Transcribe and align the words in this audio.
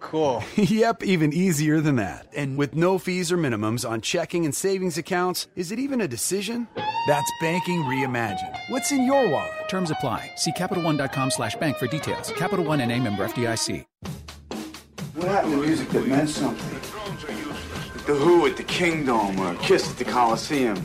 Cool. 0.00 0.42
yep, 0.56 1.02
even 1.02 1.32
easier 1.32 1.80
than 1.80 1.96
that. 1.96 2.28
And 2.36 2.56
with 2.56 2.74
no 2.74 2.98
fees 2.98 3.32
or 3.32 3.36
minimums 3.36 3.88
on 3.88 4.00
checking 4.00 4.44
and 4.44 4.54
savings 4.54 4.98
accounts, 4.98 5.48
is 5.56 5.72
it 5.72 5.78
even 5.78 6.00
a 6.00 6.08
decision? 6.08 6.68
That's 7.06 7.30
banking 7.40 7.82
reimagined. 7.82 8.56
What's 8.68 8.92
in 8.92 9.04
your 9.04 9.28
wallet? 9.28 9.68
Terms 9.68 9.90
apply. 9.90 10.30
See 10.36 10.52
CapitalOne.com 10.52 11.30
slash 11.30 11.56
bank 11.56 11.76
for 11.78 11.86
details. 11.86 12.32
Capital 12.32 12.64
One 12.64 12.80
and 12.80 12.92
a 12.92 12.98
member 13.00 13.26
FDIC. 13.26 13.84
What 15.14 15.28
happened 15.28 15.52
to 15.52 15.58
music 15.66 15.88
that 15.90 16.06
meant 16.06 16.28
something? 16.28 16.80
The 18.06 18.14
Who 18.14 18.46
at 18.46 18.56
the 18.56 18.62
Kingdom 18.62 19.40
or 19.40 19.54
Kiss 19.56 19.90
at 19.90 19.96
the 19.96 20.04
Coliseum. 20.04 20.76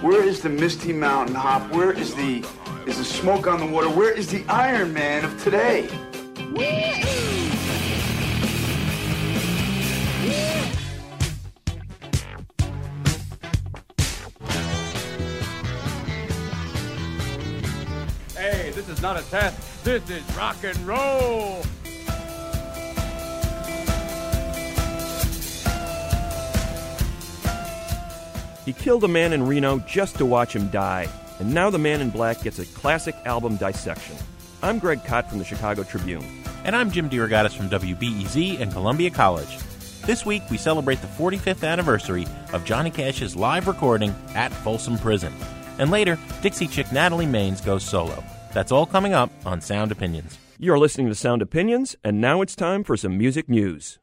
Where 0.00 0.22
is 0.22 0.40
the 0.40 0.48
Misty 0.48 0.92
Mountain 0.92 1.34
Hop? 1.34 1.70
Where 1.72 1.92
is 1.92 2.14
the 2.14 2.44
is 2.86 2.98
the 2.98 3.04
smoke 3.04 3.46
on 3.46 3.60
the 3.60 3.66
water? 3.66 3.88
Where 3.88 4.12
is 4.12 4.28
the 4.28 4.44
Iron 4.48 4.92
Man 4.92 5.24
of 5.24 5.42
today? 5.42 5.88
Hey, 6.56 7.55
is 18.96 19.02
not 19.02 19.18
a 19.18 19.30
test. 19.30 19.84
This 19.84 20.08
is 20.10 20.22
rock 20.36 20.56
and 20.64 20.78
roll. 20.86 21.62
He 28.64 28.72
killed 28.72 29.04
a 29.04 29.08
man 29.08 29.32
in 29.32 29.46
Reno 29.46 29.78
just 29.80 30.16
to 30.16 30.26
watch 30.26 30.56
him 30.56 30.68
die, 30.70 31.08
and 31.38 31.54
now 31.54 31.70
the 31.70 31.78
man 31.78 32.00
in 32.00 32.10
black 32.10 32.42
gets 32.42 32.58
a 32.58 32.66
classic 32.66 33.14
album 33.24 33.56
dissection. 33.56 34.16
I'm 34.62 34.80
Greg 34.80 35.04
Kot 35.04 35.28
from 35.28 35.38
the 35.38 35.44
Chicago 35.44 35.84
Tribune. 35.84 36.24
And 36.64 36.74
I'm 36.74 36.90
Jim 36.90 37.08
DeRogatis 37.08 37.56
from 37.56 37.70
WBEZ 37.70 38.60
and 38.60 38.72
Columbia 38.72 39.10
College. 39.10 39.58
This 40.04 40.26
week, 40.26 40.42
we 40.50 40.56
celebrate 40.56 41.00
the 41.00 41.06
45th 41.06 41.64
anniversary 41.64 42.26
of 42.52 42.64
Johnny 42.64 42.90
Cash's 42.90 43.36
live 43.36 43.68
recording 43.68 44.12
at 44.34 44.52
Folsom 44.52 44.98
Prison. 44.98 45.32
And 45.78 45.92
later, 45.92 46.18
Dixie 46.42 46.66
chick 46.66 46.90
Natalie 46.90 47.26
Maines 47.26 47.64
goes 47.64 47.84
solo. 47.84 48.24
That's 48.56 48.72
all 48.72 48.86
coming 48.86 49.12
up 49.12 49.30
on 49.44 49.60
Sound 49.60 49.92
Opinions. 49.92 50.38
You're 50.58 50.78
listening 50.78 51.08
to 51.08 51.14
Sound 51.14 51.42
Opinions, 51.42 51.94
and 52.02 52.22
now 52.22 52.40
it's 52.40 52.56
time 52.56 52.84
for 52.84 52.96
some 52.96 53.18
music 53.18 53.50
news. 53.50 53.98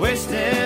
Wasting 0.00 0.61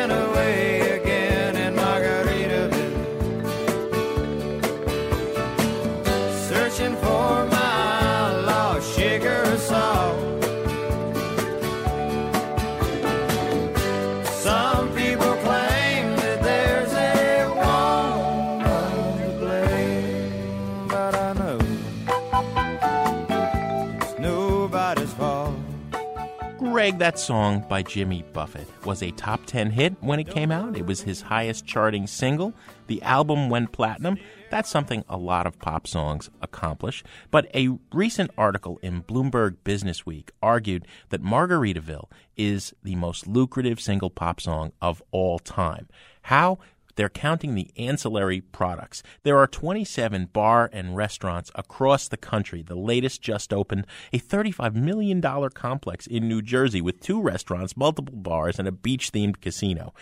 Greg, 26.86 26.98
that 27.00 27.18
song 27.18 27.64
by 27.68 27.82
Jimmy 27.82 28.22
Buffett 28.32 28.68
was 28.86 29.02
a 29.02 29.10
top 29.10 29.44
10 29.46 29.70
hit 29.70 29.96
when 30.02 30.20
it 30.20 30.30
came 30.30 30.52
out. 30.52 30.76
It 30.76 30.86
was 30.86 31.00
his 31.00 31.22
highest 31.22 31.66
charting 31.66 32.06
single. 32.06 32.54
The 32.86 33.02
album 33.02 33.50
went 33.50 33.72
platinum. 33.72 34.18
That's 34.52 34.70
something 34.70 35.04
a 35.08 35.16
lot 35.16 35.48
of 35.48 35.58
pop 35.58 35.88
songs 35.88 36.30
accomplish. 36.40 37.02
But 37.32 37.50
a 37.56 37.76
recent 37.92 38.30
article 38.38 38.78
in 38.84 39.02
Bloomberg 39.02 39.56
Business 39.64 40.06
Week 40.06 40.30
argued 40.40 40.86
that 41.08 41.24
Margaritaville 41.24 42.08
is 42.36 42.72
the 42.84 42.94
most 42.94 43.26
lucrative 43.26 43.80
single 43.80 44.10
pop 44.10 44.40
song 44.40 44.70
of 44.80 45.02
all 45.10 45.40
time. 45.40 45.88
How? 46.22 46.60
They're 46.96 47.08
counting 47.08 47.54
the 47.54 47.70
ancillary 47.76 48.40
products. 48.40 49.02
There 49.22 49.38
are 49.38 49.46
27 49.46 50.30
bar 50.32 50.68
and 50.72 50.96
restaurants 50.96 51.50
across 51.54 52.08
the 52.08 52.16
country. 52.16 52.62
The 52.62 52.74
latest 52.74 53.22
just 53.22 53.52
opened 53.52 53.86
a 54.12 54.18
$35 54.18 54.74
million 54.74 55.22
complex 55.50 56.06
in 56.06 56.28
New 56.28 56.42
Jersey 56.42 56.80
with 56.80 57.00
two 57.00 57.20
restaurants, 57.20 57.76
multiple 57.76 58.16
bars, 58.16 58.58
and 58.58 58.66
a 58.66 58.72
beach 58.72 59.12
themed 59.12 59.40
casino. 59.40 59.94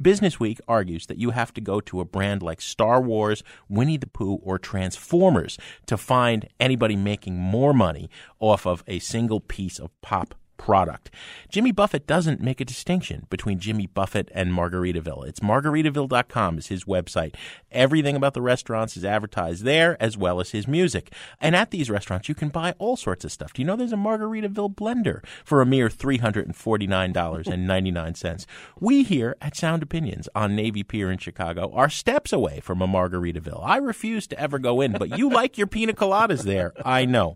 Business 0.00 0.38
Week 0.38 0.60
argues 0.68 1.06
that 1.06 1.18
you 1.18 1.30
have 1.30 1.52
to 1.54 1.60
go 1.60 1.80
to 1.80 2.00
a 2.00 2.04
brand 2.04 2.42
like 2.42 2.60
Star 2.60 3.00
Wars, 3.00 3.42
Winnie 3.68 3.96
the 3.96 4.06
Pooh, 4.06 4.40
or 4.42 4.58
Transformers 4.58 5.58
to 5.86 5.96
find 5.96 6.48
anybody 6.60 6.96
making 6.96 7.36
more 7.36 7.72
money 7.72 8.10
off 8.38 8.66
of 8.66 8.84
a 8.86 8.98
single 8.98 9.40
piece 9.40 9.78
of 9.78 9.90
pop 10.02 10.34
product. 10.62 11.10
Jimmy 11.48 11.72
Buffett 11.72 12.06
doesn't 12.06 12.40
make 12.40 12.60
a 12.60 12.64
distinction 12.64 13.26
between 13.28 13.58
Jimmy 13.58 13.88
Buffett 13.88 14.30
and 14.32 14.52
Margaritaville. 14.52 15.26
It's 15.26 15.40
margaritaville.com 15.40 16.56
is 16.56 16.68
his 16.68 16.84
website. 16.84 17.34
Everything 17.72 18.14
about 18.14 18.34
the 18.34 18.42
restaurants 18.42 18.96
is 18.96 19.04
advertised 19.04 19.64
there 19.64 20.00
as 20.00 20.16
well 20.16 20.40
as 20.40 20.52
his 20.52 20.68
music. 20.68 21.12
And 21.40 21.56
at 21.56 21.72
these 21.72 21.90
restaurants 21.90 22.28
you 22.28 22.36
can 22.36 22.48
buy 22.48 22.76
all 22.78 22.96
sorts 22.96 23.24
of 23.24 23.32
stuff. 23.32 23.52
Do 23.52 23.60
you 23.60 23.66
know 23.66 23.74
there's 23.74 23.92
a 23.92 23.96
Margaritaville 23.96 24.76
blender 24.76 25.24
for 25.44 25.60
a 25.60 25.66
mere 25.66 25.88
$349.99? 25.88 28.46
We 28.78 29.02
here 29.02 29.36
at 29.42 29.56
Sound 29.56 29.82
Opinions 29.82 30.28
on 30.32 30.54
Navy 30.54 30.84
Pier 30.84 31.10
in 31.10 31.18
Chicago 31.18 31.72
are 31.72 31.90
steps 31.90 32.32
away 32.32 32.60
from 32.60 32.80
a 32.80 32.86
Margaritaville. 32.86 33.64
I 33.64 33.78
refuse 33.78 34.28
to 34.28 34.38
ever 34.38 34.60
go 34.60 34.80
in, 34.80 34.92
but 34.92 35.18
you 35.18 35.28
like 35.28 35.58
your 35.58 35.66
pina 35.66 35.92
coladas 35.92 36.44
there. 36.44 36.72
I 36.84 37.04
know. 37.04 37.34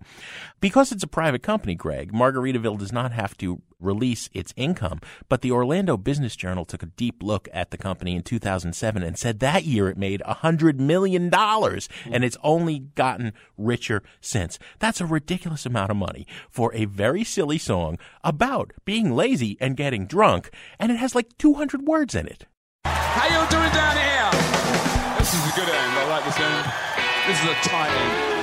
Because 0.61 0.93
it's 0.93 1.03
a 1.03 1.09
private 1.09 1.43
company, 1.43 1.75
Greg, 1.75 2.13
Margaritaville 2.13 2.79
does 2.79 2.93
not 2.93 3.16
have 3.17 3.37
to 3.39 3.63
release 3.81 4.29
its 4.33 4.53
income. 4.57 5.01
But 5.29 5.43
the 5.43 5.53
Orlando 5.53 5.97
Business 5.97 6.37
Journal 6.37 6.65
took 6.65 6.83
a 6.83 6.87
deep 6.87 7.23
look 7.23 7.49
at 7.53 7.71
the 7.71 7.77
company 7.77 8.15
in 8.15 8.23
2007 8.23 9.03
and 9.03 9.19
said 9.19 9.41
that 9.41 9.65
year 9.65 9.89
it 9.89 9.99
made 9.99 10.23
$100 10.27 10.79
million 10.79 11.33
and 11.35 12.25
it's 12.25 12.37
only 12.43 12.79
gotten 12.79 13.33
richer 13.57 14.03
since. 14.21 14.59
That's 14.79 15.01
a 15.01 15.07
ridiculous 15.07 15.67
amount 15.67 15.91
of 15.91 15.97
money 15.97 16.27
for 16.49 16.75
a 16.75 16.85
very 16.85 17.25
silly 17.25 17.59
song 17.59 17.99
about 18.23 18.73
being 18.85 19.15
lazy 19.15 19.57
and 19.61 19.77
getting 19.77 20.07
drunk. 20.07 20.51
And 20.79 20.93
it 20.93 20.97
has 20.97 21.15
like 21.15 21.37
200 21.39 21.83
words 21.83 22.15
in 22.15 22.27
it. 22.27 22.47
How 22.85 23.27
you 23.27 23.51
doing 23.51 23.73
down 23.73 23.97
here? 23.97 25.19
This 25.19 25.35
is 25.35 25.53
a 25.53 25.57
good 25.57 25.69
end. 25.69 25.93
I 25.93 26.07
like 26.09 26.25
this 26.25 26.39
end. 26.39 26.87
This 27.27 27.43
is 27.43 27.51
a 27.51 27.69
tight 27.69 27.91
end. 27.91 28.36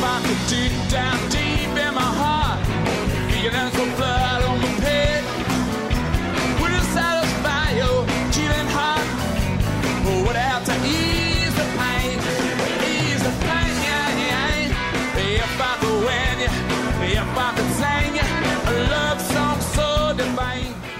Yeah, 0.00 0.04
I'm 0.04 0.77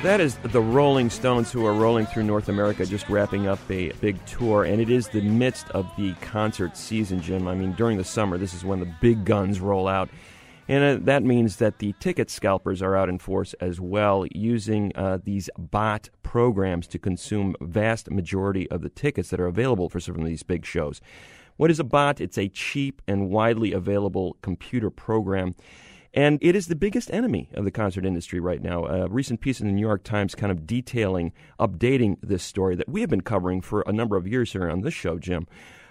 That 0.05 0.21
is 0.21 0.37
the 0.37 0.61
Rolling 0.61 1.11
Stones 1.11 1.51
who 1.51 1.67
are 1.67 1.75
rolling 1.75 2.07
through 2.07 2.23
North 2.23 2.49
America, 2.49 2.87
just 2.87 3.09
wrapping 3.09 3.49
up 3.49 3.59
a 3.69 3.91
big 4.01 4.25
tour. 4.27 4.63
And 4.63 4.81
it 4.81 4.91
is 4.91 5.09
the 5.09 5.21
midst 5.21 5.69
of 5.71 5.91
the 5.97 6.15
concert 6.21 6.77
season, 6.77 7.21
Jim. 7.21 7.49
I 7.49 7.57
mean, 7.57 7.73
during 7.73 7.99
the 7.99 8.05
summer, 8.05 8.39
this 8.39 8.55
is 8.55 8.65
when 8.65 8.79
the 8.79 8.95
big 9.01 9.25
guns 9.25 9.61
roll 9.61 9.89
out. 9.89 10.09
And 10.69 10.85
uh, 10.85 11.05
that 11.05 11.25
means 11.25 11.57
that 11.57 11.81
the 11.81 11.95
ticket 11.99 12.31
scalpers 12.31 12.81
are 12.81 12.95
out 12.95 13.09
in 13.09 13.19
force 13.19 13.55
as 13.55 13.81
well, 13.81 14.25
using 14.33 14.93
uh, 14.95 15.19
these 15.25 15.51
bot 15.59 16.11
programs 16.23 16.87
to 16.89 16.99
consume 17.01 17.57
vast 17.61 18.09
majority 18.09 18.71
of 18.71 18.83
the 18.83 18.91
tickets 18.91 19.31
that 19.31 19.41
are 19.41 19.47
available 19.49 19.89
for 19.89 19.99
some 19.99 20.15
of 20.15 20.25
these 20.25 20.45
big 20.45 20.65
shows. 20.65 21.01
What 21.57 21.73
is 21.73 21.81
a 21.81 21.85
bot? 21.85 22.21
It's 22.21 22.39
a 22.39 22.49
cheap 22.49 23.03
and 23.09 23.31
widely 23.31 23.73
available 23.73 24.37
computer 24.43 24.91
program. 24.91 25.57
And 26.19 26.41
it 26.43 26.57
is 26.57 26.67
the 26.67 26.75
biggest 26.75 27.13
enemy 27.13 27.49
of 27.55 27.65
the 27.65 27.71
concert 27.71 28.05
industry 28.05 28.41
right 28.41 28.61
now. 28.61 28.87
A 28.87 29.07
recent 29.07 29.41
piece 29.41 29.61
in 29.61 29.69
the 29.69 29.73
New 29.73 29.87
York 29.87 30.03
Times 30.03 30.35
kind 30.35 30.51
of 30.51 30.67
detailing, 30.67 31.33
updating 31.61 32.17
this 32.21 32.43
story 32.43 32.75
that 32.75 32.89
we 32.89 33.03
have 33.03 33.09
been 33.09 33.21
covering 33.21 33.61
for 33.61 33.83
a 33.83 33.93
number 33.93 34.17
of 34.17 34.27
years 34.27 34.51
here 34.51 34.69
on 34.69 34.81
this 34.81 34.95
show, 34.95 35.21
Jim. 35.21 35.47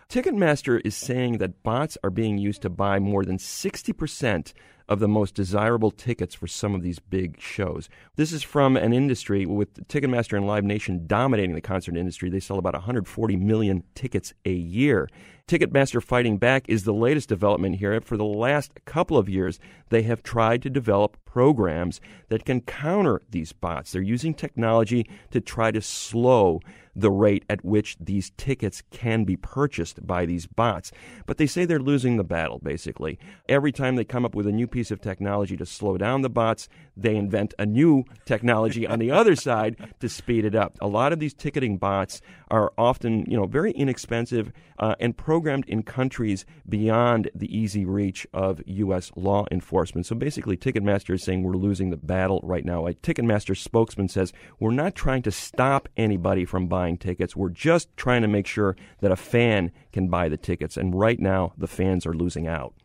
Ticketmaster 0.09 0.81
is 0.83 0.97
saying 0.97 1.37
that 1.37 1.63
bots 1.63 1.97
are 2.03 2.09
being 2.09 2.37
used 2.37 2.61
to 2.63 2.69
buy 2.69 2.99
more 2.99 3.23
than 3.23 3.37
60% 3.37 4.51
of 4.89 4.99
the 4.99 5.07
most 5.07 5.35
desirable 5.35 5.91
tickets 5.91 6.33
for 6.33 6.47
some 6.47 6.73
of 6.73 6.81
these 6.81 6.99
big 6.99 7.39
shows. 7.39 7.89
This 8.15 8.31
is 8.31 8.43
from 8.43 8.77
an 8.77 8.93
industry 8.93 9.45
with 9.45 9.87
Ticketmaster 9.87 10.37
and 10.37 10.47
Live 10.47 10.63
Nation 10.63 11.05
dominating 11.07 11.55
the 11.55 11.61
concert 11.61 11.97
industry. 11.97 12.29
They 12.29 12.39
sell 12.39 12.57
about 12.57 12.73
140 12.73 13.35
million 13.35 13.83
tickets 13.95 14.33
a 14.45 14.53
year. 14.53 15.09
Ticketmaster 15.47 16.03
Fighting 16.03 16.37
Back 16.37 16.67
is 16.67 16.83
the 16.83 16.93
latest 16.93 17.29
development 17.29 17.77
here. 17.77 18.01
For 18.01 18.17
the 18.17 18.25
last 18.25 18.83
couple 18.83 19.17
of 19.17 19.29
years, 19.29 19.59
they 19.89 20.01
have 20.01 20.21
tried 20.21 20.61
to 20.63 20.69
develop 20.69 21.17
programs 21.25 22.01
that 22.27 22.43
can 22.43 22.59
counter 22.59 23.21
these 23.29 23.53
bots. 23.53 23.93
They're 23.93 24.01
using 24.01 24.33
technology 24.33 25.09
to 25.31 25.39
try 25.39 25.71
to 25.71 25.81
slow 25.81 26.59
the 26.97 27.11
rate 27.11 27.45
at 27.47 27.63
which 27.63 27.95
these 27.99 28.31
tickets 28.37 28.81
can 28.91 29.23
be 29.23 29.37
purchased 29.37 30.05
by 30.05 30.25
these 30.25 30.47
bots. 30.47 30.91
But 31.25 31.37
they 31.37 31.47
say 31.47 31.63
they're 31.63 31.79
losing 31.79 32.17
the 32.17 32.23
battle, 32.23 32.59
basically. 32.59 33.17
Every 33.47 33.71
time 33.71 33.95
they 33.95 34.03
come 34.03 34.25
up 34.25 34.35
with 34.35 34.47
a 34.47 34.51
new 34.51 34.67
piece 34.77 34.91
of 34.91 35.01
technology 35.01 35.57
to 35.57 35.65
slow 35.65 35.97
down 35.97 36.21
the 36.21 36.29
bots, 36.29 36.69
they 36.95 37.15
invent 37.15 37.51
a 37.57 37.65
new 37.65 38.03
technology 38.25 38.85
on 38.85 38.99
the 38.99 39.09
other 39.09 39.35
side 39.35 39.75
to 39.99 40.07
speed 40.07 40.45
it 40.45 40.53
up. 40.53 40.77
A 40.79 40.85
lot 40.85 41.11
of 41.11 41.17
these 41.17 41.33
ticketing 41.33 41.79
bots 41.79 42.21
are 42.51 42.71
often, 42.77 43.25
you 43.27 43.35
know, 43.35 43.47
very 43.47 43.71
inexpensive 43.71 44.51
uh, 44.77 44.93
and 44.99 45.17
programmed 45.17 45.65
in 45.67 45.81
countries 45.81 46.45
beyond 46.69 47.31
the 47.33 47.49
easy 47.57 47.85
reach 47.85 48.27
of 48.35 48.61
U.S. 48.67 49.11
law 49.15 49.47
enforcement. 49.49 50.05
So 50.05 50.15
basically, 50.15 50.55
Ticketmaster 50.55 51.15
is 51.15 51.23
saying 51.23 51.41
we're 51.41 51.53
losing 51.53 51.89
the 51.89 51.97
battle 51.97 52.39
right 52.43 52.63
now. 52.63 52.85
A 52.85 52.93
Ticketmaster 52.93 53.57
spokesman 53.57 54.09
says 54.09 54.31
we're 54.59 54.69
not 54.69 54.93
trying 54.93 55.23
to 55.23 55.31
stop 55.31 55.89
anybody 55.97 56.45
from 56.45 56.67
buying 56.67 56.99
tickets. 56.99 57.35
We're 57.35 57.49
just 57.49 57.89
trying 57.97 58.21
to 58.21 58.27
make 58.27 58.45
sure 58.45 58.75
that 59.01 59.11
a 59.11 59.15
fan 59.15 59.71
can 59.91 60.07
buy 60.07 60.29
the 60.29 60.37
tickets. 60.37 60.77
And 60.77 60.93
right 60.93 61.19
now, 61.19 61.53
the 61.57 61.67
fans 61.67 62.05
are 62.05 62.13
losing 62.13 62.45
out. 62.45 62.75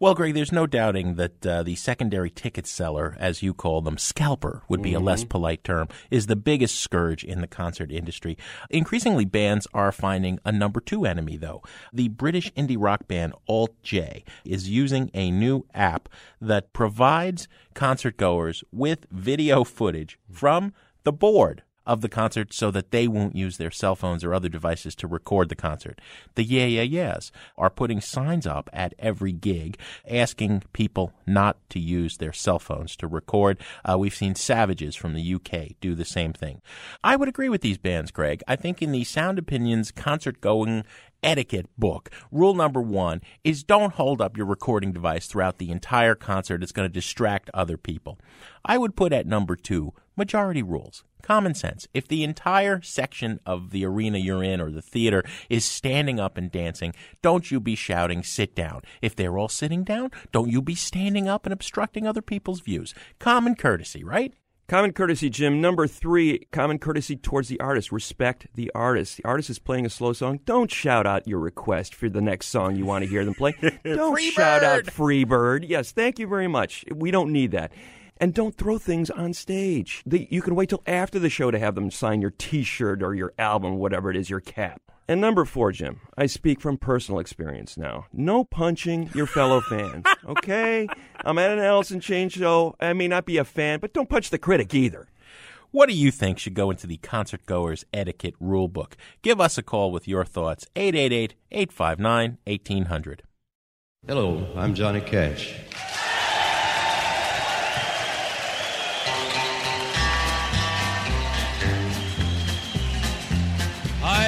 Well, 0.00 0.14
Greg, 0.14 0.34
there's 0.34 0.52
no 0.52 0.66
doubting 0.66 1.14
that 1.14 1.46
uh, 1.46 1.62
the 1.62 1.76
secondary 1.76 2.30
ticket 2.30 2.66
seller, 2.66 3.16
as 3.18 3.42
you 3.42 3.54
call 3.54 3.80
them, 3.80 3.96
scalper 3.98 4.62
would 4.68 4.82
be 4.82 4.90
Mm-hmm. 4.90 5.02
a 5.02 5.04
less 5.04 5.24
polite 5.24 5.64
term, 5.64 5.88
is 6.10 6.26
the 6.26 6.36
biggest 6.36 6.78
scourge 6.78 7.24
in 7.24 7.40
the 7.40 7.46
concert 7.48 7.90
industry. 7.90 8.36
Increasingly, 8.70 9.24
bands 9.24 9.66
are 9.74 9.90
finding 9.92 10.38
a 10.44 10.52
number 10.52 10.80
two 10.80 11.04
enemy, 11.04 11.36
though. 11.36 11.62
The 11.92 12.08
British 12.08 12.52
indie 12.52 12.76
rock 12.78 13.08
band 13.08 13.32
Alt 13.48 13.74
J 13.82 14.24
is 14.44 14.68
using 14.68 15.10
a 15.14 15.30
new 15.30 15.66
app 15.74 16.08
that 16.40 16.72
provides 16.72 17.48
concert 17.74 18.16
goers 18.16 18.62
with 18.70 19.06
video 19.10 19.64
footage 19.64 20.18
from 20.30 20.72
the 21.02 21.12
board 21.12 21.63
of 21.86 22.00
the 22.00 22.08
concert 22.08 22.52
so 22.52 22.70
that 22.70 22.90
they 22.90 23.06
won't 23.06 23.36
use 23.36 23.56
their 23.56 23.70
cell 23.70 23.94
phones 23.94 24.24
or 24.24 24.34
other 24.34 24.48
devices 24.48 24.94
to 24.96 25.06
record 25.06 25.48
the 25.48 25.56
concert. 25.56 26.00
The 26.34 26.44
Yeah 26.44 26.66
Yeah 26.66 26.82
Yeahs 26.82 27.30
are 27.56 27.70
putting 27.70 28.00
signs 28.00 28.46
up 28.46 28.70
at 28.72 28.94
every 28.98 29.32
gig 29.32 29.78
asking 30.08 30.62
people 30.72 31.12
not 31.26 31.56
to 31.70 31.78
use 31.78 32.16
their 32.16 32.32
cell 32.32 32.58
phones 32.58 32.96
to 32.96 33.06
record. 33.06 33.58
Uh, 33.84 33.98
we've 33.98 34.14
seen 34.14 34.34
Savages 34.34 34.96
from 34.96 35.14
the 35.14 35.34
UK 35.34 35.78
do 35.80 35.94
the 35.94 36.04
same 36.04 36.32
thing. 36.32 36.60
I 37.02 37.16
would 37.16 37.28
agree 37.28 37.48
with 37.48 37.60
these 37.60 37.78
bands, 37.78 38.10
Greg. 38.10 38.42
I 38.48 38.56
think 38.56 38.82
in 38.82 38.92
the 38.92 39.04
Sound 39.04 39.38
Opinions 39.38 39.90
concert 39.90 40.40
going 40.40 40.84
etiquette 41.22 41.66
book, 41.78 42.10
rule 42.30 42.54
number 42.54 42.80
one 42.82 43.22
is 43.42 43.64
don't 43.64 43.94
hold 43.94 44.20
up 44.20 44.36
your 44.36 44.46
recording 44.46 44.92
device 44.92 45.26
throughout 45.26 45.58
the 45.58 45.70
entire 45.70 46.14
concert. 46.14 46.62
It's 46.62 46.72
going 46.72 46.88
to 46.88 46.92
distract 46.92 47.50
other 47.54 47.76
people. 47.76 48.18
I 48.64 48.78
would 48.78 48.96
put 48.96 49.12
at 49.12 49.26
number 49.26 49.56
two 49.56 49.94
majority 50.16 50.62
rules. 50.62 51.04
Common 51.22 51.54
sense. 51.54 51.88
If 51.94 52.06
the 52.06 52.22
entire 52.22 52.82
section 52.82 53.40
of 53.46 53.70
the 53.70 53.86
arena 53.86 54.18
you're 54.18 54.42
in 54.42 54.60
or 54.60 54.70
the 54.70 54.82
theater 54.82 55.24
is 55.48 55.64
standing 55.64 56.20
up 56.20 56.36
and 56.36 56.52
dancing, 56.52 56.94
don't 57.22 57.50
you 57.50 57.60
be 57.60 57.74
shouting, 57.74 58.22
sit 58.22 58.54
down. 58.54 58.82
If 59.00 59.16
they're 59.16 59.38
all 59.38 59.48
sitting 59.48 59.84
down, 59.84 60.10
don't 60.32 60.50
you 60.50 60.60
be 60.60 60.74
standing 60.74 61.26
up 61.26 61.46
and 61.46 61.52
obstructing 61.52 62.06
other 62.06 62.20
people's 62.20 62.60
views. 62.60 62.94
Common 63.18 63.54
courtesy, 63.54 64.04
right? 64.04 64.34
Common 64.66 64.94
courtesy, 64.94 65.28
Jim. 65.28 65.60
Number 65.60 65.86
three, 65.86 66.46
common 66.50 66.78
courtesy 66.78 67.16
towards 67.16 67.48
the 67.48 67.60
artist. 67.60 67.92
Respect 67.92 68.46
the 68.54 68.70
artist. 68.74 69.18
The 69.18 69.24
artist 69.26 69.50
is 69.50 69.58
playing 69.58 69.84
a 69.84 69.90
slow 69.90 70.14
song. 70.14 70.40
Don't 70.46 70.70
shout 70.70 71.06
out 71.06 71.28
your 71.28 71.38
request 71.38 71.94
for 71.94 72.08
the 72.08 72.22
next 72.22 72.46
song 72.46 72.74
you 72.74 72.86
want 72.86 73.04
to 73.04 73.10
hear 73.10 73.26
them 73.26 73.34
play. 73.34 73.54
Don't 73.84 74.18
shout 74.20 74.64
out 74.64 74.90
free 74.90 75.24
bird. 75.24 75.64
Yes, 75.64 75.92
thank 75.92 76.18
you 76.18 76.26
very 76.26 76.48
much. 76.48 76.82
We 76.90 77.10
don't 77.10 77.30
need 77.30 77.50
that. 77.50 77.72
And 78.24 78.32
don't 78.32 78.56
throw 78.56 78.78
things 78.78 79.10
on 79.10 79.34
stage. 79.34 80.02
The, 80.06 80.26
you 80.30 80.40
can 80.40 80.54
wait 80.54 80.70
till 80.70 80.82
after 80.86 81.18
the 81.18 81.28
show 81.28 81.50
to 81.50 81.58
have 81.58 81.74
them 81.74 81.90
sign 81.90 82.22
your 82.22 82.30
T-shirt 82.30 83.02
or 83.02 83.14
your 83.14 83.34
album, 83.38 83.76
whatever 83.76 84.10
it 84.10 84.16
is, 84.16 84.30
your 84.30 84.40
cap. 84.40 84.80
And 85.06 85.20
number 85.20 85.44
four, 85.44 85.72
Jim, 85.72 86.00
I 86.16 86.24
speak 86.24 86.58
from 86.58 86.78
personal 86.78 87.20
experience 87.20 87.76
now. 87.76 88.06
No 88.14 88.42
punching 88.42 89.10
your 89.14 89.26
fellow 89.26 89.60
fans, 89.60 90.06
okay? 90.26 90.88
I'm 91.22 91.36
at 91.36 91.50
an 91.50 91.58
Alice 91.58 91.90
in 91.90 92.00
Chain 92.00 92.30
show. 92.30 92.74
I 92.80 92.94
may 92.94 93.08
not 93.08 93.26
be 93.26 93.36
a 93.36 93.44
fan, 93.44 93.78
but 93.80 93.92
don't 93.92 94.08
punch 94.08 94.30
the 94.30 94.38
critic 94.38 94.72
either. 94.72 95.06
What 95.70 95.90
do 95.90 95.94
you 95.94 96.10
think 96.10 96.38
should 96.38 96.54
go 96.54 96.70
into 96.70 96.86
the 96.86 96.96
concert 96.96 97.44
goers 97.44 97.84
etiquette 97.92 98.36
rule 98.40 98.68
book? 98.68 98.96
Give 99.20 99.38
us 99.38 99.58
a 99.58 99.62
call 99.62 99.92
with 99.92 100.08
your 100.08 100.24
thoughts. 100.24 100.66
888 100.76 101.34
859 101.50 102.38
1800. 102.46 103.22
Hello, 104.06 104.48
I'm 104.56 104.74
Johnny 104.74 105.02
Cash. 105.02 105.56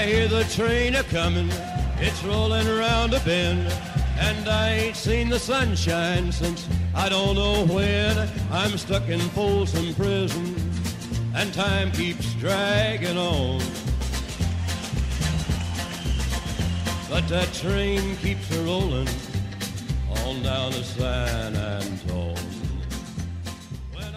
Hear 0.07 0.29
the 0.29 0.45
train 0.45 0.95
a 0.95 1.03
comin', 1.03 1.51
it's 1.99 2.23
rollin' 2.23 2.69
around 2.69 3.13
a 3.13 3.19
bend, 3.21 3.67
and 4.21 4.49
I 4.49 4.71
ain't 4.75 4.97
seen 4.97 5.29
the 5.29 5.39
sunshine 5.39 6.31
since 6.31 6.69
I 6.95 7.09
don't 7.09 7.35
know 7.35 7.67
when. 7.67 8.17
I'm 8.53 8.79
stuck 8.79 9.09
in 9.09 9.19
Folsom 9.19 9.95
Prison, 9.95 10.55
and 11.35 11.53
time 11.53 11.91
keeps 11.91 12.35
dragging 12.35 13.19
on. 13.19 13.59
But 17.11 17.27
that 17.29 17.53
train 17.53 18.17
keeps 18.19 18.49
a 18.57 18.63
rollin' 18.63 19.09
on 20.25 20.41
down 20.45 20.71
to 20.71 20.85
San 20.85 21.57
Antone. 21.57 22.46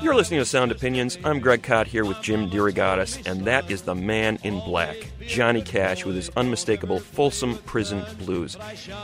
You're 0.02 0.16
listening 0.16 0.40
to 0.40 0.46
Sound 0.46 0.72
Opinions. 0.72 1.18
I'm 1.26 1.42
Greg 1.42 1.62
Kot 1.62 1.86
here 1.86 2.06
with 2.06 2.22
Jim 2.22 2.50
DeRogatis, 2.50 3.30
and 3.30 3.44
that 3.46 3.70
is 3.70 3.82
the 3.82 3.96
man 3.96 4.40
in 4.44 4.62
black, 4.62 4.96
Johnny 5.28 5.62
Cash, 5.62 6.06
with 6.06 6.16
his 6.16 6.30
unmistakable 6.38 7.00
Folsom 7.00 7.58
Prison 7.60 8.06
Blues. 8.18 8.56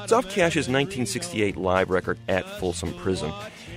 It's 0.04 0.14
off 0.14 0.30
Cash's 0.30 0.70
1968 0.70 1.58
live 1.58 1.90
record 1.90 2.18
at 2.30 2.48
Folsom 2.62 2.94
Prison. 2.94 3.34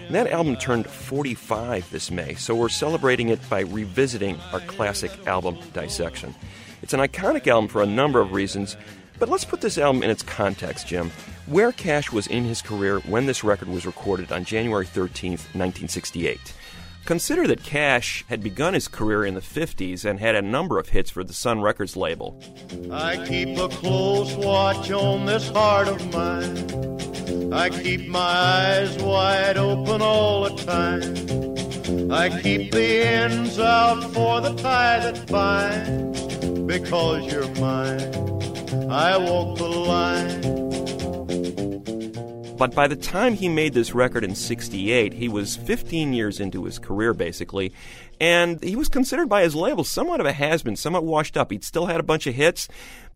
And 0.06 0.14
that 0.14 0.30
album 0.30 0.54
turned 0.56 0.88
45 0.88 1.90
this 1.90 2.12
May, 2.12 2.34
so 2.34 2.54
we're 2.54 2.68
celebrating 2.68 3.30
it 3.30 3.40
by 3.50 3.60
revisiting 3.62 4.38
our 4.52 4.60
classic 4.60 5.10
album 5.26 5.58
dissection. 5.72 6.36
It's 6.82 6.94
an 6.94 7.00
iconic 7.00 7.48
album 7.48 7.68
for 7.68 7.82
a 7.82 7.86
number 7.86 8.20
of 8.20 8.32
reasons, 8.32 8.76
but 9.18 9.28
let's 9.28 9.44
put 9.44 9.60
this 9.60 9.76
album 9.76 10.04
in 10.04 10.10
its 10.10 10.22
context, 10.22 10.86
Jim. 10.86 11.10
Where 11.46 11.72
Cash 11.72 12.12
was 12.12 12.28
in 12.28 12.44
his 12.44 12.62
career 12.62 13.00
when 13.00 13.26
this 13.26 13.42
record 13.42 13.68
was 13.68 13.86
recorded 13.86 14.30
on 14.30 14.44
January 14.44 14.86
13th, 14.86 15.50
1968. 15.54 16.54
Consider 17.08 17.46
that 17.46 17.62
Cash 17.62 18.26
had 18.28 18.42
begun 18.42 18.74
his 18.74 18.86
career 18.86 19.24
in 19.24 19.32
the 19.32 19.40
50s 19.40 20.04
and 20.04 20.20
had 20.20 20.34
a 20.34 20.42
number 20.42 20.78
of 20.78 20.90
hits 20.90 21.10
for 21.10 21.24
the 21.24 21.32
Sun 21.32 21.62
Records 21.62 21.96
label. 21.96 22.38
I 22.92 23.24
keep 23.26 23.56
a 23.56 23.66
close 23.68 24.34
watch 24.34 24.90
on 24.90 25.24
this 25.24 25.48
heart 25.48 25.88
of 25.88 26.12
mine. 26.12 27.50
I 27.50 27.70
keep 27.70 28.08
my 28.08 28.18
eyes 28.20 28.98
wide 28.98 29.56
open 29.56 30.02
all 30.02 30.50
the 30.50 30.62
time. 30.62 32.12
I 32.12 32.28
keep 32.42 32.72
the 32.72 33.06
ends 33.06 33.58
out 33.58 34.02
for 34.12 34.42
the 34.42 34.54
tie 34.56 34.98
that 35.10 35.26
binds. 35.28 36.20
Because 36.66 37.32
you're 37.32 37.48
mine, 37.54 38.90
I 38.90 39.16
walk 39.16 39.56
the 39.56 39.66
line. 39.66 40.67
But 42.58 42.74
by 42.74 42.88
the 42.88 42.96
time 42.96 43.34
he 43.34 43.48
made 43.48 43.72
this 43.72 43.94
record 43.94 44.24
in 44.24 44.34
68, 44.34 45.12
he 45.12 45.28
was 45.28 45.56
15 45.56 46.12
years 46.12 46.40
into 46.40 46.64
his 46.64 46.78
career, 46.80 47.14
basically. 47.14 47.72
And 48.20 48.60
he 48.64 48.74
was 48.74 48.88
considered 48.88 49.28
by 49.28 49.42
his 49.42 49.54
label 49.54 49.84
somewhat 49.84 50.18
of 50.20 50.26
a 50.26 50.32
has 50.32 50.64
been, 50.64 50.74
somewhat 50.74 51.04
washed 51.04 51.36
up. 51.36 51.52
He'd 51.52 51.62
still 51.62 51.86
had 51.86 52.00
a 52.00 52.02
bunch 52.02 52.26
of 52.26 52.34
hits, 52.34 52.66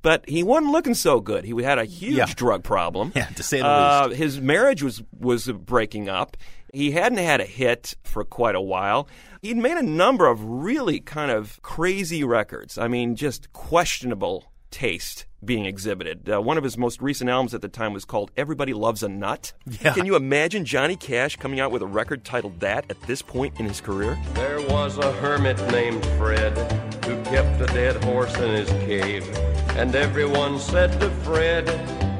but 0.00 0.24
he 0.28 0.44
wasn't 0.44 0.70
looking 0.70 0.94
so 0.94 1.18
good. 1.20 1.44
He 1.44 1.60
had 1.60 1.78
a 1.80 1.84
huge 1.84 2.14
Yeah. 2.14 2.26
drug 2.36 2.62
problem. 2.62 3.12
Yeah, 3.16 3.24
to 3.26 3.42
say 3.42 3.58
the 3.58 3.66
Uh, 3.66 4.06
least. 4.10 4.18
His 4.18 4.40
marriage 4.40 4.80
was, 4.82 5.02
was 5.18 5.46
breaking 5.48 6.08
up. 6.08 6.36
He 6.72 6.92
hadn't 6.92 7.18
had 7.18 7.40
a 7.40 7.44
hit 7.44 7.94
for 8.04 8.24
quite 8.24 8.54
a 8.54 8.60
while. 8.60 9.08
He'd 9.42 9.56
made 9.56 9.76
a 9.76 9.82
number 9.82 10.28
of 10.28 10.42
really 10.44 11.00
kind 11.00 11.32
of 11.32 11.60
crazy 11.62 12.22
records. 12.22 12.78
I 12.78 12.86
mean, 12.86 13.16
just 13.16 13.52
questionable 13.52 14.44
taste 14.70 15.26
being 15.44 15.64
exhibited. 15.64 16.28
Uh, 16.30 16.40
one 16.40 16.56
of 16.58 16.64
his 16.64 16.78
most 16.78 17.00
recent 17.02 17.28
albums 17.28 17.54
at 17.54 17.62
the 17.62 17.68
time 17.68 17.92
was 17.92 18.04
called 18.04 18.30
Everybody 18.36 18.72
Loves 18.72 19.02
a 19.02 19.08
Nut. 19.08 19.52
Yeah. 19.80 19.92
Can 19.94 20.06
you 20.06 20.16
imagine 20.16 20.64
Johnny 20.64 20.96
Cash 20.96 21.36
coming 21.36 21.58
out 21.58 21.72
with 21.72 21.82
a 21.82 21.86
record 21.86 22.24
titled 22.24 22.60
that 22.60 22.84
at 22.90 23.00
this 23.02 23.22
point 23.22 23.58
in 23.58 23.66
his 23.66 23.80
career? 23.80 24.18
There 24.34 24.60
was 24.68 24.98
a 24.98 25.12
hermit 25.12 25.58
named 25.72 26.04
Fred 26.18 26.56
who 27.04 27.20
kept 27.24 27.60
a 27.60 27.66
dead 27.74 28.02
horse 28.04 28.34
in 28.36 28.50
his 28.50 28.68
cave. 28.84 29.28
And 29.76 29.94
everyone 29.94 30.58
said 30.58 31.00
to 31.00 31.10
Fred, 31.24 31.66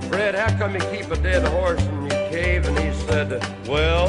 Fred, 0.08 0.34
how 0.34 0.56
come 0.58 0.74
you 0.74 0.80
keep 0.80 1.10
a 1.10 1.16
dead 1.16 1.46
horse 1.46 1.82
in 1.82 2.02
your 2.02 2.28
cave? 2.30 2.66
And 2.66 2.78
he 2.78 2.92
said, 3.06 3.42
Well, 3.68 4.08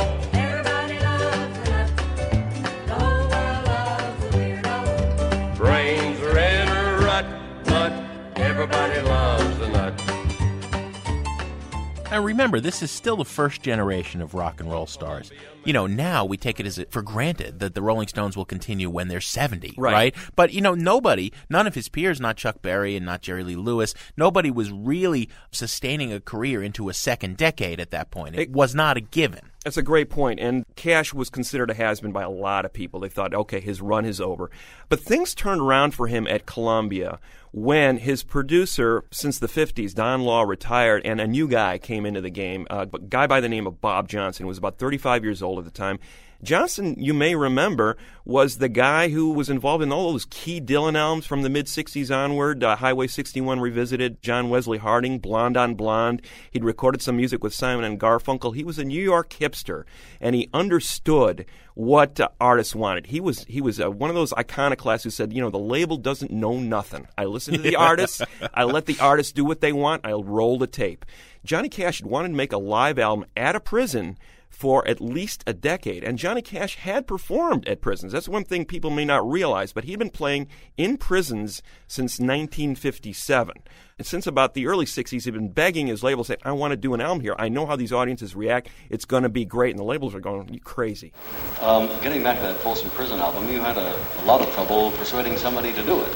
Now 12.14 12.22
remember, 12.22 12.60
this 12.60 12.84
is 12.84 12.92
still 12.92 13.18
the 13.18 13.26
first 13.26 13.64
generation 13.64 14.22
of 14.22 14.36
rock 14.36 14.60
and 14.60 14.70
roll 14.70 14.86
stars. 14.86 15.32
You 15.66 15.74
know, 15.74 15.88
now 15.88 16.26
we 16.26 16.38
take 16.38 16.60
it 16.60 16.66
as 16.66 16.84
for 16.90 17.02
granted 17.02 17.60
that 17.60 17.74
the 17.74 17.82
Rolling 17.82 18.08
Stones 18.08 18.36
will 18.36 18.46
continue 18.46 18.90
when 18.90 19.08
they're 19.08 19.22
70, 19.22 19.76
Right. 19.78 19.94
right? 19.94 20.16
But, 20.36 20.54
you 20.54 20.62
know, 20.62 20.74
nobody, 20.74 21.32
none 21.50 21.68
of 21.68 21.76
his 21.76 21.90
peers, 21.90 22.20
not 22.20 22.38
Chuck 22.38 22.62
Berry 22.62 22.96
and 22.96 23.06
not 23.06 23.22
Jerry 23.22 23.44
Lee 23.44 23.56
Lewis, 23.56 23.94
nobody 24.18 24.52
was 24.52 24.72
really 24.72 25.30
sustaining 25.52 26.12
a 26.12 26.20
career 26.20 26.62
into 26.62 26.90
a 26.90 26.94
second 26.94 27.38
decade 27.38 27.80
at 27.80 27.92
that 27.92 28.12
point. 28.12 28.36
It, 28.36 28.52
was 28.52 28.76
not 28.76 28.98
a 28.98 29.02
given. 29.02 29.50
That's 29.64 29.78
a 29.78 29.82
great 29.82 30.10
point. 30.10 30.40
And 30.40 30.66
Cash 30.76 31.14
was 31.14 31.30
considered 31.30 31.70
a 31.70 31.74
has 31.74 32.02
been 32.02 32.12
by 32.12 32.24
a 32.24 32.30
lot 32.30 32.66
of 32.66 32.74
people. 32.74 33.00
They 33.00 33.10
thought, 33.10 33.34
okay, 33.34 33.62
his 33.62 33.82
run 33.82 34.06
is 34.06 34.20
over. 34.20 34.52
But 34.90 35.00
things 35.00 35.34
turned 35.34 35.62
around 35.62 35.92
for 35.96 36.08
him 36.08 36.28
at 36.28 36.46
Columbia 36.46 37.20
when 37.54 37.98
his 37.98 38.24
producer, 38.24 39.04
since 39.12 39.40
the 39.40 39.48
50s, 39.48 39.94
Don 39.94 40.22
Law, 40.22 40.42
retired 40.42 41.04
and 41.06 41.22
a 41.22 41.28
new 41.28 41.48
guy 41.48 41.78
came 41.78 42.06
into 42.06 42.20
the 42.20 42.30
game. 42.32 42.68
Uh, 42.70 42.88
a 42.92 43.00
guy 43.00 43.28
by 43.28 43.40
the 43.40 43.48
name 43.48 43.66
of 43.68 43.80
Bob 43.80 44.10
Johnson, 44.10 44.44
who 44.44 44.48
was 44.50 44.58
about 44.58 44.80
35 44.80 45.24
years 45.24 45.42
old 45.42 45.53
at 45.60 45.66
the 45.66 45.72
time. 45.72 46.00
Johnson, 46.44 46.96
you 47.00 47.14
may 47.14 47.36
remember, 47.36 47.96
was 48.26 48.58
the 48.58 48.68
guy 48.68 49.08
who 49.08 49.32
was 49.32 49.50
involved 49.50 49.82
in 49.82 49.94
all 49.94 50.12
those 50.12 50.28
key 50.30 50.60
Dylan 50.60 50.98
albums 50.98 51.26
from 51.26 51.42
the 51.42 51.50
mid 51.50 51.68
60s 51.68 52.14
onward. 52.16 52.64
Uh, 52.64 52.76
Highway 52.76 53.08
61 53.08 53.62
Revisited, 53.62 54.22
John 54.22 54.50
Wesley 54.50 54.78
Harding, 54.78 55.20
Blonde 55.20 55.56
on 55.56 55.76
Blonde. 55.76 56.22
He'd 56.52 56.66
recorded 56.66 57.02
some 57.02 57.16
music 57.16 57.44
with 57.44 57.54
Simon 57.54 57.86
and 57.86 58.00
Garfunkel. 58.00 58.56
He 58.56 58.66
was 58.66 58.78
a 58.78 58.84
New 58.84 59.02
York 59.02 59.30
hipster, 59.30 59.86
and 60.20 60.36
he 60.36 60.50
understood 60.54 61.46
what 61.76 62.20
uh, 62.20 62.28
artists 62.42 62.76
wanted. 62.76 63.08
He 63.08 63.22
was 63.22 63.46
he 63.46 63.62
was 63.62 63.80
uh, 63.80 63.90
one 63.90 64.10
of 64.10 64.16
those 64.16 64.34
iconoclasts 64.34 65.06
who 65.06 65.12
said, 65.12 65.32
you 65.32 65.42
know, 65.42 65.50
the 65.50 65.58
label 65.58 65.96
doesn't 65.96 66.30
know 66.30 66.60
nothing. 66.60 67.08
I 67.18 67.24
listen 67.24 67.54
to 67.54 67.62
the 67.62 67.76
artists. 67.78 68.22
I 68.54 68.66
let 68.66 68.86
the 68.86 69.00
artists 69.00 69.32
do 69.32 69.46
what 69.46 69.62
they 69.62 69.72
want. 69.72 70.06
I'll 70.06 70.26
roll 70.26 70.60
the 70.60 70.68
tape. 70.68 71.06
Johnny 71.46 71.70
Cash 71.70 72.00
had 72.00 72.10
wanted 72.10 72.30
to 72.30 72.36
make 72.36 72.52
a 72.52 72.58
live 72.58 73.00
album 73.00 73.28
at 73.38 73.56
a 73.56 73.62
prison 73.62 74.18
for 74.54 74.88
at 74.88 75.02
least 75.02 75.44
a 75.48 75.54
decade. 75.54 76.04
And 76.04 76.18
Johnny 76.18 76.42
Cash 76.42 76.76
had 76.76 77.08
performed 77.08 77.68
at 77.68 77.82
prisons. 77.82 78.14
That's 78.14 78.30
one 78.30 78.44
thing 78.44 78.66
people 78.66 78.92
may 78.92 79.04
not 79.04 79.28
realize, 79.28 79.74
but 79.74 79.84
he'd 79.84 79.98
been 79.98 80.12
playing 80.12 80.48
in 80.78 80.98
prisons 80.98 81.64
since 81.88 82.20
1957. 82.20 83.56
And 83.98 84.08
since 84.08 84.28
about 84.28 84.54
the 84.54 84.68
early 84.68 84.86
60s, 84.86 85.26
he'd 85.26 85.34
been 85.34 85.50
begging 85.50 85.88
his 85.88 86.04
label, 86.04 86.24
saying, 86.24 86.40
I 86.44 86.52
want 86.52 86.72
to 86.72 86.78
do 86.78 86.94
an 86.94 87.02
album 87.02 87.22
here. 87.22 87.36
I 87.38 87.50
know 87.50 87.66
how 87.66 87.76
these 87.76 87.92
audiences 87.92 88.36
react. 88.36 88.70
It's 88.90 89.06
going 89.06 89.24
to 89.24 89.30
be 89.30 89.44
great. 89.44 89.72
And 89.72 89.80
the 89.80 89.84
labels 89.84 90.14
are 90.14 90.20
going, 90.20 90.54
you 90.54 90.60
crazy. 90.60 91.14
Um, 91.60 91.88
getting 92.02 92.24
back 92.24 92.38
to 92.38 92.44
that 92.44 92.58
Folsom 92.58 92.92
Prison 92.92 93.20
album, 93.20 93.50
you 93.50 93.60
had 93.60 93.78
a, 93.78 93.96
a 94.20 94.26
lot 94.26 94.42
of 94.42 94.54
trouble 94.54 94.92
persuading 94.92 95.38
somebody 95.38 95.74
to 95.74 95.84
do 95.84 96.02
it. 96.02 96.16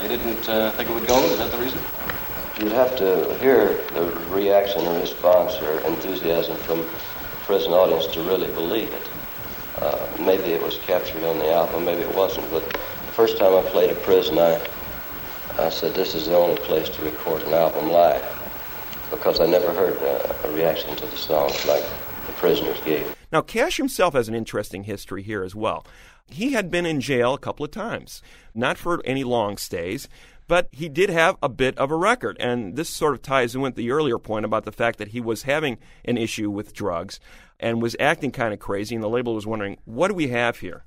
They 0.00 0.08
didn't 0.08 0.48
uh, 0.48 0.70
think 0.72 0.88
it 0.88 0.94
would 0.94 1.06
go. 1.06 1.22
Is 1.26 1.38
that 1.38 1.52
the 1.52 1.58
reason? 1.58 1.80
You'd 2.58 2.72
have 2.72 2.96
to 2.96 3.34
hear 3.38 3.82
the 3.92 4.04
reaction 4.30 4.86
or 4.86 4.98
response 5.00 5.54
or 5.62 5.80
enthusiasm 5.80 6.56
from 6.58 6.78
the 6.78 7.11
prison 7.42 7.72
audience 7.72 8.06
to 8.14 8.22
really 8.22 8.48
believe 8.52 8.92
it. 8.92 9.08
Uh, 9.78 10.06
maybe 10.18 10.52
it 10.52 10.62
was 10.62 10.78
captured 10.78 11.24
on 11.24 11.38
the 11.38 11.52
album, 11.52 11.84
maybe 11.84 12.02
it 12.02 12.14
wasn't. 12.14 12.48
But 12.50 12.68
the 12.70 13.12
first 13.12 13.38
time 13.38 13.54
I 13.54 13.62
played 13.70 13.90
a 13.90 13.94
prison, 13.96 14.38
I, 14.38 14.60
I 15.58 15.68
said 15.70 15.94
this 15.94 16.14
is 16.14 16.26
the 16.26 16.36
only 16.36 16.60
place 16.60 16.88
to 16.90 17.02
record 17.02 17.42
an 17.42 17.54
album 17.54 17.90
live 17.90 18.24
because 19.10 19.40
I 19.40 19.46
never 19.46 19.72
heard 19.72 19.98
uh, 19.98 20.48
a 20.48 20.52
reaction 20.52 20.96
to 20.96 21.06
the 21.06 21.16
songs 21.16 21.64
like 21.66 21.84
the 22.26 22.32
prisoners 22.32 22.80
gave. 22.84 23.14
Now, 23.30 23.42
Cash 23.42 23.76
himself 23.76 24.14
has 24.14 24.28
an 24.28 24.34
interesting 24.34 24.84
history 24.84 25.22
here 25.22 25.42
as 25.42 25.54
well. 25.54 25.86
He 26.28 26.52
had 26.52 26.70
been 26.70 26.86
in 26.86 27.00
jail 27.00 27.34
a 27.34 27.38
couple 27.38 27.64
of 27.64 27.70
times, 27.70 28.22
not 28.54 28.78
for 28.78 29.02
any 29.04 29.24
long 29.24 29.58
stays, 29.58 30.08
but 30.48 30.68
he 30.72 30.88
did 30.88 31.10
have 31.10 31.36
a 31.42 31.48
bit 31.48 31.76
of 31.78 31.90
a 31.90 31.96
record. 31.96 32.36
And 32.40 32.76
this 32.76 32.88
sort 32.88 33.14
of 33.14 33.22
ties 33.22 33.54
in 33.54 33.60
with 33.60 33.74
the 33.74 33.90
earlier 33.90 34.18
point 34.18 34.44
about 34.44 34.64
the 34.64 34.72
fact 34.72 34.98
that 34.98 35.08
he 35.08 35.20
was 35.20 35.42
having 35.44 35.78
an 36.04 36.18
issue 36.18 36.50
with 36.50 36.72
drugs 36.74 37.20
and 37.60 37.80
was 37.80 37.96
acting 38.00 38.32
kind 38.32 38.52
of 38.52 38.58
crazy, 38.58 38.94
and 38.94 39.02
the 39.04 39.08
label 39.08 39.34
was 39.34 39.46
wondering, 39.46 39.78
what 39.84 40.08
do 40.08 40.14
we 40.14 40.28
have 40.28 40.58
here? 40.58 40.84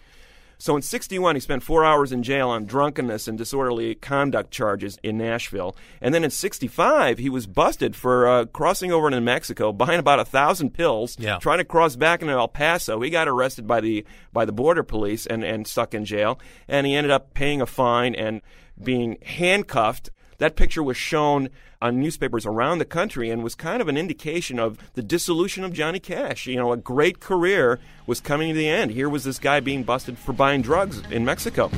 So 0.57 0.75
in 0.77 0.81
61, 0.81 1.35
he 1.35 1.41
spent 1.41 1.63
four 1.63 1.83
hours 1.83 2.13
in 2.13 2.23
jail 2.23 2.47
on 2.49 2.65
drunkenness 2.65 3.27
and 3.27 3.37
disorderly 3.37 3.93
conduct 3.95 4.51
charges 4.51 4.97
in 5.03 5.17
Nashville. 5.17 5.75
And 5.99 6.13
then 6.15 6.23
in 6.23 6.31
65, 6.31 7.17
he 7.17 7.29
was 7.29 7.45
busted 7.45 7.93
for 7.93 8.25
uh, 8.25 8.45
crossing 8.45 8.89
over 8.89 9.07
into 9.07 9.19
Mexico, 9.19 9.73
buying 9.73 9.99
about 9.99 10.21
a 10.21 10.25
thousand 10.25 10.69
pills, 10.73 11.17
Yeah. 11.19 11.39
trying 11.39 11.57
to 11.57 11.65
cross 11.65 11.97
back 11.97 12.21
into 12.21 12.33
El 12.33 12.47
Paso. 12.47 13.01
He 13.01 13.09
got 13.09 13.27
arrested 13.27 13.67
by 13.67 13.81
the 13.81 14.05
by 14.31 14.45
the 14.45 14.53
border 14.53 14.83
police 14.83 15.25
and, 15.25 15.43
and 15.43 15.67
stuck 15.67 15.93
in 15.93 16.05
jail. 16.05 16.39
And 16.69 16.87
he 16.87 16.95
ended 16.95 17.11
up 17.11 17.33
paying 17.33 17.59
a 17.61 17.65
fine 17.65 18.15
and 18.15 18.41
being 18.81 19.17
handcuffed. 19.21 20.09
That 20.37 20.55
picture 20.55 20.83
was 20.83 20.97
shown 20.97 21.49
on 21.81 21.99
newspapers 21.99 22.45
around 22.45 22.79
the 22.79 22.85
country 22.85 23.29
and 23.29 23.43
was 23.43 23.55
kind 23.55 23.81
of 23.81 23.87
an 23.87 23.97
indication 23.97 24.59
of 24.59 24.77
the 24.93 25.03
dissolution 25.03 25.63
of 25.63 25.71
Johnny 25.71 25.99
Cash. 25.99 26.47
You 26.47 26.57
know, 26.57 26.71
a 26.71 26.77
great 26.77 27.19
career 27.19 27.79
was 28.07 28.19
coming 28.19 28.49
to 28.49 28.57
the 28.57 28.67
end. 28.67 28.91
Here 28.91 29.09
was 29.09 29.23
this 29.23 29.39
guy 29.39 29.59
being 29.59 29.83
busted 29.83 30.17
for 30.17 30.33
buying 30.33 30.61
drugs 30.61 31.01
in 31.11 31.23
Mexico. 31.23 31.71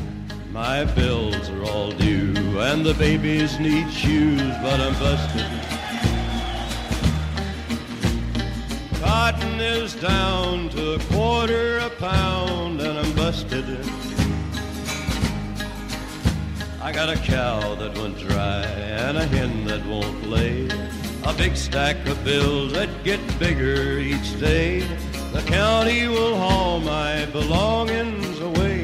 My 0.51 0.85
bills 0.85 1.49
are 1.49 1.63
all 1.65 1.91
due, 1.91 2.33
and 2.59 2.85
the 2.85 2.95
babies 2.95 3.59
need 3.59 3.91
shoes, 3.91 4.41
but 4.61 4.79
I'm 4.79 4.93
busted. 4.93 5.45
Cotton 9.01 9.59
is 9.59 9.93
down 9.95 10.69
to 10.69 10.93
a 10.93 10.99
quarter 11.11 11.77
a 11.79 11.89
pound, 11.91 12.81
and 12.81 12.97
I'm 12.97 13.13
busted. 13.13 13.65
I 16.87 16.93
got 16.93 17.09
a 17.09 17.17
cow 17.17 17.75
that 17.75 17.97
went 17.97 18.17
dry, 18.17 18.63
and 18.63 19.17
a 19.17 19.25
hen 19.25 19.65
that 19.65 19.85
won't 19.85 20.29
lay. 20.29 20.69
A 21.25 21.33
big 21.33 21.57
stack 21.57 21.97
of 22.07 22.23
bills 22.23 22.71
that 22.71 22.87
get 23.03 23.19
bigger 23.37 23.99
each 23.99 24.39
day. 24.39 24.79
The 25.33 25.41
county 25.47 26.07
will 26.07 26.37
haul 26.37 26.79
my 26.79 27.25
belongings 27.25 28.39
away. 28.39 28.76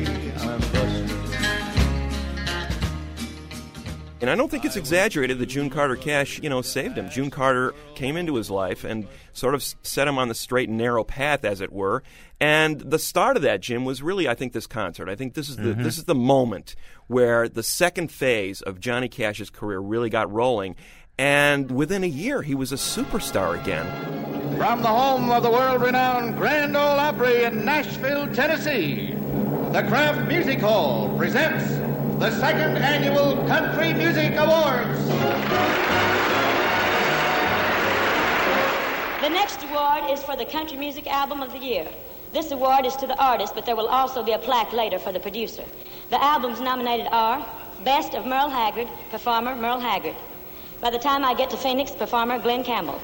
And 4.23 4.29
I 4.29 4.35
don't 4.35 4.49
think 4.49 4.63
it's 4.63 4.77
exaggerated 4.77 5.37
that 5.39 5.47
June 5.47 5.69
Carter 5.69 5.97
Cash, 5.97 6.39
you 6.41 6.47
know, 6.49 6.61
saved 6.61 6.97
him. 6.97 7.09
June 7.09 7.29
Carter 7.29 7.73
came 7.93 8.15
into 8.15 8.35
his 8.35 8.49
life 8.49 8.85
and 8.85 9.05
sort 9.33 9.53
of 9.53 9.61
set 9.81 10.07
him 10.07 10.17
on 10.17 10.29
the 10.29 10.33
straight 10.33 10.69
and 10.69 10.77
narrow 10.77 11.03
path, 11.03 11.43
as 11.43 11.59
it 11.59 11.73
were. 11.73 12.03
And 12.39 12.79
the 12.79 12.99
start 12.99 13.35
of 13.35 13.43
that, 13.43 13.59
Jim, 13.59 13.83
was 13.83 14.01
really, 14.01 14.29
I 14.29 14.33
think, 14.33 14.53
this 14.53 14.65
concert. 14.65 15.09
I 15.09 15.15
think 15.15 15.33
this 15.33 15.49
is 15.49 15.57
the 15.57 15.73
Mhm. 15.73 15.83
this 15.83 15.97
is 15.97 16.05
the 16.05 16.15
moment 16.15 16.73
where 17.07 17.49
the 17.49 17.63
second 17.63 18.13
phase 18.13 18.61
of 18.61 18.79
Johnny 18.79 19.09
Cash's 19.09 19.49
career 19.49 19.79
really 19.79 20.09
got 20.09 20.31
rolling. 20.31 20.77
And 21.19 21.69
within 21.69 22.05
a 22.05 22.07
year, 22.07 22.43
he 22.43 22.55
was 22.55 22.71
a 22.71 22.77
superstar 22.77 23.61
again. 23.61 23.85
From 24.57 24.81
the 24.83 24.87
home 24.87 25.31
of 25.31 25.43
the 25.43 25.51
world-renowned 25.51 26.37
Grand 26.37 26.77
Ole 26.77 26.97
Opry 26.97 27.43
in 27.43 27.65
Nashville, 27.65 28.27
Tennessee, 28.33 29.15
the 29.73 29.83
Kraft 29.83 30.29
Music 30.29 30.61
Hall 30.61 31.13
presents 31.17 31.73
the 32.19 32.31
second 32.31 32.77
annual 32.77 33.35
Country 33.47 33.93
Music 33.93 34.33
Awards. 34.37 34.99
The 39.21 39.29
next 39.29 39.63
award 39.63 40.11
is 40.11 40.23
for 40.23 40.35
the 40.35 40.45
Country 40.45 40.77
Music 40.77 41.07
Album 41.07 41.41
of 41.41 41.51
the 41.51 41.57
Year. 41.57 41.87
This 42.31 42.51
award 42.51 42.85
is 42.85 42.95
to 42.97 43.07
the 43.07 43.21
artist, 43.21 43.55
but 43.55 43.65
there 43.65 43.75
will 43.75 43.87
also 43.87 44.23
be 44.23 44.31
a 44.31 44.39
plaque 44.39 44.73
later 44.73 44.99
for 44.99 45.11
the 45.11 45.19
producer. 45.19 45.63
The 46.09 46.21
albums 46.21 46.59
nominated 46.59 47.07
are 47.11 47.45
Best 47.83 48.13
of 48.13 48.25
Merle 48.25 48.49
Haggard, 48.49 48.87
performer 49.09 49.55
Merle 49.55 49.79
Haggard. 49.79 50.15
By 50.81 50.91
the 50.91 50.99
time 50.99 51.25
I 51.25 51.33
get 51.33 51.49
to 51.49 51.57
Phoenix, 51.57 51.91
performer 51.91 52.39
Glen 52.39 52.63
Campbell. 52.63 52.99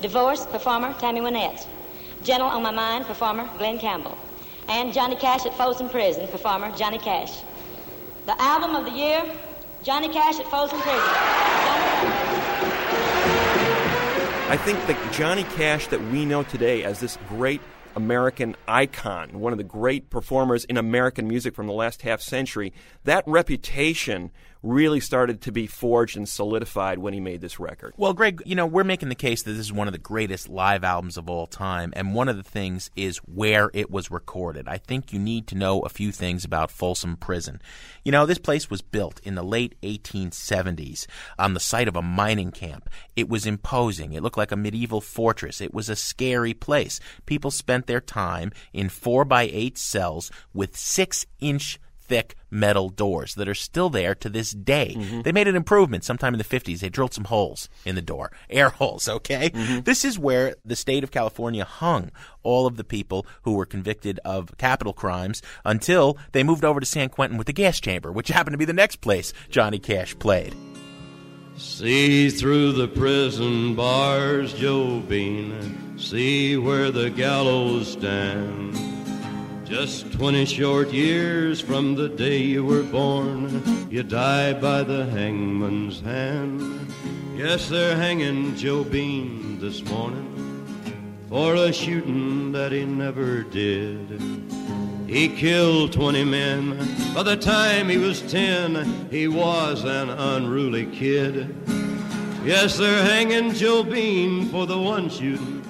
Divorce, 0.00 0.46
performer 0.46 0.94
Tammy 0.94 1.20
Wynette. 1.20 1.66
Gentle 2.22 2.48
on 2.48 2.62
my 2.62 2.70
mind, 2.70 3.06
performer 3.06 3.48
Glen 3.58 3.78
Campbell. 3.78 4.16
And 4.68 4.92
Johnny 4.92 5.16
Cash 5.16 5.46
at 5.46 5.54
Folsom 5.54 5.88
Prison, 5.88 6.28
performer 6.28 6.70
Johnny 6.76 6.98
Cash. 6.98 7.42
The 8.24 8.40
album 8.40 8.76
of 8.76 8.84
the 8.84 8.92
year, 8.92 9.24
Johnny 9.82 10.08
Cash 10.08 10.38
at 10.38 10.46
Folsom 10.46 10.80
Prison. 10.80 11.00
I 14.48 14.56
think 14.64 14.86
the 14.86 14.96
Johnny 15.10 15.42
Cash 15.42 15.88
that 15.88 16.00
we 16.00 16.24
know 16.24 16.44
today 16.44 16.84
as 16.84 17.00
this 17.00 17.18
great 17.28 17.60
American 17.96 18.54
icon, 18.68 19.40
one 19.40 19.52
of 19.52 19.58
the 19.58 19.64
great 19.64 20.08
performers 20.08 20.64
in 20.64 20.76
American 20.76 21.26
music 21.26 21.56
from 21.56 21.66
the 21.66 21.72
last 21.72 22.02
half 22.02 22.20
century, 22.20 22.72
that 23.02 23.24
reputation 23.26 24.30
really 24.62 25.00
started 25.00 25.40
to 25.42 25.52
be 25.52 25.66
forged 25.66 26.16
and 26.16 26.28
solidified 26.28 26.98
when 26.98 27.14
he 27.14 27.20
made 27.20 27.40
this 27.40 27.58
record. 27.58 27.94
Well, 27.96 28.12
Greg, 28.12 28.42
you 28.46 28.54
know, 28.54 28.66
we're 28.66 28.84
making 28.84 29.08
the 29.08 29.14
case 29.14 29.42
that 29.42 29.52
this 29.52 29.60
is 29.60 29.72
one 29.72 29.88
of 29.88 29.92
the 29.92 29.98
greatest 29.98 30.48
live 30.48 30.84
albums 30.84 31.16
of 31.16 31.28
all 31.28 31.46
time, 31.46 31.92
and 31.96 32.14
one 32.14 32.28
of 32.28 32.36
the 32.36 32.42
things 32.42 32.90
is 32.96 33.18
where 33.18 33.70
it 33.74 33.90
was 33.90 34.10
recorded. 34.10 34.68
I 34.68 34.78
think 34.78 35.12
you 35.12 35.18
need 35.18 35.46
to 35.48 35.56
know 35.56 35.80
a 35.80 35.88
few 35.88 36.12
things 36.12 36.44
about 36.44 36.70
Folsom 36.70 37.16
Prison. 37.16 37.60
You 38.04 38.12
know, 38.12 38.26
this 38.26 38.38
place 38.38 38.70
was 38.70 38.82
built 38.82 39.20
in 39.24 39.34
the 39.34 39.42
late 39.42 39.74
1870s 39.82 41.06
on 41.38 41.54
the 41.54 41.60
site 41.60 41.88
of 41.88 41.96
a 41.96 42.02
mining 42.02 42.50
camp. 42.50 42.88
It 43.16 43.28
was 43.28 43.46
imposing. 43.46 44.12
It 44.12 44.22
looked 44.22 44.38
like 44.38 44.52
a 44.52 44.56
medieval 44.56 45.00
fortress. 45.00 45.60
It 45.60 45.74
was 45.74 45.88
a 45.88 45.96
scary 45.96 46.54
place. 46.54 47.00
People 47.26 47.50
spent 47.50 47.86
their 47.86 48.00
time 48.00 48.52
in 48.72 48.88
four 48.88 49.24
by 49.24 49.44
eight 49.44 49.78
cells 49.78 50.30
with 50.52 50.76
six 50.76 51.26
inch 51.40 51.78
thick 52.12 52.34
metal 52.50 52.90
doors 52.90 53.36
that 53.36 53.48
are 53.48 53.54
still 53.54 53.88
there 53.88 54.14
to 54.14 54.28
this 54.28 54.50
day. 54.50 54.94
Mm-hmm. 54.94 55.22
They 55.22 55.32
made 55.32 55.48
an 55.48 55.56
improvement 55.56 56.04
sometime 56.04 56.34
in 56.34 56.38
the 56.38 56.44
50s. 56.44 56.80
They 56.80 56.90
drilled 56.90 57.14
some 57.14 57.24
holes 57.24 57.70
in 57.86 57.94
the 57.94 58.02
door, 58.02 58.30
air 58.50 58.68
holes, 58.68 59.08
okay? 59.08 59.48
Mm-hmm. 59.48 59.80
This 59.80 60.04
is 60.04 60.18
where 60.18 60.56
the 60.62 60.76
state 60.76 61.04
of 61.04 61.10
California 61.10 61.64
hung 61.64 62.10
all 62.42 62.66
of 62.66 62.76
the 62.76 62.84
people 62.84 63.26
who 63.44 63.54
were 63.54 63.64
convicted 63.64 64.20
of 64.26 64.54
capital 64.58 64.92
crimes 64.92 65.40
until 65.64 66.18
they 66.32 66.42
moved 66.42 66.66
over 66.66 66.80
to 66.80 66.86
San 66.86 67.08
Quentin 67.08 67.38
with 67.38 67.46
the 67.46 67.54
gas 67.54 67.80
chamber, 67.80 68.12
which 68.12 68.28
happened 68.36 68.52
to 68.52 68.58
be 68.58 68.66
the 68.66 68.74
next 68.74 68.96
place 68.96 69.32
Johnny 69.48 69.78
Cash 69.78 70.18
played. 70.18 70.54
See 71.56 72.28
through 72.28 72.72
the 72.72 72.88
prison 72.88 73.74
bars, 73.74 74.52
Joe 74.52 75.00
Bean. 75.00 75.96
See 75.96 76.58
where 76.58 76.90
the 76.90 77.08
gallows 77.08 77.92
stand. 77.92 79.01
Just 79.72 80.12
20 80.12 80.44
short 80.44 80.90
years 80.90 81.58
from 81.58 81.94
the 81.94 82.06
day 82.06 82.36
you 82.36 82.62
were 82.62 82.82
born, 82.82 83.88
you 83.90 84.02
die 84.02 84.52
by 84.52 84.82
the 84.82 85.06
hangman's 85.06 85.98
hand. 86.02 86.60
Yes, 87.34 87.70
they're 87.70 87.96
hanging 87.96 88.54
Joe 88.54 88.84
Bean 88.84 89.58
this 89.60 89.82
morning 89.84 90.28
for 91.30 91.54
a 91.54 91.72
shooting 91.72 92.52
that 92.52 92.70
he 92.70 92.84
never 92.84 93.44
did. 93.44 94.20
He 95.06 95.30
killed 95.30 95.94
20 95.94 96.22
men. 96.22 96.76
By 97.14 97.22
the 97.22 97.38
time 97.38 97.88
he 97.88 97.96
was 97.96 98.20
10, 98.30 99.08
he 99.10 99.26
was 99.26 99.84
an 99.84 100.10
unruly 100.10 100.84
kid. 100.84 101.56
Yes, 102.44 102.76
they're 102.76 103.04
hanging 103.04 103.54
Joe 103.54 103.82
Bean 103.82 104.50
for 104.50 104.66
the 104.66 104.78
one 104.78 105.08
shooting 105.08 105.62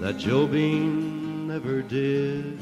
that 0.00 0.16
Joe 0.16 0.46
Bean 0.46 1.46
never 1.46 1.82
did. 1.82 2.58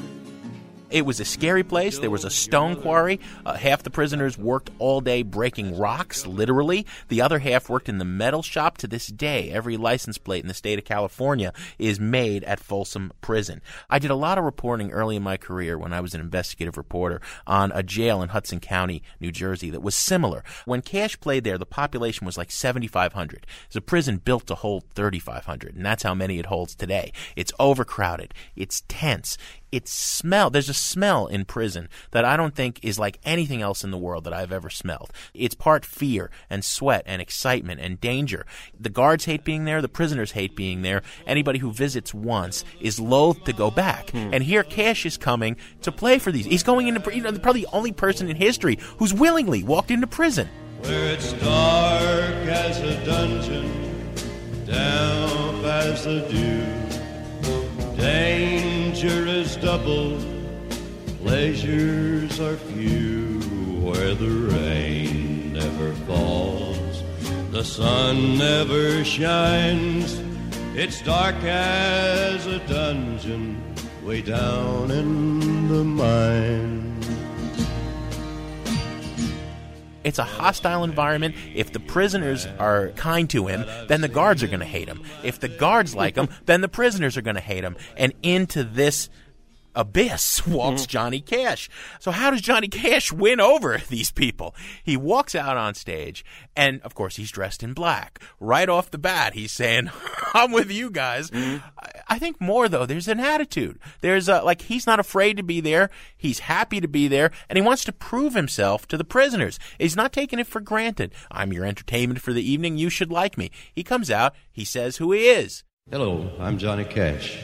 It 0.91 1.05
was 1.05 1.19
a 1.19 1.25
scary 1.25 1.63
place. 1.63 1.99
There 1.99 2.09
was 2.09 2.25
a 2.25 2.31
stone 2.31 2.75
quarry. 2.75 3.19
Uh, 3.45 3.53
half 3.53 3.83
the 3.83 3.91
prisoners 3.91 4.39
worked 4.39 4.71
all 4.79 5.01
day 5.01 5.21
breaking 5.21 5.77
rocks, 5.77 6.25
literally. 6.25 6.85
The 7.09 7.21
other 7.21 7.37
half 7.39 7.69
worked 7.69 7.89
in 7.89 7.99
the 7.99 8.05
metal 8.05 8.41
shop. 8.41 8.77
To 8.79 8.87
this 8.87 9.07
day, 9.07 9.51
every 9.51 9.77
license 9.77 10.17
plate 10.17 10.41
in 10.43 10.47
the 10.47 10.53
state 10.53 10.79
of 10.79 10.85
California 10.85 11.53
is 11.77 11.99
made 11.99 12.43
at 12.43 12.59
Folsom 12.59 13.11
Prison. 13.21 13.61
I 13.89 13.99
did 13.99 14.09
a 14.09 14.15
lot 14.15 14.39
of 14.39 14.43
reporting 14.43 14.91
early 14.91 15.15
in 15.15 15.21
my 15.23 15.37
career 15.37 15.77
when 15.77 15.93
I 15.93 16.01
was 16.01 16.15
an 16.15 16.21
investigative 16.21 16.77
reporter 16.77 17.21
on 17.45 17.71
a 17.73 17.83
jail 17.83 18.23
in 18.23 18.29
Hudson 18.29 18.59
County, 18.59 19.03
New 19.19 19.31
Jersey 19.31 19.69
that 19.69 19.81
was 19.81 19.95
similar. 19.95 20.43
When 20.65 20.81
Cash 20.81 21.19
played 21.19 21.43
there, 21.43 21.59
the 21.59 21.65
population 21.67 22.25
was 22.25 22.37
like 22.37 22.49
7,500. 22.49 23.45
It's 23.67 23.75
a 23.75 23.81
prison 23.81 24.17
built 24.17 24.47
to 24.47 24.55
hold 24.55 24.85
3,500, 24.95 25.75
and 25.75 25.85
that's 25.85 26.03
how 26.03 26.15
many 26.15 26.39
it 26.39 26.47
holds 26.47 26.73
today. 26.73 27.11
It's 27.35 27.53
overcrowded. 27.59 28.33
It's 28.55 28.83
tense 28.87 29.37
it 29.71 29.87
smell 29.87 30.49
there's 30.49 30.69
a 30.69 30.73
smell 30.79 31.27
in 31.27 31.45
prison 31.45 31.89
that 32.11 32.25
I 32.25 32.37
don't 32.37 32.55
think 32.55 32.79
is 32.83 32.99
like 32.99 33.19
anything 33.23 33.61
else 33.61 33.83
in 33.83 33.91
the 33.91 33.97
world 33.97 34.23
that 34.23 34.33
I've 34.33 34.51
ever 34.51 34.69
smelled. 34.69 35.11
It's 35.33 35.55
part 35.55 35.85
fear 35.85 36.29
and 36.49 36.63
sweat 36.63 37.03
and 37.05 37.21
excitement 37.21 37.81
and 37.81 37.99
danger. 37.99 38.45
The 38.79 38.89
guards 38.89 39.25
hate 39.25 39.43
being 39.43 39.65
there, 39.65 39.81
the 39.81 39.89
prisoners 39.89 40.31
hate 40.31 40.55
being 40.55 40.81
there. 40.81 41.01
Anybody 41.25 41.59
who 41.59 41.71
visits 41.71 42.13
once 42.13 42.63
is 42.79 42.99
loath 42.99 43.43
to 43.43 43.53
go 43.53 43.71
back. 43.71 44.11
Hmm. 44.11 44.29
And 44.33 44.43
here 44.43 44.63
Cash 44.63 45.05
is 45.05 45.17
coming 45.17 45.57
to 45.81 45.91
play 45.91 46.19
for 46.19 46.31
these. 46.31 46.45
He's 46.45 46.63
going 46.63 46.87
into 46.87 47.15
you 47.15 47.21
know 47.21 47.31
probably 47.39 47.61
the 47.61 47.73
only 47.73 47.91
person 47.91 48.29
in 48.29 48.35
history 48.35 48.77
who's 48.97 49.13
willingly 49.13 49.63
walked 49.63 49.91
into 49.91 50.07
prison. 50.07 50.47
Where 50.81 51.13
it's 51.13 51.33
dark 51.33 52.47
as 52.47 52.79
a 52.79 53.05
dungeon, 53.05 54.13
damp 54.65 55.63
as 55.65 56.05
the 56.05 56.21
dew. 56.29 57.95
Danger 57.97 59.27
is 59.27 59.57
double, 59.57 60.17
pleasures 61.29 62.39
are 62.39 62.55
few. 62.55 63.39
Where 63.85 64.15
the 64.15 64.29
rain 64.29 65.53
never 65.53 65.93
falls, 66.07 67.03
the 67.51 67.63
sun 67.63 68.39
never 68.39 69.03
shines. 69.05 70.19
It's 70.75 71.03
dark 71.03 71.35
as 71.43 72.47
a 72.47 72.57
dungeon, 72.67 73.61
way 74.03 74.23
down 74.23 74.89
in 74.89 75.67
the 75.67 75.83
mine. 75.83 76.99
It's 80.03 80.17
a 80.17 80.23
hostile 80.23 80.83
environment. 80.83 81.35
If 81.53 81.73
the 81.73 81.79
prisoners 81.79 82.47
are 82.57 82.89
kind 82.95 83.29
to 83.29 83.45
him, 83.45 83.65
then 83.87 84.01
the 84.01 84.07
guards 84.07 84.41
are 84.41 84.47
going 84.47 84.61
to 84.61 84.65
hate 84.65 84.87
him. 84.87 85.03
If 85.23 85.39
the 85.39 85.47
guards 85.47 85.93
like 85.93 86.15
him, 86.15 86.29
then 86.47 86.61
the 86.61 86.69
prisoners 86.69 87.17
are 87.17 87.21
going 87.21 87.35
to 87.35 87.41
hate 87.41 87.63
him. 87.63 87.75
And 87.97 88.13
into 88.23 88.63
this 88.63 89.09
abyss 89.75 90.45
walks 90.47 90.81
mm-hmm. 90.81 90.89
Johnny 90.89 91.21
Cash. 91.21 91.69
So 91.99 92.11
how 92.11 92.31
does 92.31 92.41
Johnny 92.41 92.67
Cash 92.67 93.11
win 93.11 93.39
over 93.39 93.77
these 93.89 94.11
people? 94.11 94.55
He 94.83 94.97
walks 94.97 95.35
out 95.35 95.57
on 95.57 95.73
stage 95.73 96.23
and 96.55 96.81
of 96.81 96.95
course 96.95 97.15
he's 97.15 97.31
dressed 97.31 97.63
in 97.63 97.73
black. 97.73 98.19
Right 98.39 98.69
off 98.69 98.91
the 98.91 98.97
bat 98.97 99.33
he's 99.33 99.51
saying, 99.51 99.89
"I'm 100.33 100.51
with 100.51 100.71
you 100.71 100.89
guys." 100.89 101.31
Mm-hmm. 101.31 101.65
I, 101.79 102.15
I 102.15 102.19
think 102.19 102.39
more 102.41 102.67
though, 102.67 102.85
there's 102.85 103.07
an 103.07 103.19
attitude. 103.19 103.79
There's 104.01 104.27
a 104.27 104.41
like 104.41 104.63
he's 104.63 104.87
not 104.87 104.99
afraid 104.99 105.37
to 105.37 105.43
be 105.43 105.61
there. 105.61 105.89
He's 106.17 106.39
happy 106.39 106.81
to 106.81 106.87
be 106.87 107.07
there 107.07 107.31
and 107.49 107.57
he 107.57 107.61
wants 107.61 107.83
to 107.85 107.91
prove 107.91 108.33
himself 108.33 108.87
to 108.87 108.97
the 108.97 109.03
prisoners. 109.03 109.59
He's 109.77 109.95
not 109.95 110.13
taking 110.13 110.39
it 110.39 110.47
for 110.47 110.61
granted. 110.61 111.13
I'm 111.31 111.53
your 111.53 111.65
entertainment 111.65 112.21
for 112.21 112.33
the 112.33 112.49
evening. 112.49 112.77
You 112.77 112.89
should 112.89 113.11
like 113.11 113.37
me. 113.37 113.51
He 113.73 113.83
comes 113.83 114.11
out, 114.11 114.35
he 114.51 114.65
says 114.65 114.97
who 114.97 115.11
he 115.11 115.27
is. 115.27 115.63
Hello, 115.89 116.31
I'm 116.39 116.59
Johnny 116.59 116.85
Cash. 116.85 117.39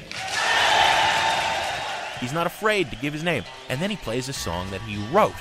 He's 2.25 2.33
not 2.33 2.47
afraid 2.47 2.89
to 2.89 2.95
give 2.95 3.13
his 3.13 3.23
name. 3.23 3.43
And 3.69 3.79
then 3.79 3.91
he 3.91 3.97
plays 3.97 4.27
a 4.29 4.33
song 4.33 4.71
that 4.71 4.81
he 4.81 4.97
wrote 5.13 5.35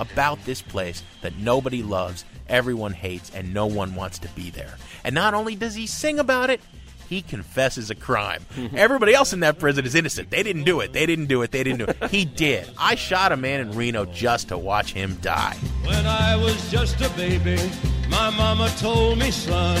about 0.00 0.44
this 0.44 0.60
place 0.60 1.04
that 1.22 1.36
nobody 1.38 1.80
loves, 1.80 2.24
everyone 2.48 2.92
hates, 2.92 3.30
and 3.32 3.54
no 3.54 3.66
one 3.66 3.94
wants 3.94 4.18
to 4.18 4.28
be 4.30 4.50
there. 4.50 4.74
And 5.04 5.14
not 5.14 5.34
only 5.34 5.54
does 5.54 5.76
he 5.76 5.86
sing 5.86 6.18
about 6.18 6.50
it, 6.50 6.60
he 7.08 7.22
confesses 7.22 7.88
a 7.88 7.94
crime. 7.94 8.44
Everybody 8.74 9.14
else 9.14 9.32
in 9.32 9.38
that 9.40 9.60
prison 9.60 9.84
is 9.84 9.94
innocent. 9.94 10.30
They 10.30 10.42
didn't 10.42 10.64
do 10.64 10.80
it. 10.80 10.92
They 10.92 11.06
didn't 11.06 11.26
do 11.26 11.42
it. 11.42 11.52
They 11.52 11.62
didn't 11.62 11.78
do 11.78 11.84
it. 11.84 12.10
He 12.10 12.24
did. 12.24 12.68
I 12.76 12.96
shot 12.96 13.30
a 13.30 13.36
man 13.36 13.60
in 13.60 13.76
Reno 13.76 14.04
just 14.04 14.48
to 14.48 14.58
watch 14.58 14.92
him 14.92 15.14
die. 15.20 15.56
When 15.84 16.04
I 16.04 16.34
was 16.34 16.68
just 16.68 17.00
a 17.00 17.10
baby, 17.10 17.60
my 18.08 18.30
mama 18.30 18.74
told 18.78 19.20
me, 19.20 19.30
son, 19.30 19.80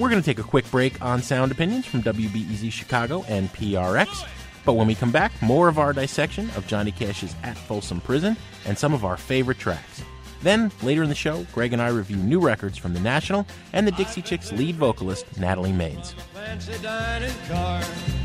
We're 0.00 0.08
going 0.08 0.22
to 0.22 0.24
take 0.24 0.38
a 0.38 0.48
quick 0.48 0.68
break 0.70 1.02
on 1.02 1.20
sound 1.20 1.52
opinions 1.52 1.84
from 1.84 2.02
WBEZ 2.02 2.72
Chicago 2.72 3.22
and 3.28 3.52
PRX. 3.52 4.26
But 4.64 4.72
when 4.72 4.86
we 4.86 4.94
come 4.94 5.12
back, 5.12 5.30
more 5.42 5.68
of 5.68 5.78
our 5.78 5.92
dissection 5.92 6.48
of 6.56 6.66
Johnny 6.66 6.90
Cash's 6.90 7.36
At 7.42 7.58
Folsom 7.58 8.00
Prison 8.00 8.34
and 8.64 8.78
some 8.78 8.94
of 8.94 9.04
our 9.04 9.18
favorite 9.18 9.58
tracks. 9.58 10.02
Then, 10.40 10.72
later 10.82 11.02
in 11.02 11.10
the 11.10 11.14
show, 11.14 11.46
Greg 11.52 11.74
and 11.74 11.82
I 11.82 11.88
review 11.88 12.16
new 12.16 12.40
records 12.40 12.78
from 12.78 12.94
The 12.94 13.00
National 13.00 13.46
and 13.74 13.86
the 13.86 13.92
Dixie 13.92 14.22
Chicks 14.22 14.52
lead 14.52 14.76
vocalist, 14.76 15.36
Natalie 15.38 15.70
Maines. 15.70 16.14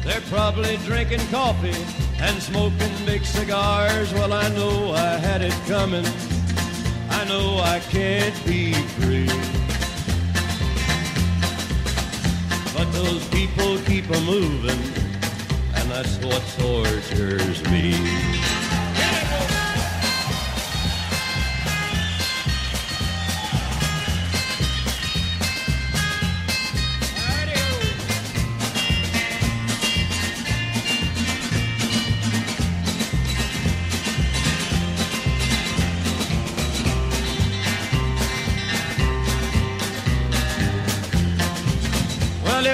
They're 0.05 0.21
probably 0.29 0.77
drinking 0.85 1.27
coffee 1.27 1.75
and 2.21 2.41
smoking 2.41 3.05
big 3.05 3.25
cigars. 3.25 4.13
Well, 4.13 4.31
I 4.31 4.47
know 4.47 4.93
I 4.93 5.17
had 5.17 5.41
it 5.41 5.51
coming. 5.67 6.05
I 7.09 7.25
know 7.25 7.59
I 7.59 7.81
can't 7.89 8.45
be 8.45 8.71
free. 8.71 9.64
Those 12.95 13.27
people 13.27 13.77
keep 13.79 14.09
a 14.09 14.19
moving, 14.21 14.79
and 15.75 15.91
that's 15.91 16.17
what 16.23 16.41
tortures 16.57 17.61
me. 17.69 18.54